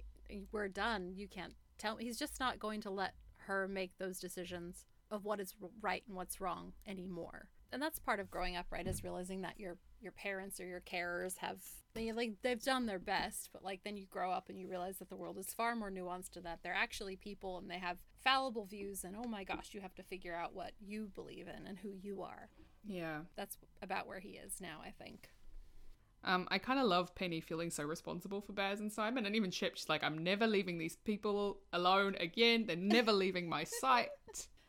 we're 0.52 0.68
done. 0.68 1.12
You 1.14 1.28
can't 1.28 1.54
tell. 1.78 1.96
He's 1.96 2.18
just 2.18 2.40
not 2.40 2.58
going 2.58 2.80
to 2.82 2.90
let 2.90 3.14
her 3.46 3.66
make 3.68 3.98
those 3.98 4.18
decisions 4.18 4.84
of 5.10 5.24
what 5.24 5.40
is 5.40 5.54
right 5.80 6.02
and 6.06 6.16
what's 6.16 6.40
wrong 6.40 6.72
anymore. 6.86 7.48
And 7.72 7.82
that's 7.82 7.98
part 7.98 8.20
of 8.20 8.30
growing 8.30 8.56
up, 8.56 8.66
right? 8.70 8.86
Is 8.86 9.04
realizing 9.04 9.42
that 9.42 9.58
your 9.58 9.76
your 10.00 10.12
parents 10.12 10.60
or 10.60 10.66
your 10.66 10.80
carers 10.80 11.38
have 11.38 11.58
they 11.94 12.12
like 12.12 12.34
they've 12.42 12.62
done 12.62 12.86
their 12.86 12.98
best, 12.98 13.50
but 13.52 13.64
like 13.64 13.80
then 13.84 13.96
you 13.96 14.06
grow 14.06 14.30
up 14.30 14.48
and 14.48 14.60
you 14.60 14.68
realize 14.68 14.98
that 14.98 15.08
the 15.08 15.16
world 15.16 15.38
is 15.38 15.52
far 15.52 15.74
more 15.74 15.90
nuanced 15.90 16.30
to 16.32 16.40
that. 16.42 16.60
They're 16.62 16.74
actually 16.74 17.16
people 17.16 17.58
and 17.58 17.70
they 17.70 17.78
have 17.78 17.98
fallible 18.22 18.66
views 18.66 19.04
and 19.04 19.16
oh 19.16 19.28
my 19.28 19.44
gosh, 19.44 19.70
you 19.72 19.80
have 19.80 19.94
to 19.96 20.02
figure 20.02 20.34
out 20.34 20.54
what 20.54 20.72
you 20.80 21.10
believe 21.14 21.48
in 21.48 21.66
and 21.66 21.78
who 21.78 21.92
you 22.00 22.22
are. 22.22 22.48
Yeah. 22.86 23.20
That's 23.36 23.56
about 23.82 24.06
where 24.06 24.20
he 24.20 24.30
is 24.30 24.60
now, 24.60 24.80
I 24.84 24.90
think. 24.90 25.30
Um, 26.26 26.48
I 26.50 26.58
kind 26.58 26.80
of 26.80 26.86
love 26.86 27.14
Penny 27.14 27.40
feeling 27.40 27.70
so 27.70 27.84
responsible 27.84 28.40
for 28.40 28.52
Baz 28.52 28.80
and 28.80 28.92
Simon, 28.92 29.26
and 29.26 29.36
even 29.36 29.50
Chip. 29.52 29.76
She's 29.76 29.88
like, 29.88 30.02
"I'm 30.02 30.18
never 30.18 30.46
leaving 30.46 30.76
these 30.76 30.96
people 30.96 31.60
alone 31.72 32.16
again. 32.18 32.66
They're 32.66 32.76
never 32.76 33.12
leaving 33.12 33.48
my 33.48 33.64
sight. 33.64 34.08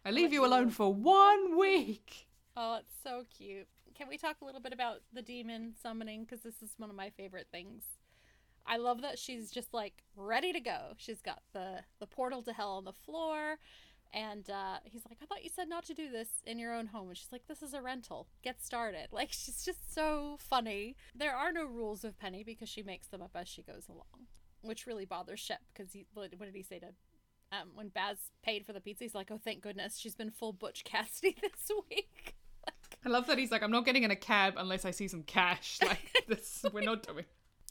I 0.05 0.11
leave 0.11 0.31
you 0.31 0.45
alone 0.45 0.69
for 0.69 0.93
one 0.93 1.57
week." 1.57 2.27
Oh, 2.55 2.77
it's 2.79 2.93
so 3.03 3.25
cute. 3.35 3.67
Can 3.95 4.07
we 4.07 4.17
talk 4.17 4.37
a 4.41 4.45
little 4.45 4.61
bit 4.61 4.71
about 4.73 5.01
the 5.11 5.23
demon 5.23 5.73
summoning? 5.81 6.23
Because 6.23 6.41
this 6.41 6.61
is 6.61 6.75
one 6.77 6.91
of 6.91 6.95
my 6.95 7.09
favorite 7.09 7.47
things. 7.51 7.83
I 8.67 8.77
love 8.77 9.01
that 9.01 9.17
she's 9.17 9.49
just 9.49 9.73
like 9.73 10.03
ready 10.15 10.53
to 10.53 10.59
go. 10.59 10.93
She's 10.97 11.21
got 11.21 11.41
the 11.53 11.79
the 11.99 12.07
portal 12.07 12.43
to 12.43 12.53
hell 12.53 12.71
on 12.71 12.83
the 12.83 12.93
floor, 12.93 13.57
and 14.13 14.49
uh, 14.49 14.77
he's 14.83 15.03
like, 15.07 15.17
"I 15.21 15.25
thought 15.25 15.43
you 15.43 15.49
said 15.49 15.69
not 15.69 15.85
to 15.85 15.93
do 15.93 16.09
this 16.09 16.27
in 16.45 16.59
your 16.59 16.73
own 16.73 16.87
home." 16.87 17.09
And 17.09 17.17
she's 17.17 17.31
like, 17.31 17.47
"This 17.47 17.61
is 17.61 17.73
a 17.73 17.81
rental. 17.81 18.27
Get 18.43 18.63
started." 18.63 19.07
Like 19.17 19.31
she's 19.31 19.65
just 19.65 19.93
so 19.93 20.37
funny. 20.39 20.95
There 21.15 21.35
are 21.35 21.51
no 21.51 21.65
rules 21.65 22.03
with 22.03 22.19
Penny 22.19 22.43
because 22.43 22.69
she 22.69 22.83
makes 22.83 23.07
them 23.07 23.21
up 23.21 23.31
as 23.33 23.47
she 23.47 23.63
goes 23.63 23.87
along, 23.89 24.27
which 24.61 24.85
really 24.85 25.05
bothers 25.05 25.39
Shep 25.39 25.61
because 25.73 25.91
he 25.91 26.05
what 26.13 26.31
what 26.37 26.45
did 26.45 26.55
he 26.55 26.61
say 26.61 26.79
to 26.79 26.87
um, 27.51 27.69
when 27.73 27.89
Baz 27.89 28.17
paid 28.43 28.65
for 28.65 28.73
the 28.73 28.81
pizza? 28.81 29.05
He's 29.05 29.15
like, 29.15 29.31
"Oh, 29.31 29.39
thank 29.43 29.61
goodness, 29.61 29.97
she's 29.97 30.15
been 30.15 30.31
full 30.31 30.53
Butch 30.53 30.83
Cassidy 30.83 31.35
this 31.41 31.71
week." 31.89 32.35
like, 32.65 32.97
I 33.05 33.09
love 33.09 33.27
that 33.27 33.37
he's 33.37 33.51
like, 33.51 33.63
"I'm 33.63 33.71
not 33.71 33.85
getting 33.85 34.03
in 34.03 34.11
a 34.11 34.15
cab 34.15 34.53
unless 34.57 34.85
I 34.85 34.91
see 34.91 35.07
some 35.07 35.23
cash." 35.23 35.79
Like 35.87 36.25
this, 36.27 36.65
we're 36.71 36.81
not 36.81 37.07
doing. 37.07 37.25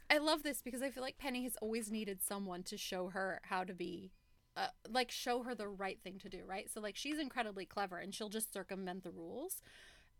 I 0.09 0.19
love 0.19 0.43
this 0.43 0.63
because 0.63 0.83
I 0.83 0.91
feel 0.91 1.03
like 1.03 1.19
Penny 1.19 1.45
has 1.45 1.57
always 1.61 1.91
needed 1.91 2.23
someone 2.23 2.63
to 2.65 2.77
show 2.77 3.09
her 3.09 3.41
how 3.45 3.65
to 3.65 3.75
be, 3.75 4.13
uh, 4.57 4.69
like, 4.89 5.11
show 5.11 5.43
her 5.43 5.55
the 5.55 5.69
right 5.69 5.99
thing 6.03 6.19
to 6.21 6.29
do, 6.29 6.41
right? 6.47 6.71
So, 6.73 6.81
like, 6.81 6.97
she's 6.97 7.19
incredibly 7.19 7.67
clever 7.67 7.99
and 7.99 8.15
she'll 8.15 8.29
just 8.29 8.53
circumvent 8.53 9.05
the 9.05 9.11
rules. 9.11 9.61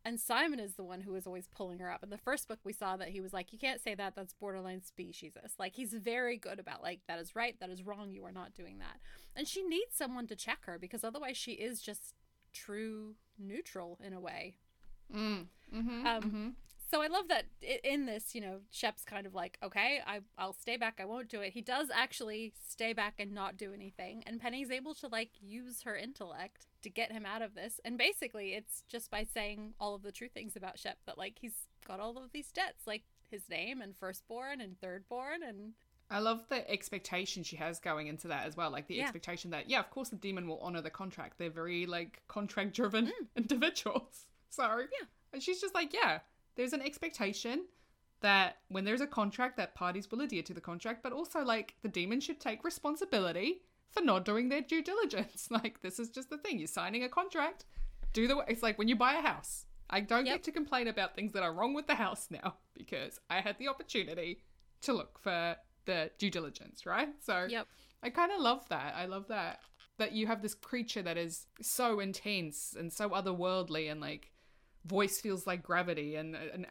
And 0.05 0.21
Simon 0.21 0.61
is 0.61 0.75
the 0.75 0.85
one 0.85 1.01
who 1.01 1.15
is 1.17 1.27
always 1.27 1.49
pulling 1.49 1.81
her 1.81 1.91
up. 1.91 2.05
In 2.05 2.11
the 2.11 2.19
first 2.19 2.47
book, 2.47 2.61
we 2.63 2.73
saw 2.73 2.97
that 2.97 3.09
he 3.09 3.21
was 3.21 3.33
like, 3.33 3.53
You 3.53 3.59
can't 3.59 3.83
say 3.83 3.95
that. 3.97 4.15
That's 4.15 4.35
borderline 4.35 4.81
speciesist. 4.81 5.59
Like, 5.59 5.75
he's 5.75 5.93
very 5.93 6.37
good 6.37 6.61
about, 6.61 6.83
like, 6.83 7.01
that 7.09 7.19
is 7.19 7.35
right. 7.35 7.59
That 7.59 7.71
is 7.71 7.83
wrong. 7.85 8.13
You 8.13 8.25
are 8.25 8.33
not 8.33 8.55
doing 8.55 8.79
that. 8.79 9.01
And 9.35 9.49
she 9.49 9.65
needs 9.65 9.95
someone 9.97 10.27
to 10.29 10.37
check 10.37 10.59
her 10.67 10.79
because 10.79 11.03
otherwise 11.03 11.37
she 11.37 11.53
is 11.53 11.81
just 11.81 12.15
true 12.53 13.17
neutral 13.39 13.99
in 14.05 14.13
a 14.13 14.21
way. 14.21 14.55
Mm. 15.15 15.47
Mm-hmm, 15.75 16.07
Um, 16.07 16.23
mm-hmm. 16.23 16.49
So 16.89 17.03
I 17.03 17.09
love 17.09 17.29
that 17.29 17.47
in 17.83 18.07
this, 18.07 18.35
you 18.35 18.41
know, 18.41 18.61
Shep's 18.71 19.05
kind 19.05 19.27
of 19.27 19.35
like, 19.35 19.59
okay, 19.63 20.01
I, 20.07 20.21
I'll 20.39 20.53
stay 20.53 20.77
back. 20.77 20.99
I 21.01 21.05
won't 21.05 21.29
do 21.29 21.41
it. 21.41 21.53
He 21.53 21.61
does 21.61 21.89
actually 21.93 22.53
stay 22.69 22.93
back 22.93 23.15
and 23.19 23.33
not 23.33 23.57
do 23.57 23.73
anything. 23.75 24.23
And 24.27 24.41
Penny's 24.41 24.71
able 24.71 24.95
to, 24.97 25.09
like, 25.09 25.31
use 25.41 25.83
her 25.83 25.97
intellect 25.97 26.67
to 26.83 26.89
get 26.91 27.11
him 27.11 27.27
out 27.27 27.43
of 27.43 27.55
this. 27.57 27.81
And 27.85 27.99
basically, 27.99 28.55
it's 28.55 28.85
just 28.89 29.11
by 29.11 29.25
saying 29.25 29.75
all 29.81 29.97
of 29.97 30.03
the 30.03 30.13
true 30.13 30.29
things 30.29 30.55
about 30.55 30.79
Shep 30.79 30.99
that, 31.07 31.19
like, 31.19 31.39
he's 31.41 31.67
got 31.87 31.99
all 31.99 32.17
of 32.19 32.31
these 32.33 32.53
debts, 32.53 32.87
like 32.87 33.03
his 33.31 33.49
name 33.49 33.81
and 33.81 33.97
firstborn 33.97 34.61
and 34.61 34.77
thirdborn. 34.81 35.49
And 35.49 35.73
I 36.11 36.21
love 36.21 36.45
the 36.49 36.69
expectation 36.71 37.43
she 37.43 37.57
has 37.57 37.79
going 37.81 38.07
into 38.07 38.29
that 38.29 38.47
as 38.47 38.57
well. 38.57 38.71
Like 38.71 38.87
the 38.89 38.95
Yeah. 38.97 39.03
expectation 39.05 39.51
that, 39.51 39.69
yeah, 39.71 39.81
of 39.81 39.91
course 39.91 40.09
the 40.09 40.17
demon 40.17 40.47
will 40.49 40.59
honor 40.61 40.81
the 40.81 40.91
contract. 40.91 41.39
They're 41.39 41.51
very 41.51 41.87
like 41.87 42.23
contract 42.29 42.75
driven 42.75 43.07
Mm. 43.07 43.13
individuals. 43.37 44.27
So 44.51 44.79
Yeah. 44.79 45.07
And 45.33 45.43
she's 45.43 45.61
just 45.61 45.75
like, 45.75 45.93
yeah, 45.93 46.21
there's 46.57 46.73
an 46.73 46.83
expectation 46.83 47.65
that 48.21 48.57
when 48.69 48.85
there's 48.85 49.01
a 49.03 49.07
contract 49.07 49.57
that 49.59 49.75
parties 49.75 50.11
will 50.11 50.23
adhere 50.23 50.43
to 50.43 50.55
the 50.55 50.61
contract, 50.61 51.03
but 51.03 51.13
also 51.13 51.41
like 51.45 51.75
the 51.83 51.89
demon 51.89 52.21
should 52.21 52.41
take 52.41 52.65
responsibility 52.65 53.63
for 53.91 54.01
not 54.03 54.25
doing 54.25 54.49
their 54.49 54.63
due 54.63 54.83
diligence. 54.83 55.49
Like 55.51 55.83
this 55.83 55.99
is 55.99 56.09
just 56.11 56.31
the 56.31 56.39
thing. 56.39 56.59
You're 56.59 56.67
signing 56.69 57.05
a 57.05 57.09
contract. 57.09 57.65
Do 58.13 58.27
the 58.27 58.39
it's 58.49 58.63
like 58.63 58.79
when 58.79 58.89
you 58.89 58.97
buy 58.97 59.15
a 59.15 59.21
house. 59.21 59.67
I 59.89 60.01
don't 60.01 60.27
Yep. 60.27 60.35
get 60.37 60.43
to 60.45 60.53
complain 60.53 60.89
about 60.89 61.15
things 61.15 61.33
that 61.33 61.45
are 61.45 61.53
wrong 61.53 61.73
with 61.75 61.87
the 61.87 61.95
house 61.95 62.27
now 62.31 62.57
because 62.75 63.21
I 63.31 63.41
had 63.41 63.59
the 63.59 63.69
opportunity 63.69 64.41
to 64.83 64.93
look 64.93 65.19
for 65.21 65.57
the 65.85 66.11
due 66.19 66.31
diligence, 66.31 66.85
right? 66.87 67.09
So 67.23 67.47
yep. 67.49 67.67
I 68.03 68.11
kind 68.11 68.33
of 68.33 68.41
love 68.41 68.69
that. 68.71 68.95
I 68.97 69.07
love 69.07 69.29
that 69.29 69.61
that 69.99 70.13
you 70.13 70.27
have 70.27 70.43
this 70.43 70.55
creature 70.55 71.03
that 71.03 71.17
is 71.17 71.47
so 71.63 72.01
intense 72.01 72.75
and 72.79 72.93
so 72.93 73.11
otherworldly 73.11 73.91
and 73.91 74.01
like 74.01 74.31
voice 74.87 75.21
feels 75.21 75.47
like 75.47 75.63
gravity 75.63 76.15
and 76.17 76.35
an 76.37 76.67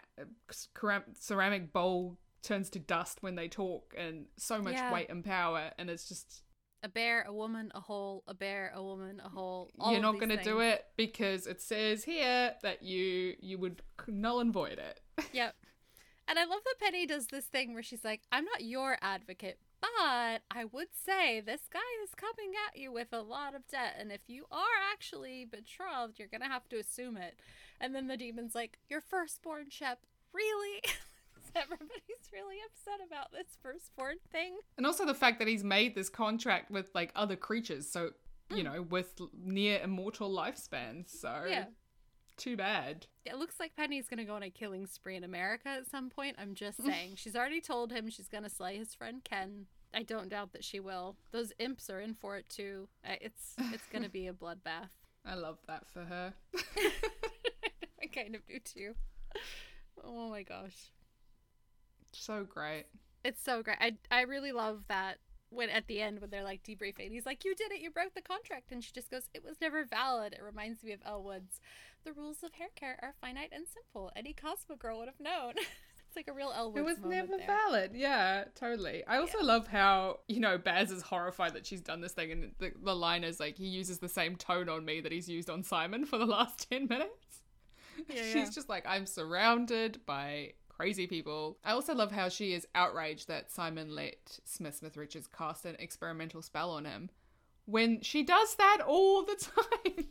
ceramic 1.19 1.71
bowl 1.73 2.17
turns 2.41 2.69
to 2.69 2.80
dust 2.80 3.17
when 3.21 3.36
they 3.36 3.47
talk 3.47 3.93
and 3.97 4.25
so 4.38 4.62
much 4.62 4.73
Yeah. 4.75 4.93
weight 4.93 5.10
and 5.10 5.23
power 5.23 5.71
and 5.78 5.89
it's 5.89 6.08
just 6.08 6.43
A 6.84 6.89
bear, 6.89 7.23
a 7.23 7.34
woman, 7.34 7.71
a 7.73 7.80
hole, 7.80 8.23
a 8.28 8.36
bear, 8.36 8.71
a 8.75 8.84
woman, 8.84 9.19
a 9.25 9.30
hole. 9.30 9.71
all 9.80 9.91
you're 9.91 10.01
not 10.01 10.19
going 10.19 10.30
to 10.30 10.43
do 10.43 10.60
it 10.60 10.86
because 10.95 11.47
it 11.47 11.60
says 11.60 12.04
here 12.04 12.54
that 12.62 12.84
you 12.84 13.36
you 13.39 13.58
would 13.58 13.82
null 14.08 14.39
and 14.39 14.54
void 14.54 14.78
it. 14.80 14.99
Yep. 15.34 15.56
And 16.28 16.38
I 16.39 16.45
love 16.45 16.60
that 16.63 16.75
Penny 16.80 17.06
does 17.08 17.28
this 17.28 17.45
thing 17.45 17.73
where 17.73 17.84
she's 17.84 18.04
like, 18.04 18.21
I'm 18.32 18.45
not 18.45 18.63
your 18.63 18.97
advocate, 19.01 19.60
but 19.98 20.41
I 20.52 20.65
would 20.71 20.88
say 20.93 21.39
this 21.41 21.62
guy 21.71 21.80
is 22.04 22.15
coming 22.15 22.54
at 22.67 22.80
you 22.80 22.91
with 22.91 23.10
a 23.13 23.21
lot 23.21 23.56
of 23.56 23.67
debt. 23.67 23.95
And 24.00 24.12
if 24.12 24.21
you 24.28 24.45
are 24.52 24.76
actually 24.93 25.45
betrothed, 25.45 26.17
you're 26.19 26.28
going 26.28 26.41
to 26.41 26.48
have 26.48 26.67
to 26.69 26.78
assume 26.78 27.17
it. 27.17 27.36
And 27.80 27.93
then 27.93 28.08
the 28.08 28.17
demon's 28.17 28.56
like, 28.56 28.78
Your 28.89 29.02
firstborn, 29.02 29.65
Shep, 29.69 30.00
really? 30.34 30.82
Everybody's 31.56 32.30
really 32.34 32.58
upset 32.69 33.00
about 33.06 33.32
this 33.32 33.58
firstborn 33.62 34.15
thing. 34.32 34.58
And 34.78 34.86
also 34.86 35.06
the 35.06 35.13
fact 35.13 35.39
that 35.39 35.48
he's 35.48 35.63
made 35.63 35.95
this 35.95 36.10
contract 36.10 36.69
with 36.69 36.89
like 36.93 37.12
other 37.15 37.36
creatures, 37.38 37.89
so 37.89 38.12
you 38.52 38.58
Hmm. 38.58 38.63
know, 38.63 38.82
with 38.84 39.19
near 39.34 39.80
immortal 39.82 40.30
lifespans. 40.30 41.10
So 41.10 41.45
Yeah. 41.48 41.65
too 42.38 42.58
bad. 42.58 43.08
It 43.26 43.38
looks 43.38 43.60
like 43.60 43.76
Penny's 43.76 44.08
going 44.10 44.17
to 44.17 44.26
go 44.26 44.36
on 44.36 44.43
a 44.43 44.50
killing 44.50 44.86
spree 44.86 45.15
in 45.15 45.24
America 45.24 45.69
at 45.69 45.88
some 45.88 46.10
point. 46.10 46.36
I'm 46.38 46.54
just 46.56 46.78
saying. 46.84 47.15
She's 47.15 47.36
already 47.36 47.62
told 47.62 47.91
him 47.91 48.10
she's 48.10 48.28
going 48.28 48.43
to 48.43 48.50
slay 48.50 48.78
his 48.78 48.93
friend 48.93 49.24
Ken. 49.24 49.67
I 49.95 50.03
don't 50.03 50.29
doubt 50.29 50.51
that 50.53 50.63
she 50.63 50.79
will. 50.79 51.15
Those 51.31 51.53
imps 51.58 51.89
are 51.89 52.01
in 52.01 52.13
for 52.13 52.36
it 52.38 52.49
too. 52.49 52.89
It's 53.03 53.55
it's 53.71 53.88
going 53.88 54.03
to 54.03 54.10
be 54.10 54.27
a 54.27 54.34
bloodbath. 54.43 54.89
I 55.25 55.36
love 55.36 55.58
that 55.67 55.88
for 55.88 56.03
her. 56.03 56.34
I 58.01 58.08
kind 58.13 58.36
of 58.36 58.45
do 58.45 58.60
too. 58.60 58.93
Oh 60.03 60.29
my 60.29 60.43
gosh. 60.43 60.91
so 62.12 62.43
great. 62.43 62.86
It's 63.23 63.41
so 63.41 63.63
great. 63.63 63.77
I 63.79 63.97
I 64.12 64.21
really 64.21 64.51
love 64.51 64.84
that 64.89 65.17
when 65.49 65.69
at 65.69 65.88
the 65.88 66.01
end 66.01 66.19
when 66.19 66.29
they're 66.29 66.43
like 66.43 66.63
debriefing, 66.63 67.12
he's 67.12 67.25
like, 67.25 67.45
"You 67.45 67.55
did 67.55 67.71
it. 67.71 67.79
You 67.81 67.89
broke 67.89 68.13
the 68.13 68.21
contract," 68.21 68.71
and 68.71 68.84
she 68.84 68.91
just 68.91 69.10
goes, 69.10 69.29
"It 69.34 69.43
was 69.43 69.62
never 69.62 69.86
valid." 69.86 70.34
It 70.34 70.43
reminds 70.43 70.84
me 70.84 70.91
of 70.91 70.99
Elle 71.05 71.23
Woods. 71.23 71.60
The 72.03 72.13
rules 72.13 72.43
of 72.43 72.53
hair 72.53 72.67
care 72.75 72.99
are 73.01 73.15
finite 73.19 73.49
and 73.51 73.65
simple. 73.67 74.12
Any 74.15 74.34
Cosmo 74.34 74.75
girl 74.75 74.99
would 74.99 75.08
have 75.08 75.19
known. 75.19 75.53
it's 76.15 76.28
like 76.28 76.34
a 76.34 76.38
real 76.38 76.54
Elwood. 76.56 76.78
It 76.78 76.86
was 76.86 76.97
never 76.99 77.38
valid. 77.45 77.91
Yeah, 77.93 78.45
totally. 78.56 79.04
I 79.06 79.17
also 79.17 79.39
Yeah. 79.39 79.45
love 79.45 79.67
how, 79.67 80.19
you 80.28 80.39
know, 80.39 80.58
Baz 80.58 80.91
is 80.91 81.01
horrified 81.01 81.54
that 81.54 81.65
she's 81.65 81.82
done 81.82 82.01
this 82.01 82.13
thing, 82.13 82.32
and 82.32 82.51
the, 82.60 82.71
the 82.82 82.95
line 82.95 83.23
is 83.23 83.39
like, 83.39 83.58
he 83.58 83.67
uses 83.67 83.99
the 83.99 84.10
same 84.10 84.36
tone 84.36 84.69
on 84.69 84.86
me 84.86 85.01
that 85.01 85.12
he's 85.12 85.28
used 85.30 85.49
on 85.49 85.63
Simon 85.63 86.06
for 86.06 86.17
the 86.17 86.25
last 86.25 86.69
10 86.69 86.88
minutes. 86.88 87.41
Yeah, 88.10 88.21
She's 88.23 88.36
yeah. 88.36 88.49
just 88.49 88.69
like, 88.69 88.86
I'm 88.88 89.06
surrounded 89.06 89.99
by 90.06 90.54
crazy 90.69 91.08
people. 91.08 91.58
I 91.63 91.71
also 91.71 91.93
love 91.95 92.12
how 92.12 92.30
she 92.30 92.54
is 92.54 92.67
outraged 92.75 93.28
that 93.30 93.51
Simon 93.51 93.95
let 93.95 94.39
Smith 94.43 94.75
Smith 94.75 94.97
Richards 94.97 95.28
cast 95.28 95.65
an 95.65 95.75
experimental 95.80 96.41
spell 96.41 96.69
on 96.71 96.84
him 96.86 97.10
when 97.65 98.01
she 98.01 98.23
does 98.23 98.56
that 98.56 98.80
all 98.86 99.23
the 99.23 99.36
time. 99.86 100.06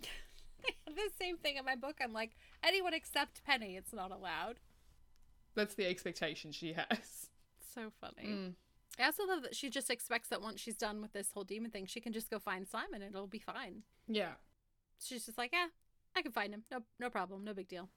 the 0.86 1.10
same 1.20 1.36
thing 1.36 1.56
in 1.56 1.64
my 1.64 1.76
book. 1.76 1.96
I'm 2.02 2.12
like, 2.14 2.30
anyone 2.62 2.94
except 2.94 3.44
Penny, 3.44 3.76
it's 3.76 3.92
not 3.92 4.10
allowed. 4.10 4.58
That's 5.54 5.74
the 5.74 5.86
expectation 5.86 6.52
she 6.52 6.72
has. 6.74 7.28
So 7.74 7.90
funny. 8.00 8.28
Mm. 8.28 8.52
I 9.00 9.06
also 9.06 9.26
love 9.26 9.42
that 9.42 9.56
she 9.56 9.68
just 9.68 9.90
expects 9.90 10.28
that 10.28 10.40
once 10.40 10.60
she's 10.60 10.76
done 10.76 11.02
with 11.02 11.12
this 11.12 11.32
whole 11.32 11.42
demon 11.42 11.72
thing, 11.72 11.86
she 11.86 12.00
can 12.00 12.12
just 12.12 12.30
go 12.30 12.38
find 12.38 12.68
Simon 12.68 13.02
and 13.02 13.12
it'll 13.14 13.26
be 13.26 13.40
fine. 13.40 13.82
Yeah. 14.06 14.34
She's 15.02 15.26
just 15.26 15.36
like, 15.38 15.50
yeah, 15.52 15.66
I 16.14 16.22
can 16.22 16.30
find 16.30 16.54
him. 16.54 16.62
No, 16.70 16.82
no 17.00 17.10
problem. 17.10 17.42
No 17.42 17.52
big 17.52 17.66
deal. 17.68 17.88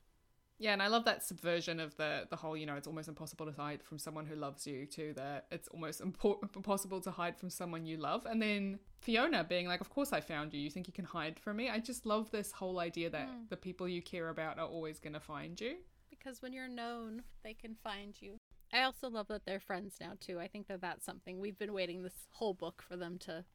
Yeah, 0.59 0.73
and 0.73 0.81
I 0.81 0.87
love 0.87 1.05
that 1.05 1.23
subversion 1.23 1.79
of 1.79 1.95
the 1.97 2.25
the 2.31 2.35
whole, 2.35 2.57
you 2.57 2.65
know, 2.65 2.73
it's 2.75 2.87
almost 2.87 3.07
impossible 3.07 3.45
to 3.45 3.51
hide 3.51 3.83
from 3.83 3.99
someone 3.99 4.25
who 4.25 4.35
loves 4.35 4.65
you 4.65 4.87
to 4.87 5.13
that 5.13 5.45
it's 5.51 5.67
almost 5.67 6.01
impo- 6.01 6.41
impossible 6.55 6.99
to 7.01 7.11
hide 7.11 7.37
from 7.37 7.51
someone 7.51 7.85
you 7.85 7.97
love. 7.97 8.25
And 8.25 8.41
then 8.41 8.79
Fiona 8.99 9.43
being 9.43 9.67
like, 9.67 9.81
"Of 9.81 9.91
course 9.91 10.11
I 10.13 10.19
found 10.21 10.55
you. 10.55 10.59
You 10.59 10.71
think 10.71 10.87
you 10.87 10.93
can 10.93 11.05
hide 11.05 11.39
from 11.39 11.57
me?" 11.57 11.69
I 11.69 11.77
just 11.77 12.07
love 12.07 12.31
this 12.31 12.51
whole 12.53 12.79
idea 12.79 13.11
that 13.11 13.27
Mm. 13.29 13.49
the 13.49 13.57
people 13.57 13.87
you 13.87 14.01
care 14.01 14.29
about 14.29 14.57
are 14.57 14.65
always 14.67 14.97
going 14.99 15.13
to 15.13 15.19
find 15.19 15.61
you. 15.61 15.77
Because 16.17 16.41
when 16.41 16.53
you're 16.53 16.67
known, 16.67 17.23
they 17.43 17.53
can 17.53 17.75
find 17.83 18.15
you. 18.19 18.37
I 18.73 18.81
also 18.81 19.09
love 19.09 19.27
that 19.29 19.45
they're 19.45 19.59
friends 19.59 19.95
now 20.01 20.13
too. 20.19 20.39
I 20.39 20.47
think 20.47 20.67
that 20.67 20.81
that's 20.81 21.05
something 21.05 21.39
we've 21.39 21.57
been 21.57 21.73
waiting 21.73 22.03
this 22.03 22.27
whole 22.31 22.53
book 22.53 22.83
for 22.85 22.97
them 22.97 23.17
to 23.19 23.45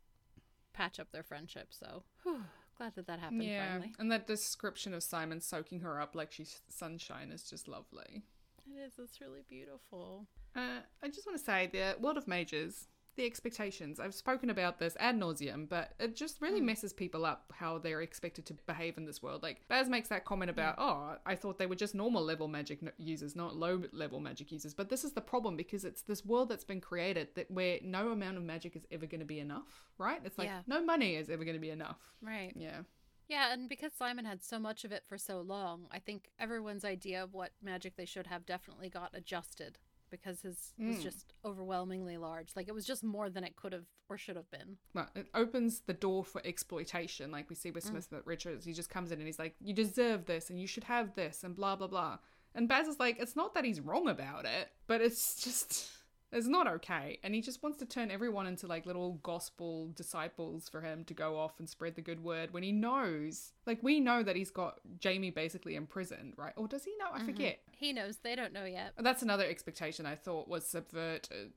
patch 0.73 0.99
up 0.99 1.13
their 1.13 1.23
friendship. 1.23 1.69
So, 1.71 2.05
whew, 2.23 2.43
glad 2.77 2.95
that 2.95 3.07
that 3.07 3.21
happened 3.21 3.45
yeah, 3.45 3.73
finally. 3.73 3.93
and 3.99 4.11
that 4.11 4.27
description 4.27 4.95
of 4.95 5.03
Simon 5.03 5.41
soaking 5.41 5.81
her 5.81 6.01
up 6.01 6.15
like 6.15 6.33
she's 6.33 6.63
sunshine 6.69 7.31
is 7.31 7.43
just 7.43 7.69
lovely. 7.69 8.23
It 8.67 8.79
is. 8.87 8.93
It's 8.99 9.21
really 9.21 9.43
beautiful. 9.49 10.27
Uh, 10.55 10.81
I 11.03 11.09
just 11.09 11.27
want 11.27 11.39
to 11.39 11.45
say 11.45 11.69
the 11.71 11.97
World 12.01 12.17
of 12.17 12.29
Mages, 12.29 12.89
the 13.17 13.27
expectations. 13.27 14.01
I've 14.01 14.15
spoken 14.15 14.49
about 14.51 14.79
this 14.79 14.97
ad 14.99 15.17
nauseum, 15.19 15.69
but 15.69 15.93
it 16.01 16.17
just 16.17 16.41
really 16.41 16.61
Mm. 16.61 16.65
messes 16.65 16.93
people 16.93 17.25
up 17.27 17.53
how 17.55 17.79
they're 17.79 18.01
expected 18.01 18.47
to 18.47 18.55
behave 18.55 18.97
in 18.97 19.05
this 19.05 19.23
world. 19.23 19.43
Like 19.43 19.67
Baz 19.69 19.89
makes 19.89 20.09
that 20.09 20.25
comment 20.25 20.51
about, 20.51 20.77
oh, 20.79 21.19
I 21.27 21.35
thought 21.35 21.59
they 21.59 21.67
were 21.67 21.75
just 21.77 21.95
normal 21.95 22.23
level 22.25 22.49
magic 22.49 22.81
users, 22.97 23.37
not 23.37 23.55
low 23.57 23.83
level 23.93 24.19
magic 24.21 24.51
users. 24.51 24.73
But 24.73 24.89
this 24.89 25.05
is 25.05 25.13
the 25.13 25.21
problem 25.21 25.57
because 25.57 25.85
it's 25.85 26.03
this 26.03 26.25
world 26.25 26.49
that's 26.49 26.65
been 26.65 26.81
created 26.81 27.29
that 27.35 27.51
where 27.51 27.79
no 27.83 28.11
amount 28.13 28.39
of 28.39 28.45
magic 28.45 28.77
is 28.77 28.87
ever 28.91 29.05
going 29.07 29.21
to 29.21 29.27
be 29.27 29.41
enough, 29.41 29.91
right? 29.99 30.21
It's 30.25 30.39
like 30.39 30.49
Yeah. 30.49 30.63
no 30.67 30.83
money 30.83 31.17
is 31.17 31.29
ever 31.29 31.45
going 31.45 31.57
to 31.57 31.61
be 31.61 31.71
enough. 31.71 31.99
Right. 32.23 32.53
Yeah. 32.57 32.83
Yeah, 33.29 33.53
and 33.53 33.69
because 33.69 33.93
Simon 33.95 34.25
had 34.25 34.43
so 34.43 34.59
much 34.59 34.85
of 34.85 34.93
it 34.93 35.05
for 35.07 35.17
so 35.17 35.41
long, 35.41 35.87
I 35.91 36.01
think 36.01 36.31
everyone's 36.39 36.85
idea 36.85 37.23
of 37.23 37.33
what 37.33 37.53
magic 37.63 37.97
they 37.97 38.05
should 38.05 38.27
have 38.27 38.45
definitely 38.45 38.91
got 38.91 39.11
adjusted 39.15 39.79
because 40.13 40.43
his 40.43 40.75
was 40.79 40.99
Mm. 40.99 41.03
just 41.03 41.33
overwhelmingly 41.45 42.17
large. 42.19 42.55
Like 42.55 42.69
it 42.69 42.75
was 42.75 42.87
just 42.87 43.03
more 43.03 43.29
than 43.29 43.43
it 43.43 43.57
could 43.57 43.73
have 43.73 43.87
or 44.09 44.17
should 44.17 44.37
have 44.37 44.51
been. 44.53 44.77
Well, 44.95 45.11
it 45.17 45.27
opens 45.35 45.81
the 45.81 45.95
door 45.95 46.23
for 46.25 46.41
exploitation, 46.45 47.33
like 47.33 47.51
we 47.51 47.57
see 47.57 47.73
with 47.73 47.83
Smith 47.83 48.09
mm. 48.11 48.23
Richards. 48.25 48.65
He 48.65 48.73
just 48.73 48.91
comes 48.91 49.11
in 49.11 49.19
and 49.19 49.27
he's 49.27 49.39
like, 49.41 49.57
"You 49.61 49.75
deserve 49.75 50.27
this, 50.27 50.51
and 50.51 50.61
you 50.61 50.69
should 50.69 50.85
have 50.85 51.15
this, 51.15 51.43
and 51.43 51.57
blah 51.57 51.75
blah 51.75 51.89
blah." 51.89 52.19
And 52.55 52.69
Baz 52.69 52.87
is 52.87 53.01
like, 53.01 53.19
"It's 53.19 53.35
not 53.35 53.55
that 53.55 53.65
he's 53.65 53.81
wrong 53.81 54.09
about 54.09 54.45
it, 54.45 54.71
but 54.87 55.01
it's 55.01 55.35
just 55.45 55.91
it's 56.33 56.47
not 56.47 56.67
okay." 56.67 57.19
And 57.23 57.35
he 57.35 57.41
just 57.41 57.63
wants 57.63 57.79
to 57.79 57.87
turn 57.87 58.11
everyone 58.11 58.47
into 58.47 58.67
like 58.67 58.87
little 58.87 59.15
gospel 59.23 59.89
disciples 59.95 60.69
for 60.69 60.81
him 60.81 61.05
to 61.05 61.15
go 61.15 61.39
off 61.39 61.59
and 61.59 61.69
spread 61.69 61.95
the 61.95 62.01
good 62.03 62.23
word 62.25 62.53
when 62.53 62.63
he 62.63 62.73
knows, 62.73 63.53
like 63.67 63.83
we 63.83 64.01
know 64.01 64.23
that 64.23 64.37
he's 64.37 64.51
got 64.51 64.81
Jamie 64.99 65.31
basically 65.31 65.75
imprisoned, 65.77 66.35
right? 66.37 66.53
Or 66.57 66.67
does 66.67 66.85
he 66.85 66.95
know? 66.99 67.11
I 67.13 67.21
Mhm. 67.21 67.27
forget. 67.27 67.61
He 67.73 67.93
knows 67.93 68.19
they 68.19 68.35
don't 68.35 68.53
know 68.53 68.65
yet. 68.65 68.95
That's 68.97 69.23
another 69.23 69.45
expectation 69.45 70.07
I 70.07 70.17
thought 70.17 70.49
was 70.49 70.67
subverted. 70.67 71.53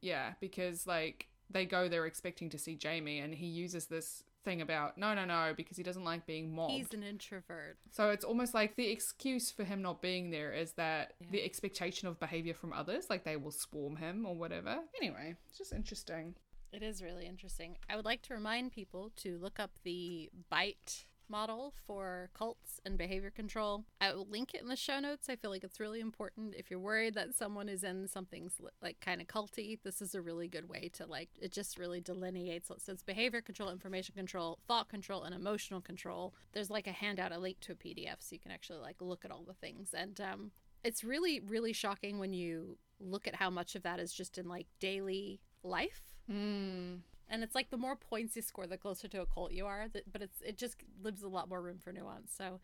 Yeah, 0.00 0.34
because 0.40 0.86
like 0.86 1.28
they 1.48 1.64
go 1.64 1.88
there 1.88 2.06
expecting 2.06 2.50
to 2.50 2.58
see 2.58 2.74
Jamie 2.74 3.20
and 3.20 3.34
he 3.34 3.46
uses 3.46 3.86
this 3.86 4.24
thing 4.46 4.62
about 4.62 4.96
no, 4.96 5.12
no, 5.12 5.26
no, 5.26 5.52
because 5.54 5.76
he 5.76 5.82
doesn't 5.82 6.04
like 6.04 6.24
being 6.24 6.54
mobbed. 6.54 6.72
He's 6.72 6.94
an 6.94 7.02
introvert. 7.02 7.76
So 7.90 8.08
it's 8.10 8.24
almost 8.24 8.54
like 8.54 8.76
the 8.76 8.86
excuse 8.88 9.50
for 9.50 9.64
him 9.64 9.82
not 9.82 10.00
being 10.00 10.30
there 10.30 10.52
is 10.54 10.72
that 10.72 11.12
Yeah. 11.20 11.26
the 11.32 11.44
expectation 11.44 12.08
of 12.08 12.18
behavior 12.18 12.54
from 12.54 12.72
others, 12.72 13.10
like 13.10 13.24
they 13.24 13.36
will 13.36 13.50
swarm 13.50 13.96
him 13.96 14.24
or 14.24 14.34
whatever. 14.34 14.78
Anyway, 15.02 15.34
it's 15.46 15.58
just 15.58 15.72
interesting. 15.74 16.34
It 16.72 16.82
is 16.82 17.02
really 17.02 17.26
interesting. 17.26 17.76
I 17.90 17.96
would 17.96 18.04
like 18.04 18.22
to 18.22 18.34
remind 18.34 18.72
people 18.72 19.10
to 19.16 19.36
look 19.38 19.58
up 19.60 19.72
the 19.82 20.30
BITE 20.50 21.04
model 21.28 21.72
for 21.86 22.30
cults 22.34 22.80
and 22.84 22.96
behavior 22.98 23.30
control. 23.30 23.84
I 24.00 24.12
will 24.12 24.26
link 24.26 24.54
it 24.54 24.62
in 24.62 24.68
the 24.68 24.76
show 24.76 25.00
notes. 25.00 25.28
I 25.28 25.36
feel 25.36 25.50
like 25.50 25.64
it's 25.64 25.80
really 25.80 26.00
important. 26.00 26.54
If 26.56 26.70
you're 26.70 26.80
worried 26.80 27.14
that 27.14 27.34
someone 27.34 27.68
is 27.68 27.84
in 27.84 28.08
something's 28.08 28.54
like 28.82 29.00
kind 29.00 29.20
of 29.20 29.26
culty, 29.26 29.78
this 29.82 30.00
is 30.00 30.14
a 30.14 30.22
really 30.22 30.48
good 30.48 30.68
way 30.68 30.90
to 30.94 31.06
like 31.06 31.28
it 31.40 31.52
just 31.52 31.78
really 31.78 32.00
delineates 32.00 32.68
so 32.68 32.92
it's 32.92 33.02
behavior 33.02 33.40
control, 33.40 33.70
information 33.70 34.14
control, 34.14 34.58
thought 34.66 34.88
control, 34.88 35.22
and 35.24 35.34
emotional 35.34 35.80
control. 35.80 36.34
There's 36.52 36.70
like 36.70 36.86
a 36.86 36.92
handout, 36.92 37.32
a 37.32 37.38
link 37.38 37.60
to 37.60 37.72
a 37.72 37.76
PDF 37.76 38.16
so 38.20 38.32
you 38.32 38.40
can 38.40 38.52
actually 38.52 38.80
like 38.80 38.96
look 39.00 39.24
at 39.24 39.30
all 39.30 39.44
the 39.46 39.54
things. 39.54 39.94
And 39.94 40.20
um 40.20 40.50
it's 40.84 41.02
really, 41.02 41.40
really 41.40 41.72
shocking 41.72 42.18
when 42.18 42.32
you 42.32 42.78
look 43.00 43.26
at 43.26 43.34
how 43.34 43.50
much 43.50 43.74
of 43.74 43.82
that 43.82 43.98
is 43.98 44.12
just 44.12 44.38
in 44.38 44.48
like 44.48 44.66
daily 44.78 45.40
life 45.62 46.16
Mm. 46.30 47.00
And 47.28 47.42
it's 47.42 47.54
like 47.54 47.70
the 47.70 47.76
more 47.76 47.96
points 47.96 48.36
you 48.36 48.42
score 48.42 48.66
the 48.66 48.76
closer 48.76 49.08
to 49.08 49.20
a 49.20 49.26
cult 49.26 49.52
you 49.52 49.66
are 49.66 49.86
but 50.12 50.22
it's 50.22 50.40
it 50.42 50.56
just 50.56 50.76
leaves 51.02 51.22
a 51.22 51.28
lot 51.28 51.48
more 51.48 51.60
room 51.62 51.78
for 51.78 51.92
nuance 51.92 52.32
so 52.36 52.60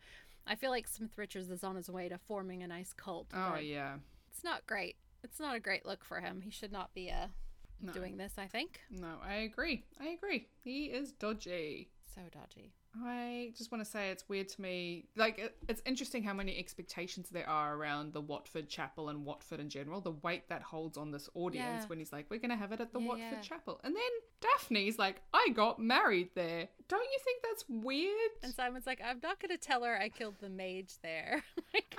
i 0.47 0.55
feel 0.55 0.69
like 0.71 0.87
smith 0.87 1.17
richards 1.17 1.49
is 1.49 1.63
on 1.63 1.75
his 1.75 1.89
way 1.89 2.07
to 2.09 2.17
forming 2.17 2.63
a 2.63 2.67
nice 2.67 2.93
cult 2.93 3.27
Oh 3.33 3.57
yeah. 3.59 3.95
it's 4.31 4.43
not 4.43 4.65
great 4.67 4.95
it's 5.23 5.39
not 5.39 5.55
a 5.55 5.59
great 5.59 5.85
look 5.85 6.03
for 6.03 6.19
him 6.19 6.41
he 6.41 6.51
should 6.51 6.71
not 6.71 6.93
be 6.93 7.09
uh, 7.11 7.27
No. 7.81 7.91
doing 7.93 8.17
this 8.17 8.33
i 8.37 8.47
think 8.47 8.81
No, 8.89 9.15
I 9.25 9.35
agree. 9.35 9.83
I 9.99 10.07
agree. 10.09 10.47
He 10.63 10.85
is 10.85 11.11
dodgy. 11.11 11.89
so 12.15 12.21
dodgy 12.31 12.73
I 13.03 13.51
just 13.57 13.71
want 13.71 13.83
to 13.83 13.89
say 13.89 14.09
it's 14.11 14.27
weird 14.29 14.49
to 14.49 14.61
me. 14.61 15.05
Like, 15.15 15.39
it, 15.39 15.55
it's 15.67 15.81
interesting 15.85 16.23
how 16.23 16.33
many 16.33 16.57
expectations 16.59 17.29
there 17.29 17.49
are 17.49 17.75
around 17.75 18.13
the 18.13 18.21
Watford 18.21 18.69
Chapel 18.69 19.09
and 19.09 19.25
Watford 19.25 19.59
in 19.59 19.69
general. 19.69 19.99
The 19.99 20.11
weight 20.11 20.47
that 20.49 20.61
holds 20.61 20.97
on 20.97 21.09
this 21.11 21.27
audience 21.33 21.83
Yeah. 21.83 21.87
when 21.87 21.97
he's 21.99 22.11
like, 22.13 22.27
"We're 22.29 22.39
gonna 22.39 22.55
have 22.55 22.71
it 22.71 22.81
at 22.81 22.93
the 22.93 22.99
Yeah, 22.99 23.07
Watford 23.07 23.27
yeah. 23.31 23.41
Chapel," 23.41 23.81
and 23.83 23.95
then 23.95 24.03
Daphne's 24.41 24.99
like, 24.99 25.21
"I 25.33 25.49
got 25.55 25.79
married 25.79 26.29
there." 26.35 26.69
Don't 26.87 27.03
you 27.11 27.19
think 27.23 27.41
that's 27.43 27.65
weird? 27.67 28.13
and 28.43 28.53
simon's 28.53 28.85
like 28.85 28.99
i'm 29.03 29.19
not 29.23 29.39
gonna 29.39 29.57
tell 29.57 29.83
her 29.83 29.97
i 29.99 30.09
killed 30.09 30.35
the 30.41 30.49
mage 30.49 30.95
there 31.01 31.41
like, 31.73 31.95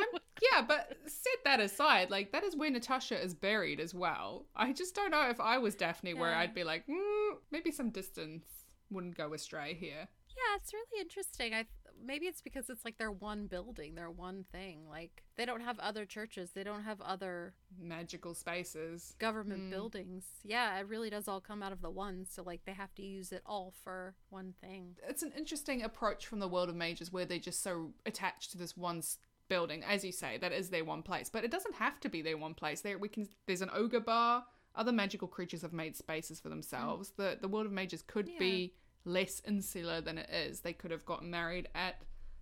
yeah, 0.53 0.61
but 0.63 0.97
set 1.07 1.33
that 1.45 1.59
aside. 1.61 2.11
Like, 2.11 2.33
that 2.33 2.45
is 2.45 2.55
where 2.57 2.71
Natasha 2.71 3.21
is 3.21 3.35
buried 3.35 3.81
as 3.81 3.95
well. 3.95 4.45
I 4.55 4.73
just 4.73 4.95
don't 4.95 5.11
know 5.11 5.29
if 5.31 5.41
I 5.41 5.59
was 5.59 5.75
Daphne, 5.75 6.13
where 6.15 6.35
I'd 6.35 6.55
be 6.55 6.65
like, 6.65 6.87
mm, 6.87 7.31
maybe 7.51 7.71
some 7.71 7.91
distance 7.91 8.45
wouldn't 8.91 9.17
go 9.17 9.33
astray 9.33 9.75
here. 9.75 10.09
Yeah 10.51 10.57
it's 10.57 10.73
really 10.73 11.01
interesting 11.01 11.55
i 11.55 11.65
maybe 12.05 12.27
it's 12.27 12.43
because 12.43 12.69
it's 12.69 12.85
like 12.85 12.99
their 12.99 13.11
one 13.11 13.47
building 13.47 13.95
their 13.95 14.11
one 14.11 14.45
thing 14.53 14.81
like 14.89 15.23
they 15.37 15.45
don't 15.47 15.61
have 15.63 15.79
other 15.79 16.05
churches 16.05 16.51
they 16.53 16.65
don't 16.65 16.83
have 16.83 17.01
other 17.01 17.55
Magical 17.81 18.35
spaces. 18.35 19.15
government 19.19 19.63
Mm. 19.63 19.71
buildings. 19.71 20.25
Yeah, 20.45 20.79
it 20.79 20.87
really 20.89 21.11
does 21.11 21.27
all 21.27 21.41
come 21.41 21.61
out 21.63 21.73
of 21.73 21.83
the 21.83 21.91
one. 21.91 22.25
So 22.25 22.43
like 22.45 22.65
they 22.65 22.73
have 22.73 22.95
to 22.95 23.03
use 23.03 23.33
it 23.33 23.43
all 23.45 23.75
for 23.83 24.15
one 24.31 24.55
thing. 24.61 24.97
it's 25.09 25.23
an 25.25 25.33
interesting 25.37 25.83
approach 25.83 26.27
from 26.27 26.39
the 26.39 26.47
world 26.49 26.69
of 26.69 26.77
mages 26.77 27.13
where 27.13 27.25
they're 27.25 27.39
just 27.39 27.63
so 27.63 27.93
attached 28.07 28.53
to 28.53 28.59
this 28.59 28.77
one 28.77 29.03
building 29.49 29.83
as 29.85 30.05
you 30.05 30.13
say 30.13 30.39
that 30.39 30.53
is 30.53 30.71
their 30.71 30.85
one 30.85 31.03
place 31.03 31.29
but 31.29 31.45
it 31.45 31.51
doesn't 31.51 31.75
have 31.75 31.99
to 32.01 32.09
be 32.09 32.23
their 32.23 32.39
one 32.39 32.55
place 32.55 32.81
there 32.81 32.97
we 32.99 33.09
can 33.09 33.29
there's 33.47 33.61
an 33.61 33.71
ogre 33.75 34.01
bar 34.01 34.45
other 34.75 34.93
magical 34.93 35.29
creatures 35.29 35.63
have 35.63 35.73
made 35.73 35.95
spaces 35.97 36.41
for 36.41 36.49
themselves 36.49 37.13
the 37.17 37.37
the 37.41 37.49
world 37.49 37.67
of 37.67 37.73
mages 37.73 38.03
could 38.03 38.29
Yeah. 38.29 38.39
be 38.39 38.73
less 39.05 39.41
insular 39.47 40.01
than 40.01 40.19
it 40.19 40.31
is 40.31 40.61
they 40.61 40.73
could 40.73 40.91
have 40.91 41.05
gotten 41.05 41.31
married 41.31 41.69
at 41.75 41.97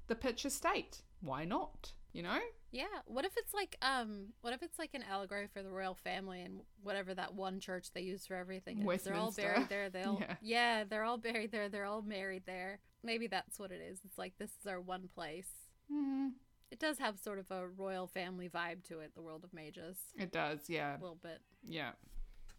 the 0.06 0.14
pitch 0.14 0.44
estate 0.44 1.02
why 1.20 1.44
not 1.44 1.92
you 2.12 2.22
know 2.22 2.38
Yeah. 2.72 2.84
What 3.06 3.24
if 3.24 3.32
it's 3.36 3.54
like 3.54 3.76
um 3.82 4.28
what 4.42 4.52
if 4.52 4.62
it's 4.62 4.78
like 4.78 4.90
an 4.94 5.02
allegory 5.10 5.46
for 5.52 5.62
the 5.62 5.70
royal 5.70 5.94
family 5.94 6.42
and 6.42 6.60
whatever 6.82 7.14
that 7.14 7.34
one 7.34 7.58
church 7.60 7.88
they 7.94 8.02
use 8.02 8.26
for 8.26 8.34
everything 8.36 8.86
is. 8.86 9.02
They're 9.02 9.14
all 9.14 9.32
buried 9.32 9.68
there. 9.70 9.88
They 9.90 10.02
all 10.02 10.18
Yeah. 10.20 10.34
yeah. 10.42 10.84
they're 10.84 11.04
all 11.04 11.16
buried 11.18 11.52
there. 11.52 11.68
They're 11.70 11.84
all 11.86 12.02
married 12.02 12.42
there. 12.46 12.80
Maybe 13.02 13.26
that's 13.28 13.58
what 13.58 13.72
it 13.72 13.80
is. 13.80 13.98
It's 14.04 14.18
like 14.18 14.34
this 14.38 14.50
is 14.60 14.66
our 14.66 14.80
one 14.80 15.08
place. 15.14 15.48
mm, 15.90 16.32
It 16.70 16.78
does 16.78 16.98
have 16.98 17.18
sort 17.18 17.38
of 17.38 17.50
a 17.50 17.66
royal 17.66 18.06
family 18.06 18.48
vibe 18.48 18.84
to 18.88 19.00
it, 19.00 19.14
the 19.14 19.22
world 19.22 19.42
of 19.44 19.52
mages. 19.54 19.96
it 20.18 20.32
does 20.32 20.60
yeah 20.68 20.96
A 20.98 21.00
little 21.00 21.18
bit. 21.22 21.40
yeah 21.64 21.92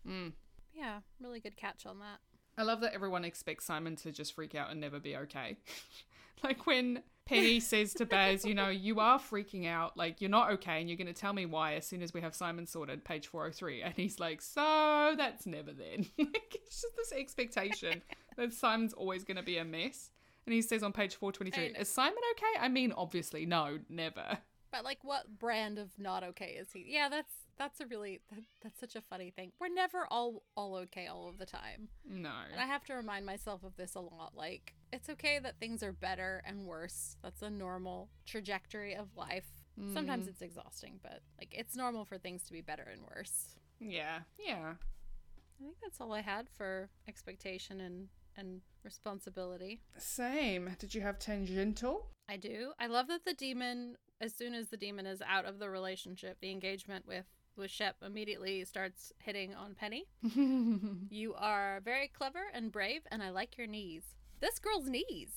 mm. 0.08 0.34
Yeah, 0.74 1.00
really 1.22 1.40
good 1.40 1.56
catch 1.58 1.86
on 1.86 2.00
that. 2.00 2.18
I 2.58 2.64
love 2.64 2.82
that 2.82 2.94
everyone 2.94 3.26
expects 3.26 3.66
Simon 3.66 3.96
to 3.98 4.12
just 4.12 4.34
freak 4.34 4.56
out 4.56 4.70
and 4.72 4.80
never 4.80 5.00
be 5.00 5.16
okay. 5.18 5.58
like 6.44 6.66
when 6.68 7.02
Penny 7.26 7.60
says 7.60 7.94
to 7.96 8.06
Baz, 8.06 8.46
you 8.46 8.54
know, 8.54 8.70
you 8.70 9.00
are 9.00 9.20
freaking 9.20 9.68
out, 9.68 9.98
like 9.98 10.22
you're 10.22 10.30
not 10.30 10.52
okay, 10.52 10.80
and 10.80 10.90
you're 10.90 10.98
going 10.98 11.08
to 11.08 11.14
tell 11.14 11.34
me 11.34 11.46
why 11.46 11.74
as 11.76 11.88
soon 11.88 12.02
as 12.02 12.14
we 12.14 12.22
have 12.22 12.36
Simon 12.36 12.68
sorted, 12.68 13.04
page 13.04 13.28
403. 13.28 13.82
And 13.82 13.94
he's 13.96 14.20
like, 14.20 14.42
so 14.42 15.16
that's 15.18 15.46
never 15.46 15.72
then. 15.72 16.06
like, 16.18 16.56
it's 16.56 16.82
just 16.82 16.96
this 16.96 17.12
expectation 17.14 18.02
that 18.38 18.54
Simon's 18.54 18.94
always 18.94 19.24
going 19.24 19.38
to 19.38 19.44
be 19.44 19.58
a 19.58 19.66
mess. 19.66 20.12
And 20.46 20.54
he 20.54 20.62
says 20.62 20.84
on 20.84 20.92
page 20.92 21.16
423, 21.16 21.74
know. 21.74 21.80
is 21.80 21.90
Simon 21.90 22.18
okay? 22.32 22.60
I 22.60 22.68
mean, 22.68 22.92
obviously, 22.92 23.46
no, 23.46 23.80
never. 23.90 24.40
But 24.72 24.84
like, 24.84 25.00
what 25.04 25.40
brand 25.40 25.80
of 25.80 25.90
not 25.98 26.24
okay 26.24 26.58
is 26.60 26.68
he? 26.74 26.86
Yeah, 26.90 27.08
that's 27.08 27.32
that's 27.58 27.80
a 27.80 27.86
really 27.86 28.22
that, 28.30 28.44
that's 28.62 28.80
such 28.80 28.96
a 28.96 29.02
funny 29.02 29.32
thing. 29.32 29.52
We're 29.60 29.74
never 29.74 30.08
all 30.10 30.44
all 30.56 30.76
okay 30.76 31.08
all 31.08 31.28
of 31.28 31.38
the 31.38 31.46
time, 31.46 31.90
No. 32.08 32.32
and 32.52 32.60
I 32.60 32.66
have 32.66 32.84
to 32.86 32.94
remind 32.94 33.26
myself 33.26 33.64
of 33.64 33.76
this 33.76 33.96
a 33.96 34.00
lot. 34.00 34.34
Like, 34.36 34.74
it's 34.92 35.10
okay 35.10 35.40
that 35.40 35.60
things 35.60 35.84
are 35.84 35.94
better 35.94 36.42
and 36.46 36.66
worse. 36.66 37.18
That's 37.24 37.42
a 37.42 37.50
normal 37.50 38.10
trajectory 38.26 38.96
of 38.96 39.08
life. 39.16 39.48
Sometimes 39.94 40.24
mm-hmm. 40.24 40.30
it's 40.30 40.42
exhausting, 40.44 41.00
but 41.02 41.22
like 41.40 41.50
it's 41.52 41.76
normal 41.76 42.06
for 42.06 42.20
things 42.20 42.44
to 42.44 42.54
be 42.54 42.62
better 42.62 42.88
and 42.92 43.02
worse. 43.02 43.56
Yeah, 43.80 44.20
yeah. 44.38 44.74
I 44.76 45.64
think 45.64 45.78
that's 45.82 46.00
all 46.00 46.14
I 46.14 46.22
had 46.22 46.48
for 46.56 46.90
expectation 47.08 47.82
and 47.82 48.08
and 48.38 48.62
responsibility. 48.84 49.82
Same. 49.98 50.76
Did 50.80 50.94
you 50.94 51.02
have 51.02 51.20
tangential? 51.20 52.08
I 52.28 52.38
do. 52.38 52.74
I 52.80 52.88
love 52.88 53.08
that 53.08 53.26
the 53.26 53.34
demon, 53.34 53.98
as 54.22 54.34
soon 54.34 54.54
as 54.54 54.70
the 54.70 54.78
demon 54.78 55.06
is 55.06 55.22
out 55.22 55.46
of 55.46 55.60
the 55.60 55.70
relationship, 55.70 56.38
the 56.40 56.52
engagement 56.52 57.08
with 57.08 57.26
with 57.58 57.72
Shep 57.72 57.98
immediately 58.06 58.64
starts 58.66 59.12
hitting 59.20 59.54
on 59.56 59.76
Penny. 59.76 60.06
You 61.10 61.34
are 61.36 61.82
very 61.84 62.08
clever 62.08 62.44
and 62.54 62.72
brave, 62.72 63.02
and 63.12 63.22
I 63.22 63.30
like 63.30 63.58
your 63.58 63.68
knees. 63.68 64.04
This 64.40 64.60
girl's 64.60 64.88
knees. 64.88 65.30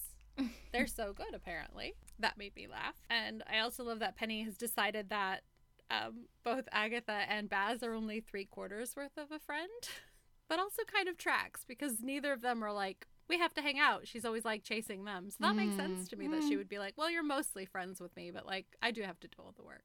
They're 0.72 0.86
so 0.86 1.12
good, 1.12 1.34
apparently. 1.34 1.94
That 2.18 2.36
made 2.38 2.54
me 2.56 2.66
laugh. 2.66 2.96
And 3.08 3.42
I 3.50 3.60
also 3.60 3.84
love 3.84 4.00
that 4.00 4.16
Penny 4.16 4.42
has 4.44 4.56
decided 4.56 5.08
that 5.10 5.42
um, 5.90 6.26
both 6.44 6.64
Agatha 6.72 7.24
and 7.28 7.48
Baz 7.48 7.82
are 7.82 7.94
only 7.94 8.20
three 8.20 8.44
quarters 8.44 8.94
worth 8.96 9.16
of 9.16 9.30
a 9.30 9.38
friend, 9.38 9.70
but 10.48 10.58
also 10.58 10.82
kind 10.84 11.08
of 11.08 11.16
tracks 11.16 11.64
because 11.66 12.02
neither 12.02 12.32
of 12.32 12.42
them 12.42 12.62
are 12.62 12.72
like, 12.72 13.06
we 13.28 13.38
have 13.38 13.54
to 13.54 13.62
hang 13.62 13.78
out. 13.78 14.06
She's 14.06 14.24
always 14.24 14.44
like 14.44 14.62
chasing 14.62 15.04
them. 15.04 15.30
So 15.30 15.36
that 15.40 15.56
makes 15.56 15.74
sense 15.76 16.08
to 16.08 16.16
me 16.16 16.28
that 16.28 16.42
she 16.42 16.56
would 16.56 16.68
be 16.68 16.78
like, 16.78 16.94
well, 16.96 17.10
you're 17.10 17.22
mostly 17.24 17.64
friends 17.66 18.00
with 18.00 18.14
me, 18.16 18.30
but 18.30 18.46
like, 18.46 18.66
I 18.82 18.90
do 18.90 19.02
have 19.02 19.18
to 19.20 19.28
do 19.28 19.36
all 19.38 19.52
the 19.56 19.64
work. 19.64 19.84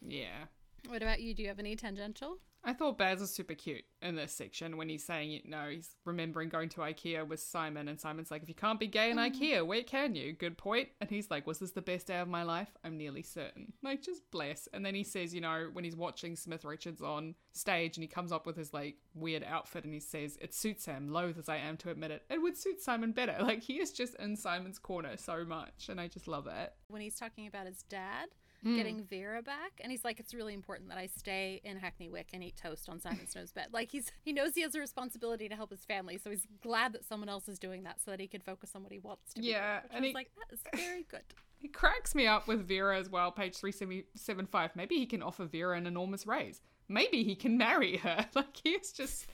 yeah. 0.00 0.46
What 0.88 1.02
about 1.02 1.20
you? 1.20 1.34
Do 1.34 1.42
you 1.42 1.48
have 1.48 1.58
any 1.58 1.76
tangential? 1.76 2.38
I 2.62 2.74
thought 2.74 2.98
Baz 2.98 3.20
was 3.20 3.30
super 3.30 3.54
cute 3.54 3.84
in 4.02 4.16
this 4.16 4.32
section 4.32 4.76
when 4.76 4.90
he's 4.90 5.04
saying, 5.04 5.30
you 5.30 5.40
know, 5.46 5.68
he's 5.70 5.96
remembering 6.04 6.50
going 6.50 6.68
to 6.70 6.80
IKEA 6.80 7.26
with 7.26 7.40
Simon, 7.40 7.88
and 7.88 7.98
Simon's 7.98 8.30
like, 8.30 8.42
if 8.42 8.48
you 8.50 8.54
can't 8.54 8.78
be 8.78 8.86
gay 8.86 9.10
in 9.10 9.16
mm. 9.16 9.30
IKEA, 9.30 9.66
where 9.66 9.82
can 9.82 10.14
you? 10.14 10.34
Good 10.34 10.58
point. 10.58 10.88
And 11.00 11.08
he's 11.08 11.30
like, 11.30 11.46
was 11.46 11.58
this 11.58 11.70
the 11.70 11.80
best 11.80 12.08
day 12.08 12.18
of 12.18 12.28
my 12.28 12.42
life? 12.42 12.68
I'm 12.84 12.98
nearly 12.98 13.22
certain. 13.22 13.72
Like, 13.82 14.02
just 14.02 14.30
bless. 14.30 14.68
And 14.74 14.84
then 14.84 14.94
he 14.94 15.04
says, 15.04 15.34
you 15.34 15.40
know, 15.40 15.70
when 15.72 15.84
he's 15.84 15.96
watching 15.96 16.36
Smith 16.36 16.64
Richards 16.66 17.00
on 17.00 17.34
stage 17.52 17.96
and 17.96 18.04
he 18.04 18.08
comes 18.08 18.30
up 18.30 18.46
with 18.46 18.56
his 18.56 18.74
like 18.74 18.96
weird 19.14 19.44
outfit 19.44 19.84
and 19.84 19.94
he 19.94 20.00
says, 20.00 20.36
it 20.40 20.54
suits 20.54 20.84
him, 20.84 21.10
loath 21.10 21.38
as 21.38 21.48
I 21.48 21.56
am 21.56 21.78
to 21.78 21.90
admit 21.90 22.10
it, 22.10 22.24
it 22.28 22.42
would 22.42 22.58
suit 22.58 22.82
Simon 22.82 23.12
better. 23.12 23.36
Like, 23.50 23.62
he 23.62 23.80
is 23.80 23.90
just 23.90 24.14
in 24.16 24.36
Simon's 24.36 24.78
corner 24.78 25.16
so 25.16 25.44
much, 25.44 25.88
and 25.88 26.00
I 26.00 26.06
just 26.06 26.28
love 26.28 26.46
it. 26.46 26.72
When 26.88 27.00
he's 27.00 27.16
talking 27.16 27.46
about 27.48 27.66
his 27.66 27.82
dad 27.82 28.28
Hmm. 28.62 28.76
getting 28.76 29.04
Vera 29.04 29.42
back, 29.42 29.80
and 29.80 29.90
he's 29.90 30.04
like, 30.04 30.20
it's 30.20 30.34
really 30.34 30.52
important 30.52 30.90
that 30.90 30.98
I 30.98 31.06
stay 31.06 31.62
in 31.64 31.78
Hackney 31.78 32.10
Wick 32.10 32.28
and 32.34 32.44
eat 32.44 32.56
toast 32.56 32.88
on 32.90 33.00
Simon 33.00 33.26
Snow's 33.26 33.52
bed. 33.52 33.68
Like, 33.72 33.90
he's 33.90 34.12
he 34.22 34.32
knows 34.34 34.54
he 34.54 34.60
has 34.62 34.74
a 34.74 34.80
responsibility 34.80 35.48
to 35.48 35.56
help 35.56 35.70
his 35.70 35.84
family, 35.84 36.18
so 36.18 36.28
he's 36.28 36.46
glad 36.62 36.92
that 36.92 37.04
someone 37.04 37.30
else 37.30 37.48
is 37.48 37.58
doing 37.58 37.84
that 37.84 38.02
so 38.02 38.10
that 38.10 38.20
he 38.20 38.26
can 38.26 38.42
focus 38.42 38.72
on 38.74 38.82
what 38.82 38.92
he 38.92 38.98
wants 38.98 39.32
to. 39.34 39.40
be 39.40 39.46
Yeah, 39.46 39.80
doing, 39.80 39.92
and 39.94 40.04
he's 40.04 40.14
like, 40.14 40.30
that 40.36 40.54
is 40.54 40.60
very 40.74 41.04
good. 41.10 41.22
He 41.60 41.68
cracks 41.68 42.14
me 42.14 42.26
up 42.26 42.48
with 42.48 42.66
Vera 42.66 42.98
as 42.98 43.10
well, 43.10 43.30
page 43.30 43.54
375. 43.56 44.76
Maybe 44.76 44.96
he 44.96 45.04
can 45.04 45.22
offer 45.22 45.44
Vera 45.44 45.76
an 45.76 45.86
enormous 45.86 46.26
raise. 46.26 46.62
Maybe 46.88 47.22
he 47.22 47.34
can 47.34 47.58
marry 47.58 47.98
her. 47.98 48.26
Like, 48.34 48.56
he's 48.64 48.92
just. 48.92 49.26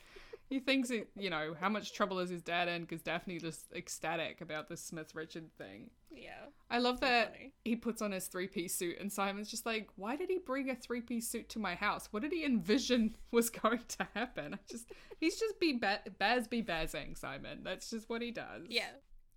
He 0.49 0.61
thinks, 0.61 0.91
it, 0.91 1.09
you 1.17 1.31
know, 1.31 1.57
how 1.59 1.69
much 1.69 1.93
trouble 1.93 2.19
is 2.21 2.31
his 2.31 2.43
dad 2.43 2.69
in 2.69 2.83
because 2.83 3.03
Daphne 3.03 3.39
just 3.39 3.73
ecstatic 3.75 4.41
about 4.41 4.69
this 4.69 4.81
Smith 4.81 5.15
Richard 5.15 5.51
thing. 5.59 5.91
Yeah. 6.11 6.47
I 6.71 6.79
love 6.79 7.01
that 7.01 7.33
funny. 7.33 7.53
he 7.65 7.77
puts 7.77 8.01
on 8.01 8.13
his 8.13 8.27
three 8.27 8.47
piece 8.47 8.75
suit 8.75 8.99
and 9.01 9.13
Simon's 9.13 9.51
just 9.51 9.67
like, 9.67 9.89
why 9.97 10.17
did 10.17 10.31
he 10.31 10.39
bring 10.39 10.71
a 10.71 10.75
three 10.75 11.01
piece 11.01 11.29
suit 11.29 11.49
to 11.51 11.59
my 11.59 11.75
house? 11.75 12.09
What 12.11 12.23
did 12.23 12.33
he 12.33 12.45
envision 12.45 13.17
was 13.31 13.51
going 13.51 13.81
to 13.99 14.09
happen? 14.15 14.55
I 14.55 14.59
just, 14.71 14.91
he's 15.19 15.39
just 15.39 15.59
be 15.61 15.75
ba- 15.75 16.03
Baz 16.19 16.49
be 16.49 16.63
bazzing 16.63 17.19
Simon. 17.19 17.61
That's 17.63 17.91
just 17.91 18.09
what 18.09 18.23
he 18.23 18.31
does. 18.31 18.67
Yeah. 18.69 18.91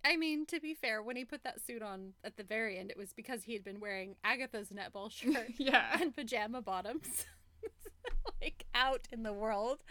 I 0.04 0.16
mean, 0.16 0.46
to 0.46 0.60
be 0.60 0.74
fair, 0.74 1.02
when 1.02 1.16
he 1.16 1.24
put 1.24 1.44
that 1.44 1.60
suit 1.60 1.82
on 1.82 2.14
at 2.24 2.36
the 2.36 2.42
very 2.42 2.78
end, 2.78 2.90
it 2.90 2.96
was 2.96 3.12
because 3.12 3.42
he 3.42 3.52
had 3.52 3.64
been 3.64 3.80
wearing 3.80 4.16
Agatha's 4.24 4.68
netball 4.70 5.10
shirt 5.12 5.50
yeah. 5.58 5.98
and 6.00 6.14
pajama 6.14 6.62
bottoms, 6.62 7.26
like 8.40 8.64
out 8.74 9.06
in 9.12 9.22
the 9.22 9.32
world. 9.32 9.82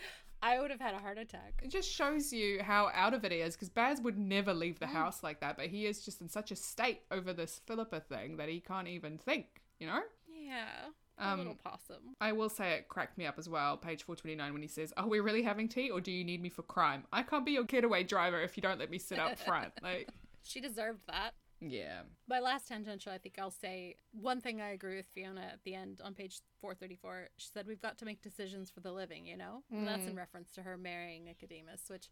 I 0.41 0.59
would 0.59 0.71
have 0.71 0.79
had 0.79 0.93
a 0.93 0.99
heart 0.99 1.17
attack. 1.17 1.61
It 1.63 1.69
just 1.69 1.89
shows 1.89 2.31
you 2.31 2.61
how 2.63 2.89
out 2.93 3.13
of 3.13 3.25
it 3.25 3.31
he 3.31 3.39
is 3.39 3.55
because 3.55 3.69
Baz 3.69 4.01
would 4.01 4.17
never 4.17 4.53
leave 4.53 4.79
the 4.79 4.85
mm. 4.85 4.93
house 4.93 5.21
like 5.23 5.41
that, 5.41 5.57
but 5.57 5.67
he 5.67 5.85
is 5.85 6.03
just 6.03 6.21
in 6.21 6.29
such 6.29 6.51
a 6.51 6.55
state 6.55 7.01
over 7.11 7.33
this 7.33 7.61
Philippa 7.65 7.99
thing 7.99 8.37
that 8.37 8.49
he 8.49 8.59
can't 8.59 8.87
even 8.87 9.17
think, 9.17 9.61
you 9.79 9.87
know? 9.87 10.01
Yeah. 10.27 10.89
Um, 11.17 11.39
little 11.39 11.55
possum. 11.55 12.15
I 12.21 12.31
will 12.31 12.47
say 12.47 12.73
it 12.73 12.87
cracked 12.87 13.17
me 13.17 13.25
up 13.25 13.37
as 13.37 13.49
well, 13.49 13.75
page 13.75 14.03
429, 14.03 14.53
when 14.53 14.61
he 14.61 14.67
says, 14.69 14.93
Are 14.95 15.07
we 15.07 15.19
really 15.19 15.43
having 15.43 15.67
tea 15.67 15.89
or 15.89 15.99
do 15.99 16.11
you 16.11 16.23
need 16.23 16.41
me 16.41 16.49
for 16.49 16.63
crime? 16.63 17.03
I 17.11 17.23
can't 17.23 17.45
be 17.45 17.51
your 17.51 17.65
getaway 17.65 18.03
driver 18.03 18.41
if 18.41 18.55
you 18.55 18.61
don't 18.61 18.79
let 18.79 18.89
me 18.89 18.97
sit 18.97 19.19
up 19.19 19.37
front. 19.37 19.73
Like, 19.83 20.09
she 20.43 20.61
deserved 20.61 21.01
that. 21.07 21.33
Yeah. 21.61 22.01
My 22.27 22.39
last 22.39 22.67
tangential, 22.67 23.11
I 23.11 23.17
think 23.17 23.35
I'll 23.37 23.51
say 23.51 23.95
one 24.11 24.41
thing 24.41 24.61
I 24.61 24.69
agree 24.69 24.95
with 24.95 25.07
Fiona 25.07 25.41
at 25.41 25.63
the 25.63 25.75
end 25.75 26.01
on 26.03 26.13
page 26.13 26.39
434. 26.61 27.29
She 27.37 27.49
said, 27.53 27.67
We've 27.67 27.81
got 27.81 27.97
to 27.99 28.05
make 28.05 28.21
decisions 28.21 28.69
for 28.69 28.79
the 28.79 28.91
living, 28.91 29.25
you 29.25 29.37
know? 29.37 29.63
Mm. 29.73 29.79
And 29.79 29.87
that's 29.87 30.07
in 30.07 30.13
mm. 30.13 30.17
reference 30.17 30.51
to 30.53 30.61
her 30.61 30.77
marrying 30.77 31.25
Nicodemus, 31.25 31.83
which 31.87 32.07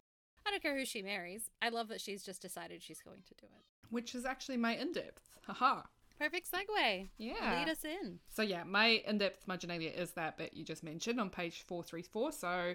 I 0.46 0.50
don't 0.50 0.62
care 0.62 0.76
who 0.76 0.84
she 0.84 1.02
marries. 1.02 1.50
I 1.62 1.70
love 1.70 1.88
that 1.88 2.00
she's 2.00 2.22
just 2.22 2.42
decided 2.42 2.82
she's 2.82 3.00
going 3.00 3.22
to 3.26 3.34
do 3.34 3.46
it. 3.46 3.64
Which 3.90 4.14
is 4.14 4.24
actually 4.24 4.58
my 4.58 4.76
in 4.76 4.92
depth. 4.92 5.22
Haha. 5.46 5.82
Perfect 6.18 6.50
segue. 6.50 7.08
Yeah. 7.16 7.58
Lead 7.58 7.70
us 7.70 7.84
in. 7.84 8.18
So, 8.28 8.42
yeah, 8.42 8.64
my 8.64 9.02
in 9.06 9.18
depth 9.18 9.46
marginalia 9.46 9.90
is 9.90 10.12
that 10.12 10.36
bit 10.36 10.52
you 10.52 10.64
just 10.64 10.82
mentioned 10.82 11.20
on 11.20 11.30
page 11.30 11.62
434. 11.66 12.32
So, 12.32 12.74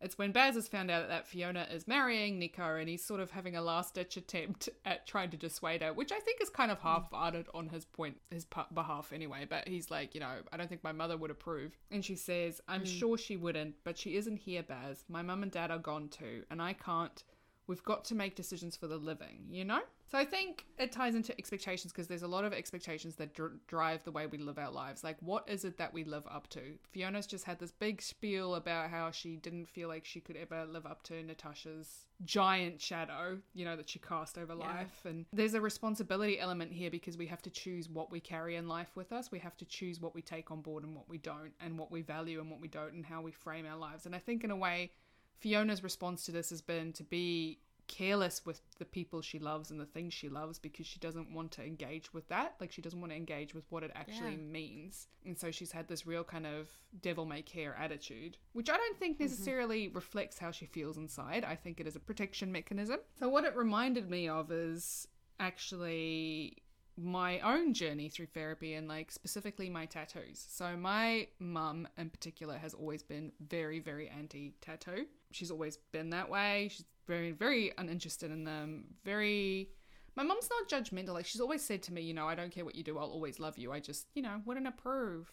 it's 0.00 0.18
when 0.18 0.32
Baz 0.32 0.54
has 0.54 0.68
found 0.68 0.90
out 0.90 1.08
that 1.08 1.26
Fiona 1.26 1.66
is 1.72 1.88
marrying 1.88 2.38
Nico 2.38 2.76
and 2.76 2.88
he's 2.88 3.04
sort 3.04 3.20
of 3.20 3.30
having 3.30 3.56
a 3.56 3.62
last 3.62 3.94
ditch 3.94 4.16
attempt 4.16 4.68
at 4.84 5.06
trying 5.06 5.30
to 5.30 5.36
dissuade 5.36 5.82
her, 5.82 5.92
which 5.92 6.12
I 6.12 6.18
think 6.20 6.42
is 6.42 6.50
kind 6.50 6.70
of 6.70 6.78
hmm. 6.78 6.88
half 6.88 7.10
hearted 7.10 7.46
on 7.54 7.68
his 7.68 7.84
point, 7.84 8.16
his 8.30 8.46
behalf 8.74 9.12
anyway. 9.12 9.46
But 9.48 9.68
he's 9.68 9.90
like, 9.90 10.14
you 10.14 10.20
know, 10.20 10.36
I 10.52 10.56
don't 10.56 10.68
think 10.68 10.84
my 10.84 10.92
mother 10.92 11.16
would 11.16 11.30
approve. 11.30 11.72
And 11.90 12.04
she 12.04 12.16
says, 12.16 12.60
I'm 12.68 12.82
mm. 12.82 12.98
sure 12.98 13.16
she 13.16 13.36
wouldn't, 13.36 13.76
but 13.84 13.96
she 13.96 14.16
isn't 14.16 14.38
here, 14.38 14.62
Baz. 14.62 15.04
My 15.08 15.22
mum 15.22 15.42
and 15.42 15.52
dad 15.52 15.70
are 15.70 15.78
gone 15.78 16.08
too, 16.08 16.44
and 16.50 16.60
I 16.60 16.72
can't 16.72 17.22
we've 17.66 17.82
got 17.82 18.04
to 18.06 18.14
make 18.14 18.34
decisions 18.34 18.76
for 18.76 18.86
the 18.86 18.96
living, 18.96 19.46
you 19.50 19.64
know? 19.64 19.80
So 20.06 20.18
I 20.18 20.24
think 20.24 20.66
it 20.78 20.92
ties 20.92 21.14
into 21.14 21.36
expectations 21.38 21.92
because 21.92 22.06
there's 22.06 22.22
a 22.22 22.28
lot 22.28 22.44
of 22.44 22.52
expectations 22.52 23.16
that 23.16 23.34
dr- 23.34 23.58
drive 23.66 24.04
the 24.04 24.12
way 24.12 24.26
we 24.26 24.38
live 24.38 24.58
our 24.58 24.70
lives. 24.70 25.02
Like, 25.02 25.16
what 25.20 25.48
is 25.48 25.64
it 25.64 25.78
that 25.78 25.92
we 25.92 26.04
live 26.04 26.24
up 26.30 26.48
to? 26.50 26.60
Fiona's 26.92 27.26
just 27.26 27.44
had 27.44 27.58
this 27.58 27.72
big 27.72 28.00
spiel 28.00 28.54
about 28.54 28.90
how 28.90 29.10
she 29.10 29.36
didn't 29.36 29.66
feel 29.66 29.88
like 29.88 30.04
she 30.04 30.20
could 30.20 30.36
ever 30.36 30.66
live 30.66 30.86
up 30.86 31.02
to 31.04 31.22
Natasha's 31.22 32.06
giant 32.24 32.80
shadow, 32.80 33.38
you 33.54 33.64
know, 33.64 33.76
that 33.76 33.88
she 33.88 33.98
cast 33.98 34.38
over 34.38 34.54
yeah. 34.54 34.66
life. 34.66 35.00
And 35.04 35.24
there's 35.32 35.54
a 35.54 35.60
responsibility 35.60 36.38
element 36.38 36.72
here 36.72 36.90
because 36.90 37.16
we 37.16 37.26
have 37.26 37.42
to 37.42 37.50
choose 37.50 37.88
what 37.88 38.12
we 38.12 38.20
carry 38.20 38.56
in 38.56 38.68
life 38.68 38.90
with 38.94 39.10
us. 39.10 39.32
We 39.32 39.38
have 39.40 39.56
to 39.56 39.64
choose 39.64 40.00
what 40.00 40.14
we 40.14 40.22
take 40.22 40.50
on 40.50 40.60
board 40.60 40.84
and 40.84 40.94
what 40.94 41.08
we 41.08 41.18
don't, 41.18 41.52
and 41.60 41.78
what 41.78 41.90
we 41.90 42.02
value 42.02 42.40
and 42.40 42.50
what 42.50 42.60
we 42.60 42.68
don't, 42.68 42.92
and 42.92 43.04
how 43.04 43.22
we 43.22 43.32
frame 43.32 43.66
our 43.66 43.78
lives. 43.78 44.06
And 44.06 44.14
I 44.14 44.18
think, 44.18 44.44
in 44.44 44.50
a 44.50 44.56
way, 44.56 44.92
Fiona's 45.38 45.82
response 45.82 46.24
to 46.26 46.32
this 46.32 46.50
has 46.50 46.60
been 46.60 46.92
to 46.92 47.02
be 47.02 47.58
careless 47.86 48.44
with 48.44 48.60
the 48.78 48.84
people 48.84 49.20
she 49.20 49.38
loves 49.38 49.70
and 49.70 49.80
the 49.80 49.86
things 49.86 50.14
she 50.14 50.28
loves 50.28 50.58
because 50.58 50.86
she 50.86 50.98
doesn't 50.98 51.32
want 51.32 51.52
to 51.52 51.62
engage 51.62 52.12
with 52.12 52.28
that. 52.28 52.54
Like 52.60 52.72
she 52.72 52.82
doesn't 52.82 53.00
want 53.00 53.12
to 53.12 53.16
engage 53.16 53.54
with 53.54 53.64
what 53.70 53.82
it 53.82 53.92
actually 53.94 54.32
yeah. 54.32 54.50
means. 54.52 55.08
And 55.24 55.38
so 55.38 55.50
she's 55.50 55.72
had 55.72 55.88
this 55.88 56.06
real 56.06 56.24
kind 56.24 56.46
of 56.46 56.68
devil 57.02 57.24
may 57.24 57.42
care 57.42 57.76
attitude, 57.78 58.36
which 58.52 58.70
I 58.70 58.76
don't 58.76 58.98
think 58.98 59.16
mm-hmm. 59.16 59.24
necessarily 59.24 59.86
mm-hmm. 59.86 59.96
reflects 59.96 60.38
how 60.38 60.50
she 60.50 60.66
feels 60.66 60.96
inside. 60.96 61.44
I 61.44 61.54
think 61.54 61.80
it 61.80 61.86
is 61.86 61.96
a 61.96 62.00
protection 62.00 62.50
mechanism. 62.50 63.00
So 63.18 63.28
what 63.28 63.44
it 63.44 63.56
reminded 63.56 64.10
me 64.10 64.28
of 64.28 64.50
is 64.50 65.08
actually 65.40 66.58
my 66.96 67.40
own 67.40 67.74
journey 67.74 68.08
through 68.08 68.26
therapy 68.26 68.74
and 68.74 68.86
like 68.86 69.10
specifically 69.10 69.68
my 69.68 69.86
tattoos. 69.86 70.44
So 70.48 70.76
my 70.76 71.26
mum 71.40 71.88
in 71.98 72.08
particular 72.08 72.56
has 72.56 72.72
always 72.72 73.02
been 73.02 73.32
very 73.48 73.80
very 73.80 74.08
anti 74.08 74.54
tattoo. 74.60 75.06
She's 75.32 75.50
always 75.50 75.78
been 75.90 76.10
that 76.10 76.28
way. 76.28 76.68
She's 76.70 76.84
very 77.06 77.32
very 77.32 77.72
uninterested 77.78 78.30
in 78.30 78.44
them. 78.44 78.84
Very 79.04 79.70
my 80.16 80.22
mom's 80.22 80.48
not 80.48 80.68
judgmental. 80.68 81.14
Like 81.14 81.26
she's 81.26 81.40
always 81.40 81.62
said 81.62 81.82
to 81.84 81.92
me, 81.92 82.02
you 82.02 82.14
know, 82.14 82.28
I 82.28 82.34
don't 82.34 82.52
care 82.52 82.64
what 82.64 82.74
you 82.74 82.84
do, 82.84 82.98
I'll 82.98 83.10
always 83.10 83.40
love 83.40 83.58
you. 83.58 83.72
I 83.72 83.80
just, 83.80 84.06
you 84.14 84.22
know, 84.22 84.40
wouldn't 84.44 84.66
approve. 84.66 85.32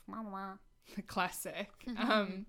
Classic. 1.07 1.69
Mm-hmm. 1.88 2.11
Um 2.11 2.45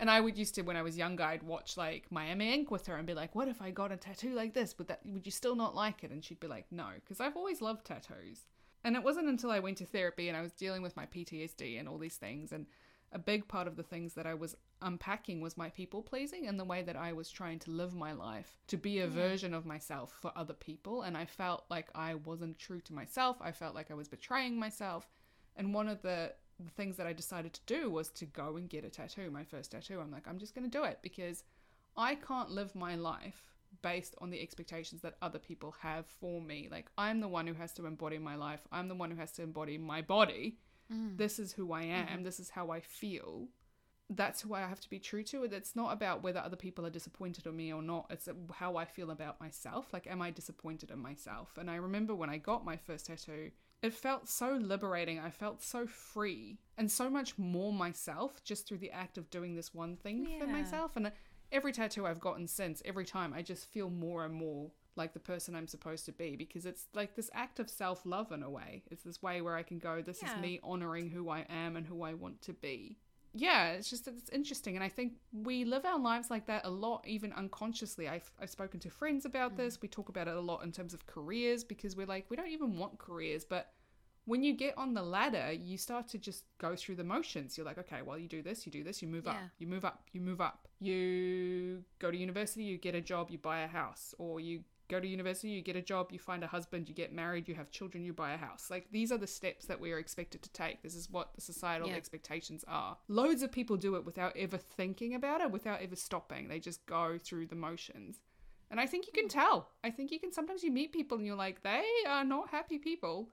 and 0.00 0.10
I 0.10 0.20
would 0.20 0.38
used 0.38 0.54
to 0.54 0.62
when 0.62 0.76
I 0.76 0.82
was 0.82 0.96
younger, 0.96 1.24
I'd 1.24 1.42
watch 1.42 1.76
like 1.76 2.06
Miami 2.10 2.54
Ink 2.54 2.70
with 2.70 2.86
her 2.86 2.96
and 2.96 3.06
be 3.06 3.14
like, 3.14 3.34
"What 3.34 3.48
if 3.48 3.60
I 3.60 3.72
got 3.72 3.90
a 3.90 3.96
tattoo 3.96 4.32
like 4.34 4.54
this? 4.54 4.78
Would 4.78 4.88
that 4.88 5.00
would 5.04 5.26
you 5.26 5.32
still 5.32 5.56
not 5.56 5.74
like 5.74 6.04
it?" 6.04 6.12
And 6.12 6.24
she'd 6.24 6.38
be 6.38 6.46
like, 6.46 6.66
"No," 6.70 6.86
because 6.94 7.20
I've 7.20 7.36
always 7.36 7.60
loved 7.60 7.84
tattoos. 7.84 8.46
And 8.84 8.94
it 8.94 9.02
wasn't 9.02 9.28
until 9.28 9.50
I 9.50 9.58
went 9.58 9.78
to 9.78 9.84
therapy 9.84 10.28
and 10.28 10.36
I 10.36 10.40
was 10.40 10.52
dealing 10.52 10.82
with 10.82 10.96
my 10.96 11.06
PTSD 11.06 11.80
and 11.80 11.88
all 11.88 11.98
these 11.98 12.16
things 12.16 12.52
and 12.52 12.66
a 13.12 13.18
big 13.18 13.48
part 13.48 13.66
of 13.66 13.76
the 13.76 13.82
things 13.82 14.14
that 14.14 14.26
I 14.26 14.34
was 14.34 14.56
unpacking 14.82 15.40
was 15.40 15.56
my 15.56 15.70
people 15.70 16.02
pleasing 16.02 16.46
and 16.46 16.58
the 16.58 16.64
way 16.64 16.82
that 16.82 16.96
I 16.96 17.12
was 17.12 17.30
trying 17.30 17.58
to 17.60 17.70
live 17.70 17.94
my 17.94 18.12
life 18.12 18.58
to 18.68 18.76
be 18.76 18.98
a 18.98 19.06
yeah. 19.06 19.10
version 19.10 19.54
of 19.54 19.66
myself 19.66 20.14
for 20.20 20.32
other 20.36 20.54
people. 20.54 21.02
And 21.02 21.16
I 21.16 21.24
felt 21.24 21.64
like 21.70 21.88
I 21.94 22.14
wasn't 22.14 22.58
true 22.58 22.80
to 22.82 22.92
myself. 22.92 23.36
I 23.40 23.52
felt 23.52 23.74
like 23.74 23.90
I 23.90 23.94
was 23.94 24.08
betraying 24.08 24.58
myself. 24.58 25.08
And 25.56 25.74
one 25.74 25.88
of 25.88 26.02
the, 26.02 26.32
the 26.60 26.70
things 26.70 26.96
that 26.96 27.06
I 27.06 27.12
decided 27.12 27.54
to 27.54 27.60
do 27.66 27.90
was 27.90 28.10
to 28.10 28.26
go 28.26 28.56
and 28.56 28.68
get 28.68 28.84
a 28.84 28.90
tattoo, 28.90 29.30
my 29.30 29.44
first 29.44 29.72
tattoo. 29.72 30.00
I'm 30.00 30.12
like, 30.12 30.28
I'm 30.28 30.38
just 30.38 30.54
going 30.54 30.70
to 30.70 30.78
do 30.78 30.84
it 30.84 30.98
because 31.02 31.44
I 31.96 32.14
can't 32.14 32.50
live 32.50 32.74
my 32.74 32.94
life 32.94 33.42
based 33.82 34.14
on 34.18 34.30
the 34.30 34.40
expectations 34.40 35.02
that 35.02 35.16
other 35.22 35.38
people 35.38 35.74
have 35.80 36.06
for 36.06 36.40
me. 36.40 36.68
Like, 36.70 36.90
I'm 36.96 37.20
the 37.20 37.28
one 37.28 37.46
who 37.46 37.54
has 37.54 37.72
to 37.74 37.86
embody 37.86 38.18
my 38.18 38.36
life, 38.36 38.60
I'm 38.70 38.88
the 38.88 38.94
one 38.94 39.10
who 39.10 39.16
has 39.16 39.32
to 39.32 39.42
embody 39.42 39.78
my 39.78 40.02
body 40.02 40.58
Mm. 40.92 41.16
This 41.16 41.38
is 41.38 41.52
who 41.52 41.72
I 41.72 41.82
am. 41.82 42.06
Mm-hmm. 42.06 42.22
This 42.24 42.40
is 42.40 42.50
how 42.50 42.70
I 42.70 42.80
feel. 42.80 43.48
That's 44.10 44.40
who 44.40 44.54
I 44.54 44.60
have 44.60 44.80
to 44.80 44.88
be 44.88 44.98
true 44.98 45.22
to. 45.24 45.44
It's 45.44 45.76
not 45.76 45.92
about 45.92 46.22
whether 46.22 46.40
other 46.40 46.56
people 46.56 46.86
are 46.86 46.90
disappointed 46.90 47.46
in 47.46 47.54
me 47.54 47.72
or 47.72 47.82
not. 47.82 48.06
It's 48.08 48.28
how 48.54 48.76
I 48.76 48.86
feel 48.86 49.10
about 49.10 49.38
myself. 49.40 49.92
Like, 49.92 50.06
am 50.06 50.22
I 50.22 50.30
disappointed 50.30 50.90
in 50.90 50.98
myself? 50.98 51.58
And 51.58 51.70
I 51.70 51.76
remember 51.76 52.14
when 52.14 52.30
I 52.30 52.38
got 52.38 52.64
my 52.64 52.76
first 52.76 53.06
tattoo, 53.06 53.50
it 53.82 53.92
felt 53.92 54.28
so 54.28 54.58
liberating. 54.60 55.18
I 55.18 55.30
felt 55.30 55.62
so 55.62 55.86
free 55.86 56.58
and 56.78 56.90
so 56.90 57.10
much 57.10 57.36
more 57.38 57.72
myself 57.72 58.42
just 58.42 58.66
through 58.66 58.78
the 58.78 58.90
act 58.90 59.18
of 59.18 59.30
doing 59.30 59.54
this 59.54 59.74
one 59.74 59.96
thing 59.96 60.26
yeah. 60.26 60.38
for 60.38 60.46
myself. 60.46 60.96
And 60.96 61.12
every 61.52 61.72
tattoo 61.72 62.06
I've 62.06 62.20
gotten 62.20 62.46
since, 62.48 62.82
every 62.84 63.04
time, 63.04 63.34
I 63.34 63.42
just 63.42 63.66
feel 63.66 63.90
more 63.90 64.24
and 64.24 64.34
more 64.34 64.70
like 64.98 65.14
the 65.14 65.20
person 65.20 65.54
I'm 65.54 65.68
supposed 65.68 66.04
to 66.06 66.12
be 66.12 66.36
because 66.36 66.66
it's 66.66 66.86
like 66.94 67.14
this 67.16 67.30
act 67.32 67.60
of 67.60 67.70
self 67.70 68.04
love 68.04 68.32
in 68.32 68.42
a 68.42 68.50
way. 68.50 68.82
It's 68.90 69.02
this 69.02 69.22
way 69.22 69.40
where 69.40 69.56
I 69.56 69.62
can 69.62 69.78
go, 69.78 70.02
this 70.02 70.20
yeah. 70.22 70.34
is 70.34 70.40
me 70.40 70.60
honoring 70.62 71.08
who 71.08 71.30
I 71.30 71.46
am 71.48 71.76
and 71.76 71.86
who 71.86 72.02
I 72.02 72.14
want 72.14 72.42
to 72.42 72.52
be. 72.52 72.98
Yeah, 73.34 73.72
it's 73.72 73.90
just 73.90 74.08
it's 74.08 74.30
interesting, 74.30 74.74
and 74.74 74.82
I 74.82 74.88
think 74.88 75.12
we 75.32 75.64
live 75.64 75.84
our 75.84 75.98
lives 75.98 76.30
like 76.30 76.46
that 76.46 76.64
a 76.64 76.70
lot, 76.70 77.04
even 77.06 77.32
unconsciously. 77.34 78.08
I've 78.08 78.30
I've 78.40 78.50
spoken 78.50 78.80
to 78.80 78.90
friends 78.90 79.24
about 79.24 79.54
mm. 79.54 79.58
this. 79.58 79.80
We 79.80 79.88
talk 79.88 80.08
about 80.08 80.28
it 80.28 80.34
a 80.34 80.40
lot 80.40 80.64
in 80.64 80.72
terms 80.72 80.94
of 80.94 81.06
careers 81.06 81.62
because 81.62 81.94
we're 81.94 82.06
like 82.06 82.26
we 82.30 82.36
don't 82.36 82.48
even 82.48 82.78
want 82.78 82.98
careers, 82.98 83.44
but 83.44 83.72
when 84.28 84.42
you 84.42 84.52
get 84.52 84.76
on 84.76 84.92
the 84.92 85.02
ladder, 85.02 85.52
you 85.52 85.78
start 85.78 86.06
to 86.08 86.18
just 86.18 86.44
go 86.58 86.76
through 86.76 86.96
the 86.96 87.04
motions. 87.04 87.56
You're 87.56 87.64
like, 87.64 87.78
okay, 87.78 88.02
well, 88.02 88.18
you 88.18 88.28
do 88.28 88.42
this, 88.42 88.66
you 88.66 88.70
do 88.70 88.84
this, 88.84 89.00
you 89.00 89.08
move 89.08 89.24
yeah. 89.24 89.32
up, 89.32 89.38
you 89.58 89.66
move 89.66 89.86
up, 89.86 90.02
you 90.12 90.20
move 90.20 90.42
up. 90.42 90.68
You 90.80 91.82
go 91.98 92.10
to 92.10 92.16
university, 92.16 92.62
you 92.64 92.76
get 92.76 92.94
a 92.94 93.00
job, 93.00 93.30
you 93.30 93.38
buy 93.38 93.60
a 93.60 93.66
house, 93.66 94.14
or 94.18 94.38
you 94.38 94.64
go 94.88 95.00
to 95.00 95.06
university, 95.06 95.48
you 95.48 95.62
get 95.62 95.76
a 95.76 95.82
job, 95.82 96.08
you 96.10 96.18
find 96.18 96.42
a 96.42 96.46
husband, 96.46 96.88
you 96.88 96.94
get 96.94 97.12
married, 97.12 97.48
you 97.48 97.54
have 97.54 97.70
children, 97.70 98.04
you 98.04 98.12
buy 98.12 98.32
a 98.32 98.36
house. 98.36 98.68
Like 98.70 98.88
these 98.90 99.12
are 99.12 99.18
the 99.18 99.26
steps 99.26 99.66
that 99.66 99.80
we 99.80 99.92
are 99.92 99.98
expected 99.98 100.42
to 100.42 100.52
take. 100.52 100.82
This 100.82 100.94
is 100.94 101.10
what 101.10 101.34
the 101.34 101.40
societal 101.40 101.88
yeah. 101.88 101.94
expectations 101.94 102.64
are. 102.66 102.96
Loads 103.08 103.42
of 103.42 103.52
people 103.52 103.76
do 103.76 103.96
it 103.96 104.04
without 104.04 104.36
ever 104.36 104.56
thinking 104.56 105.14
about 105.14 105.40
it, 105.40 105.50
without 105.50 105.82
ever 105.82 105.96
stopping. 105.96 106.48
They 106.48 106.60
just 106.60 106.84
go 106.86 107.18
through 107.18 107.46
the 107.46 107.56
motions. 107.56 108.20
And 108.70 108.80
I 108.80 108.86
think 108.86 109.06
you 109.06 109.12
can 109.12 109.24
hmm. 109.24 109.40
tell. 109.40 109.68
I 109.84 109.90
think 109.90 110.10
you 110.10 110.20
can 110.20 110.32
sometimes 110.32 110.62
you 110.62 110.70
meet 110.70 110.92
people 110.92 111.18
and 111.18 111.26
you're 111.26 111.36
like, 111.36 111.62
they 111.62 111.84
are 112.08 112.24
not 112.24 112.50
happy 112.50 112.78
people. 112.78 113.30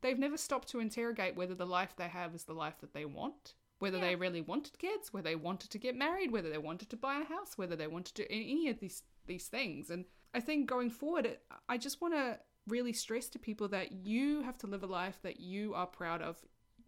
They've 0.00 0.18
never 0.18 0.36
stopped 0.36 0.68
to 0.68 0.80
interrogate 0.80 1.36
whether 1.36 1.54
the 1.54 1.66
life 1.66 1.94
they 1.96 2.08
have 2.08 2.34
is 2.34 2.44
the 2.44 2.52
life 2.52 2.78
that 2.80 2.94
they 2.94 3.04
want 3.04 3.54
whether 3.78 3.98
yeah. 3.98 4.06
they 4.06 4.16
really 4.16 4.40
wanted 4.40 4.78
kids, 4.78 5.12
whether 5.12 5.28
they 5.28 5.36
wanted 5.36 5.70
to 5.70 5.78
get 5.78 5.96
married, 5.96 6.32
whether 6.32 6.50
they 6.50 6.58
wanted 6.58 6.90
to 6.90 6.96
buy 6.96 7.20
a 7.20 7.24
house, 7.24 7.56
whether 7.56 7.76
they 7.76 7.86
wanted 7.86 8.14
to 8.14 8.22
do 8.22 8.28
any 8.30 8.68
of 8.68 8.80
these 8.80 9.02
these 9.26 9.46
things. 9.46 9.90
And 9.90 10.04
I 10.34 10.40
think 10.40 10.68
going 10.68 10.90
forward, 10.90 11.38
I 11.68 11.78
just 11.78 12.00
want 12.00 12.14
to 12.14 12.38
really 12.66 12.92
stress 12.92 13.28
to 13.30 13.38
people 13.38 13.68
that 13.68 13.92
you 13.92 14.42
have 14.42 14.58
to 14.58 14.66
live 14.66 14.82
a 14.82 14.86
life 14.86 15.18
that 15.22 15.40
you 15.40 15.74
are 15.74 15.86
proud 15.86 16.22
of 16.22 16.36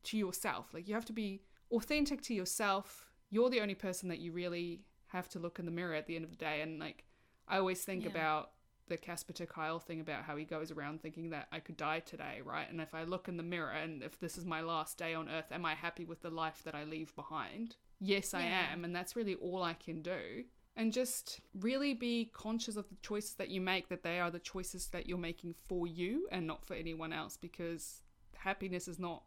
to 0.04 0.18
yourself. 0.18 0.72
Like 0.72 0.88
you 0.88 0.94
have 0.94 1.06
to 1.06 1.12
be 1.12 1.42
authentic 1.72 2.20
to 2.22 2.34
yourself. 2.34 3.10
You're 3.30 3.50
the 3.50 3.60
only 3.60 3.74
person 3.74 4.08
that 4.08 4.18
you 4.18 4.32
really 4.32 4.82
have 5.06 5.28
to 5.30 5.38
look 5.38 5.58
in 5.58 5.64
the 5.64 5.70
mirror 5.70 5.94
at 5.94 6.06
the 6.06 6.16
end 6.16 6.24
of 6.24 6.30
the 6.30 6.36
day. 6.36 6.60
And 6.60 6.78
like 6.78 7.04
I 7.48 7.58
always 7.58 7.82
think 7.82 8.04
yeah. 8.04 8.10
about 8.10 8.50
the 8.88 8.96
Casper 8.96 9.32
ter 9.32 9.46
Kyle 9.46 9.78
thing 9.78 10.00
about 10.00 10.24
how 10.24 10.36
he 10.36 10.44
goes 10.44 10.70
around 10.70 11.00
thinking 11.00 11.30
that 11.30 11.46
I 11.52 11.60
could 11.60 11.76
die 11.76 12.00
today, 12.00 12.40
right? 12.44 12.68
And 12.68 12.80
if 12.80 12.94
I 12.94 13.04
look 13.04 13.28
in 13.28 13.36
the 13.36 13.42
mirror 13.42 13.70
and 13.70 14.02
if 14.02 14.18
this 14.18 14.36
is 14.36 14.44
my 14.44 14.60
last 14.60 14.98
day 14.98 15.14
on 15.14 15.28
earth, 15.28 15.52
am 15.52 15.64
I 15.64 15.74
happy 15.74 16.04
with 16.04 16.22
the 16.22 16.30
life 16.30 16.62
that 16.64 16.74
I 16.74 16.84
leave 16.84 17.14
behind? 17.14 17.76
Yes, 18.00 18.34
I 18.34 18.42
yeah. 18.42 18.72
am, 18.72 18.84
and 18.84 18.94
that's 18.94 19.14
really 19.14 19.34
all 19.36 19.62
I 19.62 19.74
can 19.74 20.02
do. 20.02 20.44
And 20.80 20.94
just 20.94 21.40
really 21.60 21.92
be 21.92 22.30
conscious 22.32 22.74
of 22.76 22.88
the 22.88 22.96
choices 23.02 23.34
that 23.34 23.50
you 23.50 23.60
make, 23.60 23.90
that 23.90 24.02
they 24.02 24.18
are 24.18 24.30
the 24.30 24.38
choices 24.38 24.86
that 24.86 25.06
you're 25.06 25.18
making 25.18 25.54
for 25.68 25.86
you 25.86 26.26
and 26.32 26.46
not 26.46 26.64
for 26.64 26.72
anyone 26.72 27.12
else, 27.12 27.36
because 27.36 28.00
happiness 28.34 28.88
is 28.88 28.98
not 28.98 29.22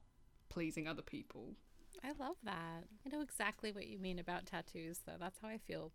pleasing 0.50 0.88
other 0.88 1.04
people. 1.04 1.54
I 2.04 2.08
love 2.20 2.38
that. 2.44 2.86
I 3.06 3.10
know 3.10 3.22
exactly 3.22 3.72
what 3.72 3.86
you 3.86 4.00
mean 4.00 4.18
about 4.18 4.48
tattoos, 4.48 5.02
though. 5.06 5.18
That's 5.20 5.38
how 5.44 5.48
I 5.48 5.60
feel 5.60 5.92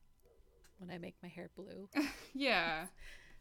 when 0.79 0.93
I 0.93 0.99
make 0.99 1.17
my 1.25 1.29
hair 1.29 1.51
blue. 1.57 1.89
yeah. 2.35 2.87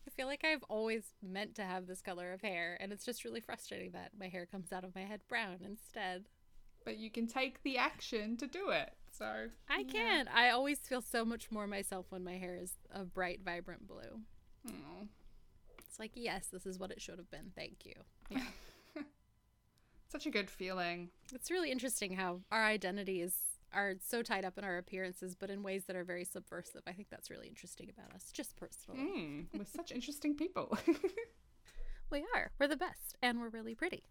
I 0.08 0.10
feel 0.10 0.26
like 0.26 0.44
I've 0.44 0.64
always 0.70 1.04
meant 1.22 1.54
to 1.58 1.66
have 1.66 1.86
this 1.86 2.02
color 2.02 2.34
of 2.34 2.42
hair, 2.42 2.80
and 2.80 2.92
it's 2.92 3.06
just 3.06 3.26
really 3.26 3.42
frustrating 3.42 3.92
that 3.92 4.14
my 4.20 4.28
hair 4.28 4.48
comes 4.48 4.74
out 4.74 4.84
of 4.84 4.96
my 4.96 5.02
head 5.02 5.22
brown 5.30 5.58
instead. 5.64 6.26
But 6.84 6.98
you 6.98 7.12
can 7.12 7.28
take 7.28 7.62
the 7.62 7.78
action 7.78 8.38
to 8.38 8.48
do 8.48 8.70
it. 8.70 8.92
So 9.18 9.48
I 9.70 9.80
yeah. 9.80 9.92
can. 9.92 10.28
I 10.34 10.50
always 10.50 10.80
feel 10.80 11.02
so 11.02 11.26
much 11.26 11.52
more 11.52 11.68
myself 11.68 12.06
when 12.10 12.24
my 12.24 12.38
hair 12.38 12.58
is 12.62 12.74
a 12.92 13.04
bright, 13.04 13.42
vibrant 13.44 13.88
blue. 13.88 14.22
Oh. 14.68 15.08
It's 15.80 16.00
like, 16.00 16.12
yes, 16.14 16.48
this 16.52 16.66
is 16.66 16.78
what 16.78 16.92
it 16.92 17.02
should 17.02 17.18
have 17.18 17.32
been. 17.32 17.52
Thank 17.56 17.86
you. 17.86 17.94
Yeah. 18.30 18.44
Such 20.10 20.26
a 20.26 20.30
good 20.30 20.50
feeling. 20.50 21.10
It's 21.34 21.50
really 21.50 21.72
interesting 21.72 22.14
how 22.14 22.42
our 22.52 22.64
identities 22.64 23.34
are 23.74 23.96
so 24.00 24.22
tied 24.22 24.46
up 24.46 24.58
in 24.58 24.64
our 24.64 24.78
appearances, 24.78 25.36
but 25.36 25.50
in 25.50 25.64
ways 25.64 25.86
that 25.86 25.96
are 25.96 26.04
very 26.04 26.24
subversive. 26.24 26.82
I 26.88 26.94
think 26.94 27.10
that's 27.10 27.30
really 27.30 27.48
interesting 27.48 27.90
about 27.90 28.14
us, 28.16 28.32
just 28.32 28.56
personally. 28.56 29.02
Mm, 29.02 29.46
we're 29.58 29.66
such 29.66 29.92
interesting 29.92 30.36
people. 30.36 30.78
we 32.12 32.24
are. 32.36 32.52
We're 32.60 32.68
the 32.68 32.78
best, 32.78 33.18
and 33.22 33.42
we're 33.42 33.50
really 33.50 33.76
pretty. 33.76 34.04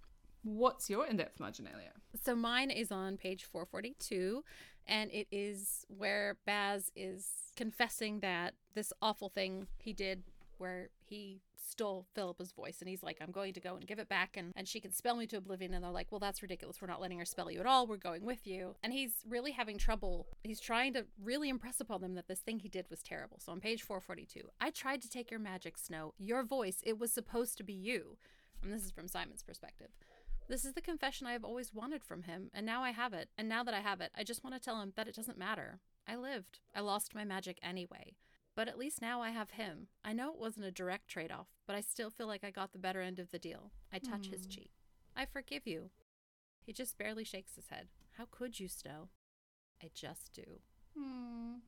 What's 0.42 0.88
your 0.90 1.06
in 1.06 1.16
depth 1.16 1.40
marginalia? 1.40 1.92
So 2.24 2.36
mine 2.36 2.70
is 2.70 2.92
on 2.92 3.16
page 3.16 3.44
442, 3.44 4.44
and 4.86 5.10
it 5.12 5.26
is 5.30 5.84
where 5.88 6.36
Baz 6.46 6.90
is 6.94 7.26
confessing 7.56 8.20
that 8.20 8.54
this 8.74 8.92
awful 9.00 9.28
thing 9.28 9.66
he 9.78 9.92
did 9.92 10.22
where 10.58 10.88
he 11.04 11.40
stole 11.68 12.06
Philippa's 12.14 12.52
voice 12.52 12.78
and 12.80 12.88
he's 12.88 13.02
like, 13.02 13.18
I'm 13.20 13.30
going 13.30 13.52
to 13.54 13.60
go 13.60 13.76
and 13.76 13.86
give 13.86 13.98
it 13.98 14.08
back 14.08 14.36
and, 14.36 14.52
and 14.56 14.68
she 14.68 14.80
can 14.80 14.92
spell 14.92 15.16
me 15.16 15.26
to 15.26 15.36
oblivion. 15.36 15.74
And 15.74 15.84
they're 15.84 15.90
like, 15.90 16.08
Well, 16.10 16.20
that's 16.20 16.42
ridiculous. 16.42 16.80
We're 16.80 16.88
not 16.88 17.00
letting 17.00 17.18
her 17.18 17.24
spell 17.24 17.50
you 17.50 17.60
at 17.60 17.66
all. 17.66 17.86
We're 17.86 17.96
going 17.96 18.24
with 18.24 18.46
you. 18.46 18.76
And 18.82 18.92
he's 18.92 19.12
really 19.28 19.52
having 19.52 19.78
trouble. 19.78 20.26
He's 20.44 20.60
trying 20.60 20.92
to 20.94 21.06
really 21.22 21.48
impress 21.48 21.80
upon 21.80 22.00
them 22.00 22.14
that 22.14 22.28
this 22.28 22.40
thing 22.40 22.60
he 22.60 22.68
did 22.68 22.86
was 22.88 23.02
terrible. 23.02 23.38
So 23.40 23.52
on 23.52 23.60
page 23.60 23.82
442, 23.82 24.48
I 24.60 24.70
tried 24.70 25.02
to 25.02 25.10
take 25.10 25.30
your 25.30 25.40
magic, 25.40 25.76
Snow. 25.76 26.14
Your 26.18 26.44
voice, 26.44 26.78
it 26.84 26.98
was 26.98 27.12
supposed 27.12 27.58
to 27.58 27.64
be 27.64 27.74
you. 27.74 28.16
And 28.62 28.72
this 28.72 28.84
is 28.84 28.90
from 28.90 29.08
Simon's 29.08 29.42
perspective. 29.42 29.88
This 30.48 30.64
is 30.64 30.74
the 30.74 30.80
confession 30.80 31.26
I 31.26 31.32
have 31.32 31.44
always 31.44 31.74
wanted 31.74 32.04
from 32.04 32.22
him, 32.22 32.50
and 32.54 32.64
now 32.64 32.82
I 32.82 32.92
have 32.92 33.12
it. 33.12 33.28
And 33.36 33.48
now 33.48 33.64
that 33.64 33.74
I 33.74 33.80
have 33.80 34.00
it, 34.00 34.12
I 34.16 34.22
just 34.22 34.44
want 34.44 34.54
to 34.54 34.60
tell 34.60 34.80
him 34.80 34.92
that 34.96 35.08
it 35.08 35.16
doesn't 35.16 35.38
matter. 35.38 35.80
I 36.06 36.16
lived. 36.16 36.60
I 36.74 36.80
lost 36.80 37.14
my 37.14 37.24
magic 37.24 37.58
anyway. 37.62 38.14
But 38.54 38.68
at 38.68 38.78
least 38.78 39.02
now 39.02 39.20
I 39.20 39.30
have 39.30 39.50
him. 39.50 39.88
I 40.04 40.12
know 40.12 40.32
it 40.32 40.38
wasn't 40.38 40.66
a 40.66 40.70
direct 40.70 41.08
trade 41.08 41.32
off, 41.32 41.48
but 41.66 41.76
I 41.76 41.80
still 41.80 42.10
feel 42.10 42.26
like 42.26 42.44
I 42.44 42.50
got 42.50 42.72
the 42.72 42.78
better 42.78 43.02
end 43.02 43.18
of 43.18 43.30
the 43.30 43.38
deal. 43.38 43.72
I 43.92 43.98
touch 43.98 44.28
mm. 44.28 44.32
his 44.32 44.44
hmm. 44.44 44.50
cheek. 44.50 44.70
I 45.16 45.26
forgive 45.26 45.66
you. 45.66 45.90
He 46.64 46.72
just 46.72 46.96
barely 46.96 47.24
shakes 47.24 47.56
his 47.56 47.68
head. 47.68 47.88
How 48.16 48.26
could 48.30 48.58
you, 48.58 48.68
Snow? 48.68 49.08
I 49.82 49.90
just 49.94 50.32
do. 50.32 50.60
Mm. 50.98 51.60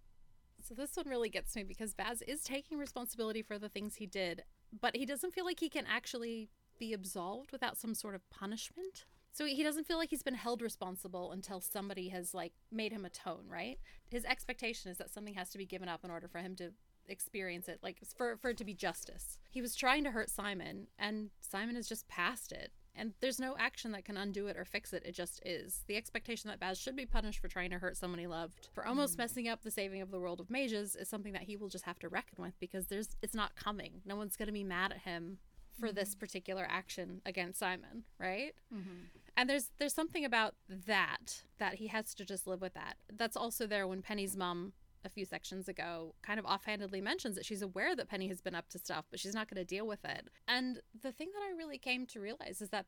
So 0.63 0.75
this 0.75 0.97
one 0.97 1.09
really 1.09 1.29
gets 1.29 1.55
me 1.55 1.63
because 1.63 1.95
Baz 1.95 2.23
is 2.23 2.43
taking 2.43 2.79
responsibility 2.79 3.43
for 3.43 3.59
the 3.59 3.69
things 3.69 3.97
he 3.97 4.07
did, 4.07 4.45
but 4.81 4.97
he 4.97 5.05
doesn't 5.05 5.35
feel 5.35 5.45
like 5.45 5.61
he 5.61 5.69
can 5.69 5.85
actually 5.87 6.49
be 6.79 6.93
absolved 6.93 7.53
without 7.53 7.77
some 7.77 7.95
sort 7.95 8.15
of 8.15 8.29
punishment. 8.31 9.05
So 9.33 9.47
he 9.47 9.63
doesn't 9.63 9.87
feel 9.87 9.99
like 9.99 10.11
he's 10.11 10.23
been 10.23 10.35
held 10.35 10.63
responsible 10.63 11.31
until 11.31 11.61
somebody 11.61 12.09
has 12.09 12.35
like 12.35 12.53
made 12.73 12.93
him 12.93 13.05
atone, 13.05 13.45
right? 13.49 13.79
His 14.11 14.25
expectation 14.25 14.91
is 14.91 14.99
that 14.99 15.13
something 15.13 15.35
has 15.35 15.51
to 15.51 15.59
be 15.59 15.67
given 15.67 15.89
up 15.89 16.05
in 16.05 16.11
order 16.11 16.27
for 16.27 16.39
him 16.39 16.57
to 16.57 16.73
experience 17.07 17.69
it, 17.69 17.79
like 17.83 17.99
for 18.17 18.37
for 18.37 18.51
it 18.51 18.57
to 18.59 18.65
be 18.65 18.75
justice. 18.75 19.39
He 19.51 19.63
was 19.63 19.75
trying 19.75 20.05
to 20.05 20.11
hurt 20.11 20.31
Simon, 20.31 20.89
and 20.99 21.31
Simon 21.41 21.77
has 21.77 21.89
just 21.89 22.09
passed 22.09 22.53
it. 22.53 22.73
And 22.95 23.13
there's 23.21 23.39
no 23.39 23.55
action 23.61 23.93
that 23.93 24.05
can 24.05 24.17
undo 24.17 24.49
it 24.49 24.57
or 24.57 24.65
fix 24.65 24.93
it. 24.93 25.05
It 25.07 25.15
just 25.15 25.41
is. 25.47 25.85
The 25.87 25.97
expectation 25.97 26.51
that 26.51 26.59
Baz 26.59 26.81
should 26.81 26.97
be 26.97 27.07
punished 27.07 27.39
for 27.39 27.47
trying 27.47 27.71
to 27.71 27.79
hurt 27.79 27.97
someone 27.97 28.19
he 28.19 28.27
loved, 28.27 28.71
for 28.73 28.85
almost 28.85 29.15
mm. 29.15 29.19
messing 29.19 29.47
up 29.47 29.63
the 29.63 29.71
saving 29.71 30.03
of 30.03 30.11
the 30.11 30.19
world 30.19 30.41
of 30.41 30.51
mages, 30.51 30.97
is 30.97 31.09
something 31.09 31.33
that 31.33 31.43
he 31.43 31.57
will 31.57 31.69
just 31.69 31.85
have 31.85 32.01
to 32.01 32.09
reckon 32.09 32.43
with 32.43 32.59
because 32.59 32.89
there's 32.89 33.11
it's 33.23 33.35
not 33.35 33.55
coming. 33.55 34.01
No 34.05 34.17
one's 34.17 34.37
gonna 34.37 34.51
be 34.51 34.65
mad 34.65 34.91
at 34.91 35.03
him 35.03 35.39
for 35.79 35.93
this 35.93 36.15
particular 36.15 36.67
action 36.69 37.21
against 37.25 37.59
Simon, 37.59 38.05
right? 38.19 38.53
Mm-hmm. 38.75 39.05
And 39.37 39.49
there's 39.49 39.71
there's 39.79 39.95
something 39.95 40.25
about 40.25 40.55
that 40.87 41.43
that 41.59 41.75
he 41.75 41.87
has 41.89 42.15
to 42.15 42.25
just 42.25 42.47
live 42.47 42.61
with 42.61 42.75
that. 42.75 42.97
That's 43.13 43.37
also 43.37 43.67
there 43.67 43.87
when 43.87 44.03
Penny's 44.03 44.37
mom 44.37 44.73
a 45.05 45.09
few 45.09 45.25
sections 45.25 45.69
ago 45.69 46.15
kind 46.23 46.41
of 46.41 46.45
offhandedly 46.45 47.01
mentions 47.01 47.37
that 47.37 47.47
she's 47.47 47.63
aware 47.63 47.95
that 47.95 48.09
Penny 48.09 48.29
has 48.29 48.41
been 48.41 48.55
up 48.55 48.69
to 48.71 48.79
stuff, 48.79 49.05
but 49.11 49.21
she's 49.21 49.35
not 49.35 49.49
going 49.49 49.65
to 49.65 49.65
deal 49.65 49.87
with 49.87 50.05
it. 50.05 50.29
And 50.49 50.81
the 51.03 51.13
thing 51.13 51.29
that 51.35 51.43
I 51.49 51.57
really 51.57 51.79
came 51.79 52.05
to 52.07 52.21
realize 52.21 52.61
is 52.61 52.71
that 52.71 52.87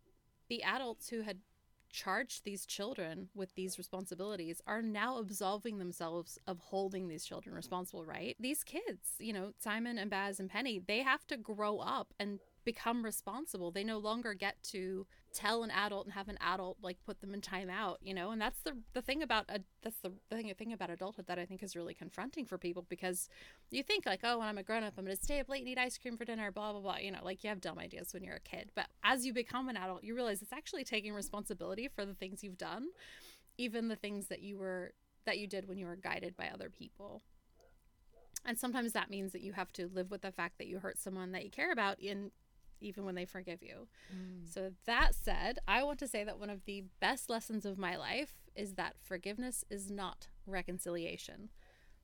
the 0.49 0.63
adults 0.63 1.09
who 1.09 1.23
had 1.23 1.39
charged 1.91 2.45
these 2.45 2.67
children 2.67 3.29
with 3.35 3.55
these 3.55 3.77
responsibilities 3.77 4.61
are 4.67 4.83
now 4.83 5.19
absolving 5.19 5.79
themselves 5.79 6.39
of 6.47 6.59
holding 6.59 7.09
these 7.09 7.25
children 7.25 7.55
responsible, 7.55 8.05
right? 8.05 8.37
These 8.39 8.65
kids, 8.65 9.11
you 9.19 9.33
know, 9.33 9.53
Simon 9.59 9.99
and 9.99 10.11
Baz 10.11 10.41
and 10.41 10.49
Penny, 10.49 10.79
they 10.79 11.01
have 11.01 11.27
to 11.27 11.37
grow 11.37 11.79
up 11.79 12.15
and 12.19 12.39
become 12.65 13.05
responsible. 13.05 13.71
They 13.71 13.85
no 13.85 13.99
longer 13.99 14.35
get 14.35 14.63
to 14.65 15.07
tell 15.33 15.63
an 15.63 15.71
adult 15.71 16.07
and 16.07 16.13
have 16.15 16.29
an 16.29 16.39
adult 16.41 16.79
like 16.83 16.99
put 17.07 17.21
them 17.21 17.33
in 17.33 17.41
timeout, 17.41 17.97
you 18.01 18.13
know. 18.13 18.31
And 18.31 18.41
that's 18.41 18.61
the 18.63 18.77
the 18.93 19.03
thing 19.03 19.23
about 19.23 19.47
a 19.49 19.61
that's 19.83 20.01
the, 20.01 20.13
the 20.29 20.37
thing 20.37 20.53
thing 20.59 20.73
about 20.73 20.91
adulthood 20.91 21.27
that 21.27 21.39
I 21.39 21.47
think 21.47 21.63
is 21.63 21.77
really 21.77 21.95
confronting 21.95 22.45
for 22.45 22.59
people 22.59 22.85
because 22.89 23.29
you 23.71 23.83
think 23.83 24.07
like, 24.07 24.21
oh, 24.25 24.39
when 24.39 24.49
I'm 24.49 24.59
a 24.59 24.63
grown 24.63 24.83
up, 24.83 24.95
I'm 24.99 25.07
to 25.07 25.17
stay 25.17 25.41
up 25.41 25.49
late 25.49 25.61
and 25.61 25.69
eat 25.69 25.79
ice 25.79 25.99
cream 25.99 26.17
for 26.17 26.25
dinner, 26.25 26.51
blah 26.51 26.73
blah 26.73 26.81
blah. 26.81 26.97
You 26.99 27.13
know, 27.13 27.25
like 27.25 27.43
you 27.45 27.49
have 27.49 27.61
dumb 27.61 27.79
ideas 27.79 28.13
when 28.13 28.23
you're 28.23 28.37
a 28.37 28.41
kid, 28.41 28.71
but 28.75 28.87
as 29.05 29.25
you 29.25 29.33
become 29.33 29.69
an 29.69 29.77
adult, 29.77 30.05
you 30.05 30.15
realize 30.15 30.43
it's 30.43 30.53
actually 30.53 30.85
taking 30.85 31.13
responsibility 31.13 31.89
for 31.89 32.05
the 32.05 32.15
things 32.15 32.43
you've 32.43 32.59
done, 32.59 32.89
even 33.59 33.89
the 33.89 33.97
things 33.97 34.27
that 34.29 34.41
you 34.41 34.59
were 34.59 34.93
that 35.27 35.39
you 35.39 35.47
did 35.47 35.69
when 35.69 35.79
you 35.79 35.87
were 35.87 35.97
guided 35.97 36.37
by 36.37 36.49
other 36.49 36.71
people. 36.71 37.23
And 38.45 38.59
sometimes 38.59 38.93
that 38.93 39.11
means 39.11 39.33
that 39.33 39.43
you 39.43 39.53
have 39.53 39.73
to 39.73 39.89
live 39.89 40.11
with 40.11 40.23
the 40.23 40.33
fact 40.33 40.59
that 40.59 40.67
you 40.67 40.79
hurt 40.79 40.99
someone 40.99 41.33
that 41.33 41.45
you 41.45 41.51
care 41.51 41.73
about 41.73 42.01
in 42.01 42.31
even 42.81 43.05
when 43.05 43.15
they 43.15 43.25
forgive 43.25 43.63
you. 43.63 43.89
Mm. 44.15 44.53
So, 44.53 44.71
that 44.87 45.15
said, 45.15 45.59
I 45.67 45.83
want 45.83 45.99
to 46.01 46.09
say 46.09 46.25
that 46.25 46.39
one 46.39 46.51
of 46.51 46.65
the 46.65 46.85
best 47.01 47.31
lessons 47.31 47.65
of 47.65 47.79
my 47.79 47.97
life 47.97 48.35
is 48.55 48.75
that 48.75 48.95
forgiveness 49.01 49.65
is 49.71 49.91
not 49.91 50.29
reconciliation. 50.47 51.51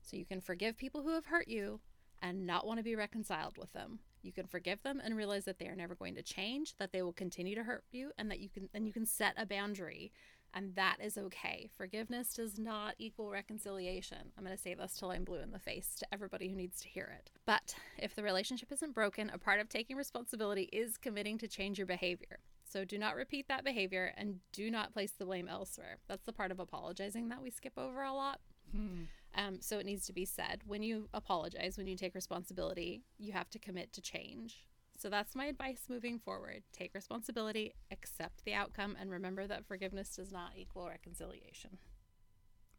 So, 0.03 0.17
you 0.17 0.25
can 0.25 0.41
forgive 0.41 0.77
people 0.77 1.03
who 1.03 1.15
have 1.15 1.27
hurt 1.27 1.49
you 1.49 1.81
and 2.23 2.47
not 2.47 2.67
want 2.67 2.79
to 2.79 2.85
be 2.85 2.97
reconciled 2.97 3.59
with 3.59 3.73
them. 3.73 4.01
You 4.23 4.33
can 4.33 4.47
forgive 4.47 4.83
them 4.83 5.01
and 5.03 5.17
realize 5.17 5.45
that 5.45 5.59
they 5.59 5.69
are 5.69 5.77
never 5.77 5.95
going 5.95 6.17
to 6.17 6.23
change, 6.23 6.77
that 6.79 6.93
they 6.93 7.03
will 7.03 7.13
continue 7.13 7.55
to 7.55 7.63
hurt 7.63 7.85
you, 7.93 8.11
and 8.19 8.31
that 8.31 8.41
you 8.41 8.49
can 8.49 8.69
and 8.75 8.87
you 8.87 8.93
can 8.93 9.07
set 9.07 9.35
a 9.37 9.47
boundary 9.47 10.13
and 10.57 10.75
that 10.75 10.97
is 11.03 11.19
okay. 11.19 11.69
Forgiveness 11.77 12.33
does 12.33 12.59
not 12.59 12.95
equal 12.99 13.31
reconciliation. 13.31 14.33
I'm 14.37 14.45
going 14.45 14.57
to 14.57 14.63
say 14.63 14.73
this 14.73 14.97
till 14.97 15.11
I'm 15.11 15.23
blue 15.23 15.41
in 15.41 15.51
the 15.53 15.59
face 15.59 15.95
to 15.99 16.07
everybody 16.11 16.49
who 16.49 16.57
needs 16.57 16.81
to 16.81 16.89
hear 16.89 17.13
it. 17.19 17.31
But 17.45 17.77
if 17.99 18.15
the 18.15 18.23
relationship 18.23 18.73
isn't 18.73 18.95
broken, 18.95 19.31
a 19.35 19.39
part 19.39 19.61
of 19.61 19.69
taking 19.69 19.99
responsibility 19.99 20.71
is 20.73 20.97
committing 20.97 21.37
to 21.39 21.47
change 21.47 21.77
your 21.77 21.87
behavior. 21.87 22.39
So 22.65 22.87
do 22.87 22.97
not 22.97 23.17
repeat 23.17 23.49
that 23.49 23.65
behavior 23.65 24.15
and 24.17 24.41
do 24.53 24.71
not 24.71 24.95
place 24.95 25.13
the 25.13 25.27
blame 25.27 25.47
elsewhere. 25.47 25.99
That's 26.09 26.25
the 26.25 26.33
part 26.33 26.51
of 26.51 26.59
apologizing 26.59 27.29
that 27.29 27.43
we 27.43 27.51
skip 27.51 27.75
over 27.77 28.03
a 28.03 28.15
lot. 28.15 28.41
Hmm. 28.75 29.03
Um, 29.35 29.59
so 29.61 29.79
it 29.79 29.85
needs 29.85 30.07
to 30.07 30.15
be 30.15 30.25
said 30.25 30.63
when 30.67 30.83
you 30.83 31.11
apologize, 31.13 31.77
when 31.77 31.87
you 31.87 31.97
take 31.97 32.15
responsibility, 32.15 33.03
you 33.19 33.35
have 33.35 33.51
to 33.51 33.59
commit 33.59 33.93
to 33.93 34.01
change. 34.01 34.67
So 34.99 35.11
that's 35.11 35.35
my 35.35 35.47
advice 35.47 35.83
moving 35.89 36.19
forward. 36.19 36.63
Take 36.73 36.95
responsibility, 36.95 37.75
accept 37.91 38.45
the 38.45 38.55
outcome, 38.55 38.97
and 38.99 39.11
remember 39.11 39.47
that 39.47 39.67
forgiveness 39.67 40.17
does 40.17 40.33
not 40.33 40.53
equal 40.57 40.89
reconciliation. 40.89 41.79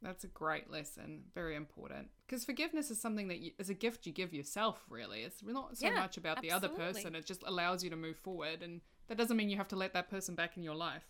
That's 0.01 0.23
a 0.23 0.27
great 0.27 0.69
lesson. 0.69 1.23
Very 1.33 1.55
important. 1.55 2.09
Because 2.27 2.45
forgiveness 2.45 2.91
is 2.91 3.01
something 3.01 3.27
that 3.29 3.39
you, 3.39 3.51
is 3.57 3.69
a 3.69 3.73
gift 3.73 4.05
you 4.05 4.13
give 4.13 4.33
yourself, 4.33 4.85
really. 4.89 5.21
It's 5.21 5.41
not 5.43 5.77
so 5.77 5.87
yeah, 5.87 5.95
much 5.95 6.17
about 6.17 6.37
absolutely. 6.37 6.49
the 6.49 6.55
other 6.55 6.69
person. 6.69 7.15
It 7.15 7.25
just 7.25 7.43
allows 7.45 7.83
you 7.83 7.89
to 7.89 7.95
move 7.95 8.17
forward. 8.17 8.61
And 8.61 8.81
that 9.07 9.17
doesn't 9.17 9.35
mean 9.35 9.49
you 9.49 9.57
have 9.57 9.67
to 9.69 9.75
let 9.75 9.93
that 9.93 10.09
person 10.09 10.35
back 10.35 10.55
in 10.55 10.63
your 10.63 10.75
life. 10.75 11.03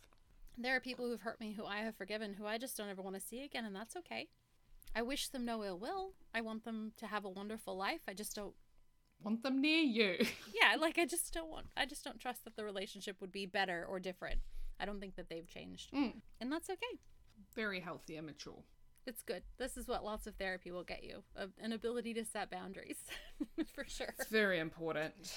There 0.57 0.75
are 0.75 0.79
people 0.79 1.05
who've 1.05 1.21
hurt 1.21 1.39
me 1.39 1.51
who 1.51 1.65
I 1.65 1.79
have 1.79 1.95
forgiven 1.95 2.33
who 2.33 2.45
I 2.45 2.57
just 2.57 2.77
don't 2.77 2.89
ever 2.89 3.01
want 3.01 3.15
to 3.15 3.21
see 3.21 3.43
again, 3.43 3.65
and 3.65 3.75
that's 3.75 3.95
okay. 3.97 4.29
I 4.95 5.03
wish 5.03 5.29
them 5.29 5.45
no 5.45 5.63
ill 5.63 5.77
will. 5.77 6.13
I 6.33 6.41
want 6.41 6.63
them 6.63 6.93
to 6.97 7.05
have 7.05 7.25
a 7.25 7.29
wonderful 7.29 7.77
life. 7.77 8.01
I 8.07 8.13
just 8.13 8.35
don't 8.35 8.55
want 9.23 9.43
them 9.43 9.61
near 9.61 9.81
you. 9.81 10.17
yeah, 10.53 10.75
like 10.79 10.97
I 10.97 11.05
just 11.05 11.33
don't 11.33 11.49
want 11.49 11.67
I 11.75 11.85
just 11.85 12.03
don't 12.03 12.19
trust 12.19 12.43
that 12.45 12.55
the 12.55 12.63
relationship 12.63 13.17
would 13.21 13.31
be 13.31 13.45
better 13.45 13.85
or 13.87 13.99
different. 13.99 14.39
I 14.79 14.85
don't 14.85 14.99
think 14.99 15.15
that 15.15 15.29
they've 15.29 15.47
changed. 15.47 15.91
Mm. 15.93 16.13
And 16.39 16.51
that's 16.51 16.69
okay. 16.69 16.99
Very 17.55 17.79
healthy 17.79 18.15
and 18.15 18.27
mature. 18.27 18.63
It's 19.05 19.23
good. 19.23 19.43
This 19.57 19.77
is 19.77 19.87
what 19.87 20.03
lots 20.03 20.27
of 20.27 20.35
therapy 20.35 20.69
will 20.69 20.83
get 20.83 21.03
you. 21.03 21.23
A, 21.35 21.47
an 21.59 21.71
ability 21.71 22.13
to 22.15 22.25
set 22.25 22.51
boundaries. 22.51 22.97
For 23.73 23.85
sure. 23.87 24.13
It's 24.19 24.29
very 24.29 24.59
important. 24.59 25.33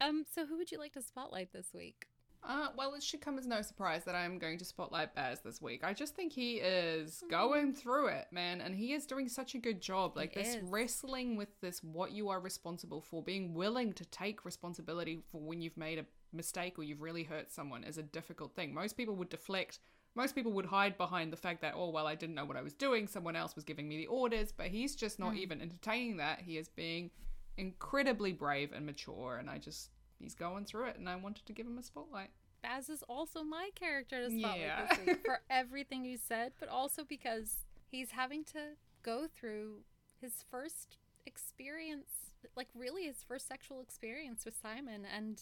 Um 0.00 0.24
so 0.34 0.46
who 0.46 0.56
would 0.56 0.70
you 0.70 0.78
like 0.78 0.92
to 0.92 1.02
spotlight 1.02 1.52
this 1.52 1.68
week? 1.74 2.06
Uh, 2.46 2.68
well, 2.76 2.92
it 2.94 3.02
should 3.02 3.22
come 3.22 3.38
as 3.38 3.46
no 3.46 3.62
surprise 3.62 4.04
that 4.04 4.14
I'm 4.14 4.38
going 4.38 4.58
to 4.58 4.64
spotlight 4.66 5.14
Baz 5.14 5.40
this 5.40 5.62
week. 5.62 5.82
I 5.82 5.94
just 5.94 6.14
think 6.14 6.32
he 6.32 6.56
is 6.56 7.22
going 7.30 7.72
through 7.74 8.08
it, 8.08 8.26
man, 8.30 8.60
and 8.60 8.74
he 8.74 8.92
is 8.92 9.06
doing 9.06 9.28
such 9.28 9.54
a 9.54 9.58
good 9.58 9.80
job. 9.80 10.14
Like 10.14 10.34
He 10.34 10.42
this 10.42 10.56
is. 10.56 10.62
wrestling 10.64 11.36
with 11.36 11.48
this, 11.62 11.82
what 11.82 12.12
you 12.12 12.28
are 12.28 12.40
responsible 12.40 13.00
for, 13.00 13.22
being 13.22 13.54
willing 13.54 13.94
to 13.94 14.04
take 14.06 14.44
responsibility 14.44 15.22
for 15.32 15.40
when 15.40 15.62
you've 15.62 15.78
made 15.78 15.98
a 15.98 16.04
mistake 16.34 16.78
or 16.78 16.82
you've 16.82 17.00
really 17.00 17.22
hurt 17.22 17.50
someone 17.50 17.82
is 17.82 17.96
a 17.96 18.02
difficult 18.02 18.54
thing. 18.54 18.74
Most 18.74 18.96
people 18.96 19.16
would 19.16 19.30
deflect. 19.30 19.78
Most 20.14 20.34
people 20.34 20.52
would 20.52 20.66
hide 20.66 20.98
behind 20.98 21.32
the 21.32 21.38
fact 21.38 21.62
that, 21.62 21.72
oh, 21.74 21.88
well, 21.88 22.06
I 22.06 22.14
didn't 22.14 22.34
know 22.34 22.44
what 22.44 22.58
I 22.58 22.62
was 22.62 22.74
doing. 22.74 23.06
Someone 23.06 23.36
else 23.36 23.54
was 23.54 23.64
giving 23.64 23.88
me 23.88 23.96
the 23.96 24.06
orders, 24.06 24.52
but 24.52 24.66
he's 24.66 24.94
just 24.94 25.18
not 25.18 25.34
even 25.34 25.62
entertaining 25.62 26.18
that. 26.18 26.42
He 26.42 26.58
is 26.58 26.68
being 26.68 27.10
incredibly 27.56 28.32
brave 28.32 28.72
and 28.72 28.84
mature, 28.84 29.38
and 29.38 29.48
I 29.48 29.58
just, 29.58 29.90
he's 30.18 30.34
going 30.34 30.64
through 30.64 30.86
it, 30.86 30.96
and 30.98 31.08
I 31.08 31.16
wanted 31.16 31.46
to 31.46 31.52
give 31.52 31.66
him 31.66 31.78
a 31.78 31.82
spotlight. 31.82 32.30
Baz 32.62 32.88
is 32.88 33.02
also 33.08 33.42
my 33.44 33.70
character 33.74 34.22
to 34.26 34.30
spotlight 34.38 34.60
Yeah. 34.60 34.86
this 34.86 34.98
week 35.06 35.24
for 35.24 35.40
everything 35.50 36.04
you 36.04 36.16
said, 36.16 36.52
but 36.58 36.68
also 36.68 37.04
because 37.04 37.64
he's 37.90 38.12
having 38.12 38.42
to 38.44 38.76
go 39.02 39.26
through 39.26 39.82
his 40.20 40.44
first 40.50 40.96
experience, 41.26 42.32
like 42.56 42.68
really 42.74 43.04
his 43.04 43.22
first 43.22 43.46
sexual 43.46 43.80
experience 43.82 44.44
with 44.44 44.56
Simon, 44.60 45.04
and 45.04 45.40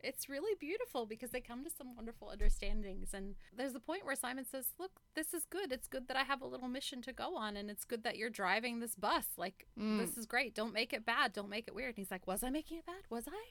it's 0.00 0.28
really 0.28 0.54
beautiful 0.60 1.06
because 1.06 1.30
they 1.30 1.40
come 1.40 1.64
to 1.64 1.70
some 1.70 1.96
wonderful 1.96 2.28
understandings. 2.28 3.12
And 3.14 3.34
there's 3.56 3.74
a 3.74 3.80
point 3.80 4.04
where 4.04 4.14
Simon 4.14 4.44
says, 4.44 4.66
"Look, 4.78 5.00
this 5.14 5.34
is 5.34 5.44
good. 5.44 5.72
It's 5.72 5.88
good 5.88 6.06
that 6.06 6.16
I 6.16 6.22
have 6.22 6.40
a 6.40 6.46
little 6.46 6.68
mission 6.68 7.02
to 7.02 7.12
go 7.12 7.36
on, 7.36 7.56
and 7.56 7.68
it's 7.68 7.84
good 7.84 8.04
that 8.04 8.16
you're 8.16 8.30
driving 8.30 8.78
this 8.78 8.94
bus. 8.94 9.26
Like 9.36 9.66
Mm. 9.76 9.98
this 9.98 10.16
is 10.16 10.24
great. 10.26 10.54
Don't 10.54 10.72
make 10.72 10.92
it 10.92 11.04
bad. 11.04 11.32
Don't 11.32 11.48
make 11.48 11.66
it 11.66 11.74
weird." 11.74 11.90
And 11.90 11.96
he's 11.98 12.10
like, 12.12 12.26
"Was 12.28 12.42
I 12.44 12.50
making 12.50 12.78
it 12.78 12.86
bad? 12.86 13.02
Was 13.10 13.26
I?" 13.28 13.44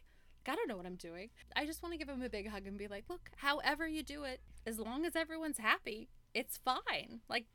I 0.50 0.56
don't 0.56 0.68
know 0.68 0.78
what 0.78 0.86
I'm 0.86 0.96
doing. 0.96 1.30
I 1.56 1.66
just 1.66 1.82
want 1.84 1.94
to 1.94 1.98
give 1.98 2.10
him 2.10 2.22
a 2.22 2.30
big 2.30 2.48
hug 2.48 2.68
and 2.68 2.78
be 2.78 2.88
like, 2.88 3.06
look, 3.10 3.30
however 3.38 3.88
you 3.88 4.04
do 4.04 4.24
it, 4.24 4.42
as 4.66 4.80
long 4.80 5.06
as 5.06 5.16
everyone's 5.16 5.58
happy, 5.58 6.10
it's 6.34 6.58
fine. 6.58 7.22
Like, 7.30 7.46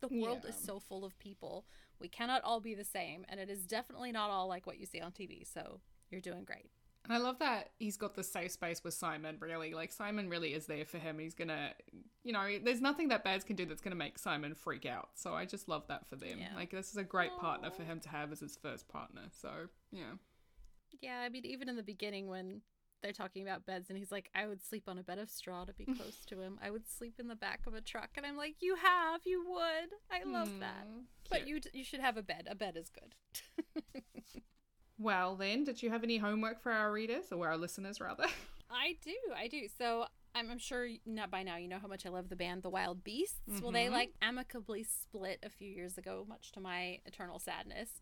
the 0.00 0.08
world 0.08 0.44
is 0.48 0.54
so 0.56 0.78
full 0.78 1.04
of 1.04 1.18
people. 1.18 1.64
We 2.00 2.08
cannot 2.08 2.42
all 2.44 2.60
be 2.60 2.74
the 2.74 2.84
same, 2.84 3.24
and 3.28 3.40
it 3.40 3.50
is 3.50 3.66
definitely 3.66 4.12
not 4.12 4.30
all 4.30 4.46
like 4.46 4.66
what 4.66 4.78
you 4.78 4.86
see 4.86 5.00
on 5.00 5.10
TV. 5.10 5.46
So 5.52 5.80
you're 6.10 6.20
doing 6.20 6.44
great. 6.44 6.70
And 7.04 7.12
I 7.12 7.18
love 7.18 7.38
that 7.38 7.70
he's 7.78 7.96
got 7.96 8.14
the 8.14 8.22
safe 8.22 8.52
space 8.52 8.84
with 8.84 8.92
Simon, 8.92 9.36
really. 9.40 9.72
Like, 9.72 9.92
Simon 9.92 10.28
really 10.28 10.52
is 10.52 10.66
there 10.66 10.84
for 10.84 10.98
him. 10.98 11.18
He's 11.18 11.34
gonna, 11.34 11.72
you 12.22 12.32
know, 12.32 12.46
there's 12.62 12.82
nothing 12.82 13.08
that 13.08 13.24
Baz 13.24 13.44
can 13.44 13.56
do 13.56 13.64
that's 13.64 13.80
gonna 13.80 13.96
make 13.96 14.18
Simon 14.18 14.54
freak 14.54 14.84
out. 14.84 15.08
So 15.14 15.32
I 15.32 15.46
just 15.46 15.68
love 15.68 15.84
that 15.88 16.06
for 16.06 16.16
them. 16.16 16.38
Yeah. 16.38 16.54
Like, 16.54 16.70
this 16.70 16.90
is 16.90 16.96
a 16.96 17.04
great 17.04 17.34
partner 17.38 17.70
for 17.70 17.82
him 17.82 17.98
to 18.00 18.08
have 18.10 18.30
as 18.30 18.40
his 18.40 18.56
first 18.56 18.88
partner. 18.88 19.22
So, 19.32 19.68
yeah. 19.90 20.12
Yeah, 21.00 21.20
I 21.20 21.28
mean, 21.28 21.44
even 21.46 21.68
in 21.68 21.76
the 21.76 21.82
beginning 21.82 22.26
when 22.28 22.62
they're 23.02 23.12
talking 23.12 23.42
about 23.42 23.64
beds, 23.64 23.88
and 23.90 23.98
he's 23.98 24.10
like, 24.10 24.28
I 24.34 24.46
would 24.46 24.60
sleep 24.64 24.84
on 24.88 24.98
a 24.98 25.02
bed 25.04 25.18
of 25.18 25.30
straw 25.30 25.64
to 25.64 25.72
be 25.72 25.84
close 25.96 26.24
to 26.26 26.40
him. 26.40 26.58
I 26.62 26.70
would 26.70 26.88
sleep 26.88 27.14
in 27.20 27.28
the 27.28 27.36
back 27.36 27.60
of 27.66 27.74
a 27.74 27.80
truck, 27.80 28.10
and 28.16 28.26
I'm 28.26 28.36
like, 28.36 28.56
you 28.60 28.74
have, 28.76 29.20
you 29.24 29.44
would. 29.48 29.90
I 30.10 30.24
love 30.28 30.50
that. 30.60 30.86
Mm, 30.86 31.04
But 31.30 31.46
you 31.46 31.60
you 31.72 31.84
should 31.84 32.00
have 32.00 32.16
a 32.16 32.22
bed. 32.22 32.48
A 32.50 32.54
bed 32.54 32.76
is 32.76 32.90
good. 32.90 33.14
Well, 35.00 35.36
then, 35.36 35.62
did 35.62 35.80
you 35.80 35.90
have 35.90 36.02
any 36.02 36.18
homework 36.18 36.60
for 36.60 36.72
our 36.72 36.90
readers, 36.90 37.30
or 37.30 37.46
our 37.46 37.56
listeners, 37.56 38.00
rather? 38.00 38.24
I 38.70 38.96
do, 39.04 39.14
I 39.36 39.46
do. 39.46 39.68
So 39.78 40.06
I'm, 40.34 40.50
I'm 40.50 40.58
sure 40.58 40.88
not 41.06 41.30
by 41.30 41.44
now 41.44 41.56
you 41.56 41.68
know 41.68 41.78
how 41.78 41.86
much 41.86 42.04
I 42.04 42.08
love 42.08 42.28
the 42.28 42.34
band 42.36 42.64
The 42.64 42.68
Wild 42.70 43.04
Beasts. 43.04 43.38
Well, 43.62 43.70
they 43.70 43.86
Mhm. 43.86 43.92
like 43.92 44.10
amicably 44.20 44.82
split 44.82 45.38
a 45.44 45.48
few 45.50 45.68
years 45.70 45.98
ago, 45.98 46.26
much 46.28 46.50
to 46.52 46.60
my 46.60 46.98
eternal 47.06 47.38
sadness. 47.38 48.00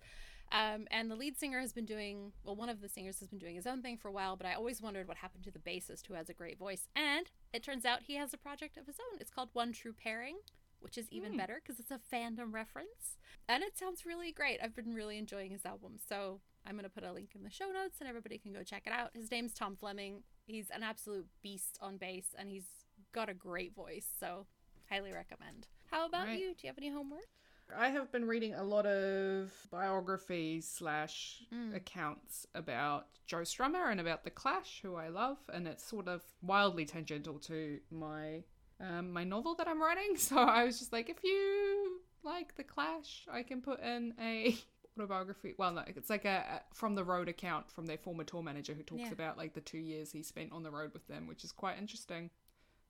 Um, 0.53 0.87
and 0.91 1.11
the 1.11 1.17
lead 1.17 1.37
singer 1.39 1.61
has 1.61 1.73
been 1.73 1.85
doing 1.85 2.33
well. 2.45 2.55
One 2.57 2.69
of 2.69 2.81
the 2.81 2.89
singers 2.89 3.19
has 3.21 3.29
been 3.29 3.39
doing 3.39 3.57
his 3.57 3.67
own 3.67 3.83
thing 3.83 3.97
for 3.97 4.09
a 4.09 4.13
while, 4.13 4.37
but 4.37 4.47
I 4.47 4.55
always 4.55 4.81
wondered 4.81 5.09
what 5.09 5.17
happened 5.17 5.45
to 5.45 5.51
the 5.51 5.59
bassist 5.59 6.07
who 6.07 6.15
has 6.15 6.29
a 6.29 6.35
great 6.35 6.59
voice. 6.59 6.87
And 6.95 7.31
it 7.53 7.63
turns 7.63 7.85
out 7.85 8.03
he 8.05 8.15
has 8.17 8.33
a 8.33 8.39
project 8.39 8.77
of 8.77 8.87
his 8.87 8.97
own. 9.13 9.19
It's 9.21 9.31
called 9.31 9.51
One 9.55 9.73
True 9.73 9.93
Pairing, 9.93 10.39
which 10.81 10.97
is 10.97 11.11
even 11.11 11.33
Hmm. 11.33 11.39
better 11.39 11.61
because 11.63 11.81
it's 11.81 11.91
a 11.91 11.99
fandom 12.13 12.53
reference, 12.55 13.17
and 13.49 13.63
it 13.65 13.77
sounds 13.77 14.07
really 14.07 14.31
great. 14.31 14.61
I've 14.63 14.75
been 14.77 14.95
really 14.95 15.19
enjoying 15.19 15.51
his 15.51 15.67
album, 15.67 15.99
so 15.99 16.41
I'm 16.65 16.77
gonna 16.77 16.89
put 16.91 17.03
a 17.05 17.13
link 17.13 17.35
in 17.35 17.43
the 17.43 17.51
show 17.51 17.71
notes, 17.73 17.97
and 18.01 18.09
everybody 18.09 18.39
can 18.39 18.53
go 18.53 18.63
check 18.63 18.85
it 18.87 18.93
out. 18.93 19.11
His 19.17 19.31
name's 19.31 19.53
Tom 19.55 19.75
Fleming. 19.77 20.23
He's 20.47 20.71
an 20.71 20.83
absolute 20.85 21.27
beast 21.43 21.77
on 21.81 21.97
bass, 21.97 22.35
and 22.39 22.51
he's 22.51 22.67
got 23.13 23.29
a 23.29 23.35
great 23.35 23.75
voice, 23.75 24.07
so 24.21 24.47
highly 24.89 25.13
recommend. 25.13 25.67
How 25.91 26.07
about 26.07 26.27
Right. 26.27 26.39
you? 26.41 26.55
Do 26.55 26.67
you 26.67 26.69
have 26.69 26.79
any 26.79 26.91
homework? 26.91 27.27
I 27.75 27.89
have 27.89 28.13
been 28.13 28.27
reading 28.27 28.55
a 28.55 28.63
lot 28.63 28.87
of 28.87 29.51
biographies 29.71 30.69
slash 30.69 31.43
Mm. 31.53 31.75
accounts 31.75 32.47
about 32.55 33.07
Joe 33.27 33.39
Strummer 33.43 33.91
and 33.91 34.01
about 34.01 34.25
the 34.25 34.31
Clash, 34.31 34.81
who 34.83 34.95
I 34.95 35.09
love, 35.09 35.39
and 35.53 35.67
it's 35.67 35.85
sort 35.85 36.09
of 36.09 36.23
wildly 36.43 36.85
tangential 36.85 37.39
to 37.41 37.81
my 37.91 38.45
um, 38.79 39.11
my 39.11 39.25
novel 39.25 39.55
that 39.55 39.67
I'm 39.69 39.81
writing. 39.81 40.15
So 40.17 40.37
I 40.39 40.65
was 40.65 40.79
just 40.79 40.93
like, 40.93 41.09
if 41.09 41.25
you 41.25 42.01
like 42.23 42.57
the 42.57 42.65
Clash, 42.65 43.27
I 43.31 43.43
can 43.43 43.63
put 43.63 43.81
in 43.83 44.13
a 44.21 44.57
autobiography. 44.99 45.55
Well, 45.57 45.73
no, 45.73 45.83
it's 45.87 46.11
like 46.11 46.25
a, 46.27 46.45
a 46.71 46.75
from 46.75 46.95
the 46.95 47.05
road 47.05 47.29
account 47.29 47.71
from 47.71 47.87
their 47.87 47.97
former 47.99 48.25
tour 48.25 48.43
manager 48.43 48.75
who 48.75 48.83
talks 48.83 49.03
Yeah. 49.05 49.13
about 49.13 49.39
like 49.39 49.55
the 49.55 49.61
two 49.63 49.79
years 49.79 50.13
he 50.13 50.23
spent 50.23 50.53
on 50.53 50.63
the 50.63 50.71
road 50.71 50.93
with 50.93 51.07
them, 51.09 51.27
which 51.27 51.43
is 51.43 51.53
quite 51.53 51.79
interesting, 51.79 52.31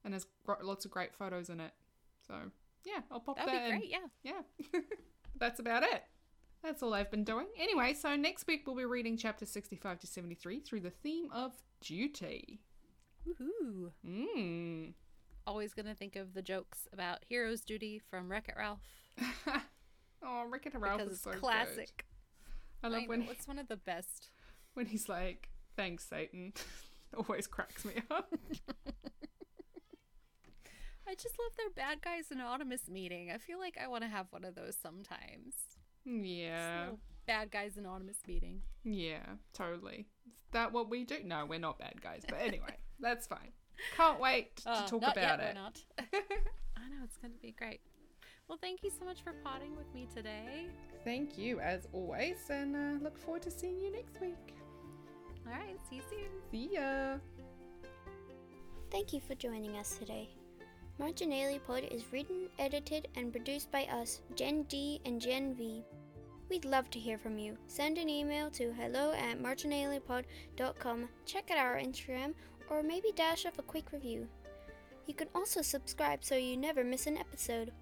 and 0.04 0.12
has 0.12 0.26
got 0.46 0.64
lots 0.64 0.84
of 0.84 0.90
great 0.90 1.14
photos 1.14 1.48
in 1.50 1.60
it. 1.60 1.72
So 2.26 2.50
yeah, 2.86 3.00
I'll 3.10 3.20
pop 3.20 3.36
That'd 3.36 3.52
that 3.52 3.64
be 3.66 3.72
in 3.72 3.78
great. 3.78 3.90
Yeah. 3.90 4.32
yeah, 4.72 4.80
that's 5.40 5.58
about 5.60 5.82
it. 5.82 6.02
That's 6.62 6.82
all 6.82 6.94
I've 6.94 7.10
been 7.10 7.24
doing. 7.24 7.46
Anyway, 7.58 7.92
so 7.94 8.16
next 8.16 8.46
week 8.46 8.62
we'll 8.66 8.76
be 8.76 8.84
reading 8.84 9.16
chapter 9.16 9.44
65 9.44 9.98
to 10.00 10.06
73 10.06 10.60
through 10.60 10.80
the 10.80 10.90
theme 10.90 11.28
of 11.32 11.52
duty. 11.80 12.60
Woohoo! 13.28 13.90
Mmm. 14.06 14.92
Always 15.46 15.74
gonna 15.74 15.94
think 15.94 16.16
of 16.16 16.32
the 16.34 16.42
jokes 16.42 16.88
about 16.92 17.18
hero's 17.28 17.60
duty 17.62 18.00
from 18.10 18.28
Wreck 18.30 18.48
It 18.48 18.54
Ralph 18.56 18.80
oh, 20.24 20.44
Wreck 20.48 20.66
It 20.66 20.74
Ralph 20.78 20.98
because 20.98 21.14
is 21.14 21.20
so 21.20 21.32
good. 21.32 21.40
classic. 21.40 22.06
I 22.82 22.88
love 22.88 23.02
I 23.04 23.06
when 23.06 23.20
know, 23.26 23.32
it's 23.32 23.48
one 23.48 23.58
of 23.58 23.68
the 23.68 23.76
best. 23.76 24.28
when 24.74 24.86
he's 24.86 25.08
like, 25.08 25.48
"Thanks, 25.76 26.04
Satan." 26.08 26.52
Always 27.16 27.46
cracks 27.46 27.84
me 27.84 27.94
up. 28.10 28.32
I 31.08 31.14
just 31.14 31.36
love 31.38 31.52
their 31.56 31.70
bad 31.70 32.02
guys 32.02 32.26
anonymous 32.30 32.88
meeting. 32.88 33.30
I 33.32 33.38
feel 33.38 33.58
like 33.58 33.78
I 33.82 33.86
want 33.88 34.02
to 34.02 34.08
have 34.08 34.26
one 34.30 34.44
of 34.44 34.54
those 34.54 34.76
sometimes. 34.80 35.54
Yeah, 36.04 36.86
bad 37.26 37.50
guys 37.50 37.76
anonymous 37.76 38.18
meeting. 38.26 38.62
yeah, 38.84 39.24
totally. 39.52 40.06
Is 40.26 40.42
that 40.52 40.72
what 40.72 40.88
we 40.90 41.04
do? 41.04 41.16
No, 41.24 41.44
we're 41.46 41.58
not 41.58 41.78
bad 41.78 42.00
guys, 42.02 42.22
but 42.28 42.38
anyway, 42.40 42.76
that's 43.00 43.26
fine. 43.26 43.52
Can't 43.96 44.20
wait 44.20 44.56
to 44.58 44.70
Uh, 44.70 44.86
talk 44.86 45.02
not 45.02 45.16
about 45.16 45.38
yet, 45.38 45.40
it. 45.40 45.56
We're 45.56 45.62
not. 45.62 45.80
I 46.76 46.88
know 46.88 47.04
it's 47.04 47.16
going 47.18 47.32
to 47.34 47.40
be 47.40 47.52
great. 47.52 47.80
Well, 48.48 48.58
thank 48.60 48.82
you 48.84 48.90
so 48.96 49.04
much 49.04 49.22
for 49.22 49.32
potting 49.44 49.76
with 49.76 49.92
me 49.92 50.06
today. 50.14 50.66
Thank 51.04 51.36
you, 51.36 51.58
as 51.60 51.86
always, 51.92 52.36
and 52.48 52.76
uh, 52.76 53.02
look 53.04 53.18
forward 53.18 53.42
to 53.42 53.50
seeing 53.50 53.80
you 53.80 53.90
next 53.92 54.20
week. 54.20 54.54
All 55.46 55.52
right, 55.52 55.76
see 55.90 55.96
you 55.96 56.02
soon. 56.08 56.28
See 56.50 56.74
ya. 56.74 57.16
Thank 58.90 59.12
you 59.12 59.20
for 59.20 59.34
joining 59.34 59.76
us 59.76 59.96
today. 59.98 60.28
Marginalia 60.98 61.60
Pod 61.60 61.84
is 61.90 62.10
written, 62.10 62.48
edited, 62.58 63.08
and 63.16 63.30
produced 63.30 63.70
by 63.70 63.84
us, 63.84 64.22
Gen 64.34 64.62
D 64.62 64.98
and 65.04 65.20
Gen 65.20 65.54
V. 65.54 65.84
We'd 66.48 66.64
love 66.64 66.88
to 66.90 66.98
hear 66.98 67.18
from 67.18 67.38
you. 67.38 67.58
Send 67.66 67.98
an 67.98 68.08
email 68.08 68.48
to 68.52 68.72
hello 68.72 69.12
at 69.12 69.42
marginaliapod.com, 69.42 71.08
check 71.26 71.50
out 71.50 71.58
our 71.58 71.76
Instagram, 71.76 72.32
or 72.70 72.82
maybe 72.82 73.12
dash 73.14 73.44
off 73.44 73.58
a 73.58 73.62
quick 73.62 73.92
review. 73.92 74.26
You 75.06 75.12
can 75.12 75.28
also 75.34 75.60
subscribe 75.60 76.24
so 76.24 76.34
you 76.34 76.56
never 76.56 76.82
miss 76.82 77.06
an 77.06 77.18
episode. 77.18 77.72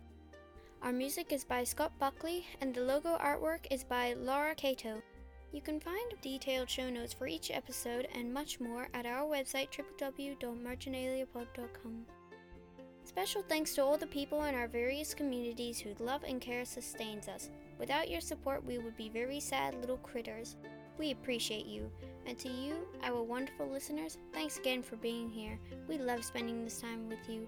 Our 0.83 0.93
music 0.93 1.33
is 1.33 1.45
by 1.45 1.63
Scott 1.65 1.93
Buckley, 2.01 2.45
and 2.61 2.75
the 2.75 2.83
logo 2.83 3.17
artwork 3.19 3.69
is 3.71 3.85
by 3.85 4.15
Laura 4.15 4.57
Cato. 4.57 5.01
You 5.53 5.61
can 5.63 5.79
find 5.79 6.15
detailed 6.21 6.69
show 6.69 6.91
notes 6.91 7.13
for 7.13 7.29
each 7.29 7.53
episode 7.53 8.09
and 8.13 8.35
much 8.35 8.59
more 8.59 8.89
at 8.93 9.07
our 9.07 9.25
website 9.25 9.69
www.marginaliapod.com. 9.71 12.07
Special 13.15 13.45
thanks 13.49 13.77
to 13.77 13.85
all 13.85 13.97
the 13.97 14.09
people 14.09 14.43
in 14.43 14.57
our 14.57 14.67
various 14.67 15.15
communities 15.15 15.79
whose 15.79 16.01
love 16.01 16.25
and 16.27 16.41
care 16.41 16.65
sustains 16.65 17.29
us. 17.29 17.49
Without 17.79 18.11
your 18.11 18.21
support, 18.21 18.67
we 18.67 18.79
would 18.79 18.97
be 18.97 19.09
very 19.09 19.39
sad 19.39 19.77
little 19.77 19.99
critters. 19.99 20.57
We 20.99 21.13
appreciate 21.13 21.65
you. 21.65 21.89
And 22.27 22.37
to 22.41 22.49
you, 22.49 22.75
our 23.05 23.23
wonderful 23.23 23.69
listeners, 23.69 24.19
thanks 24.33 24.59
again 24.59 24.83
for 24.83 24.97
being 24.97 25.31
here. 25.31 25.61
We 25.87 25.97
love 25.97 26.25
spending 26.25 26.65
this 26.65 26.81
time 26.81 27.09
with 27.09 27.21
you. 27.29 27.47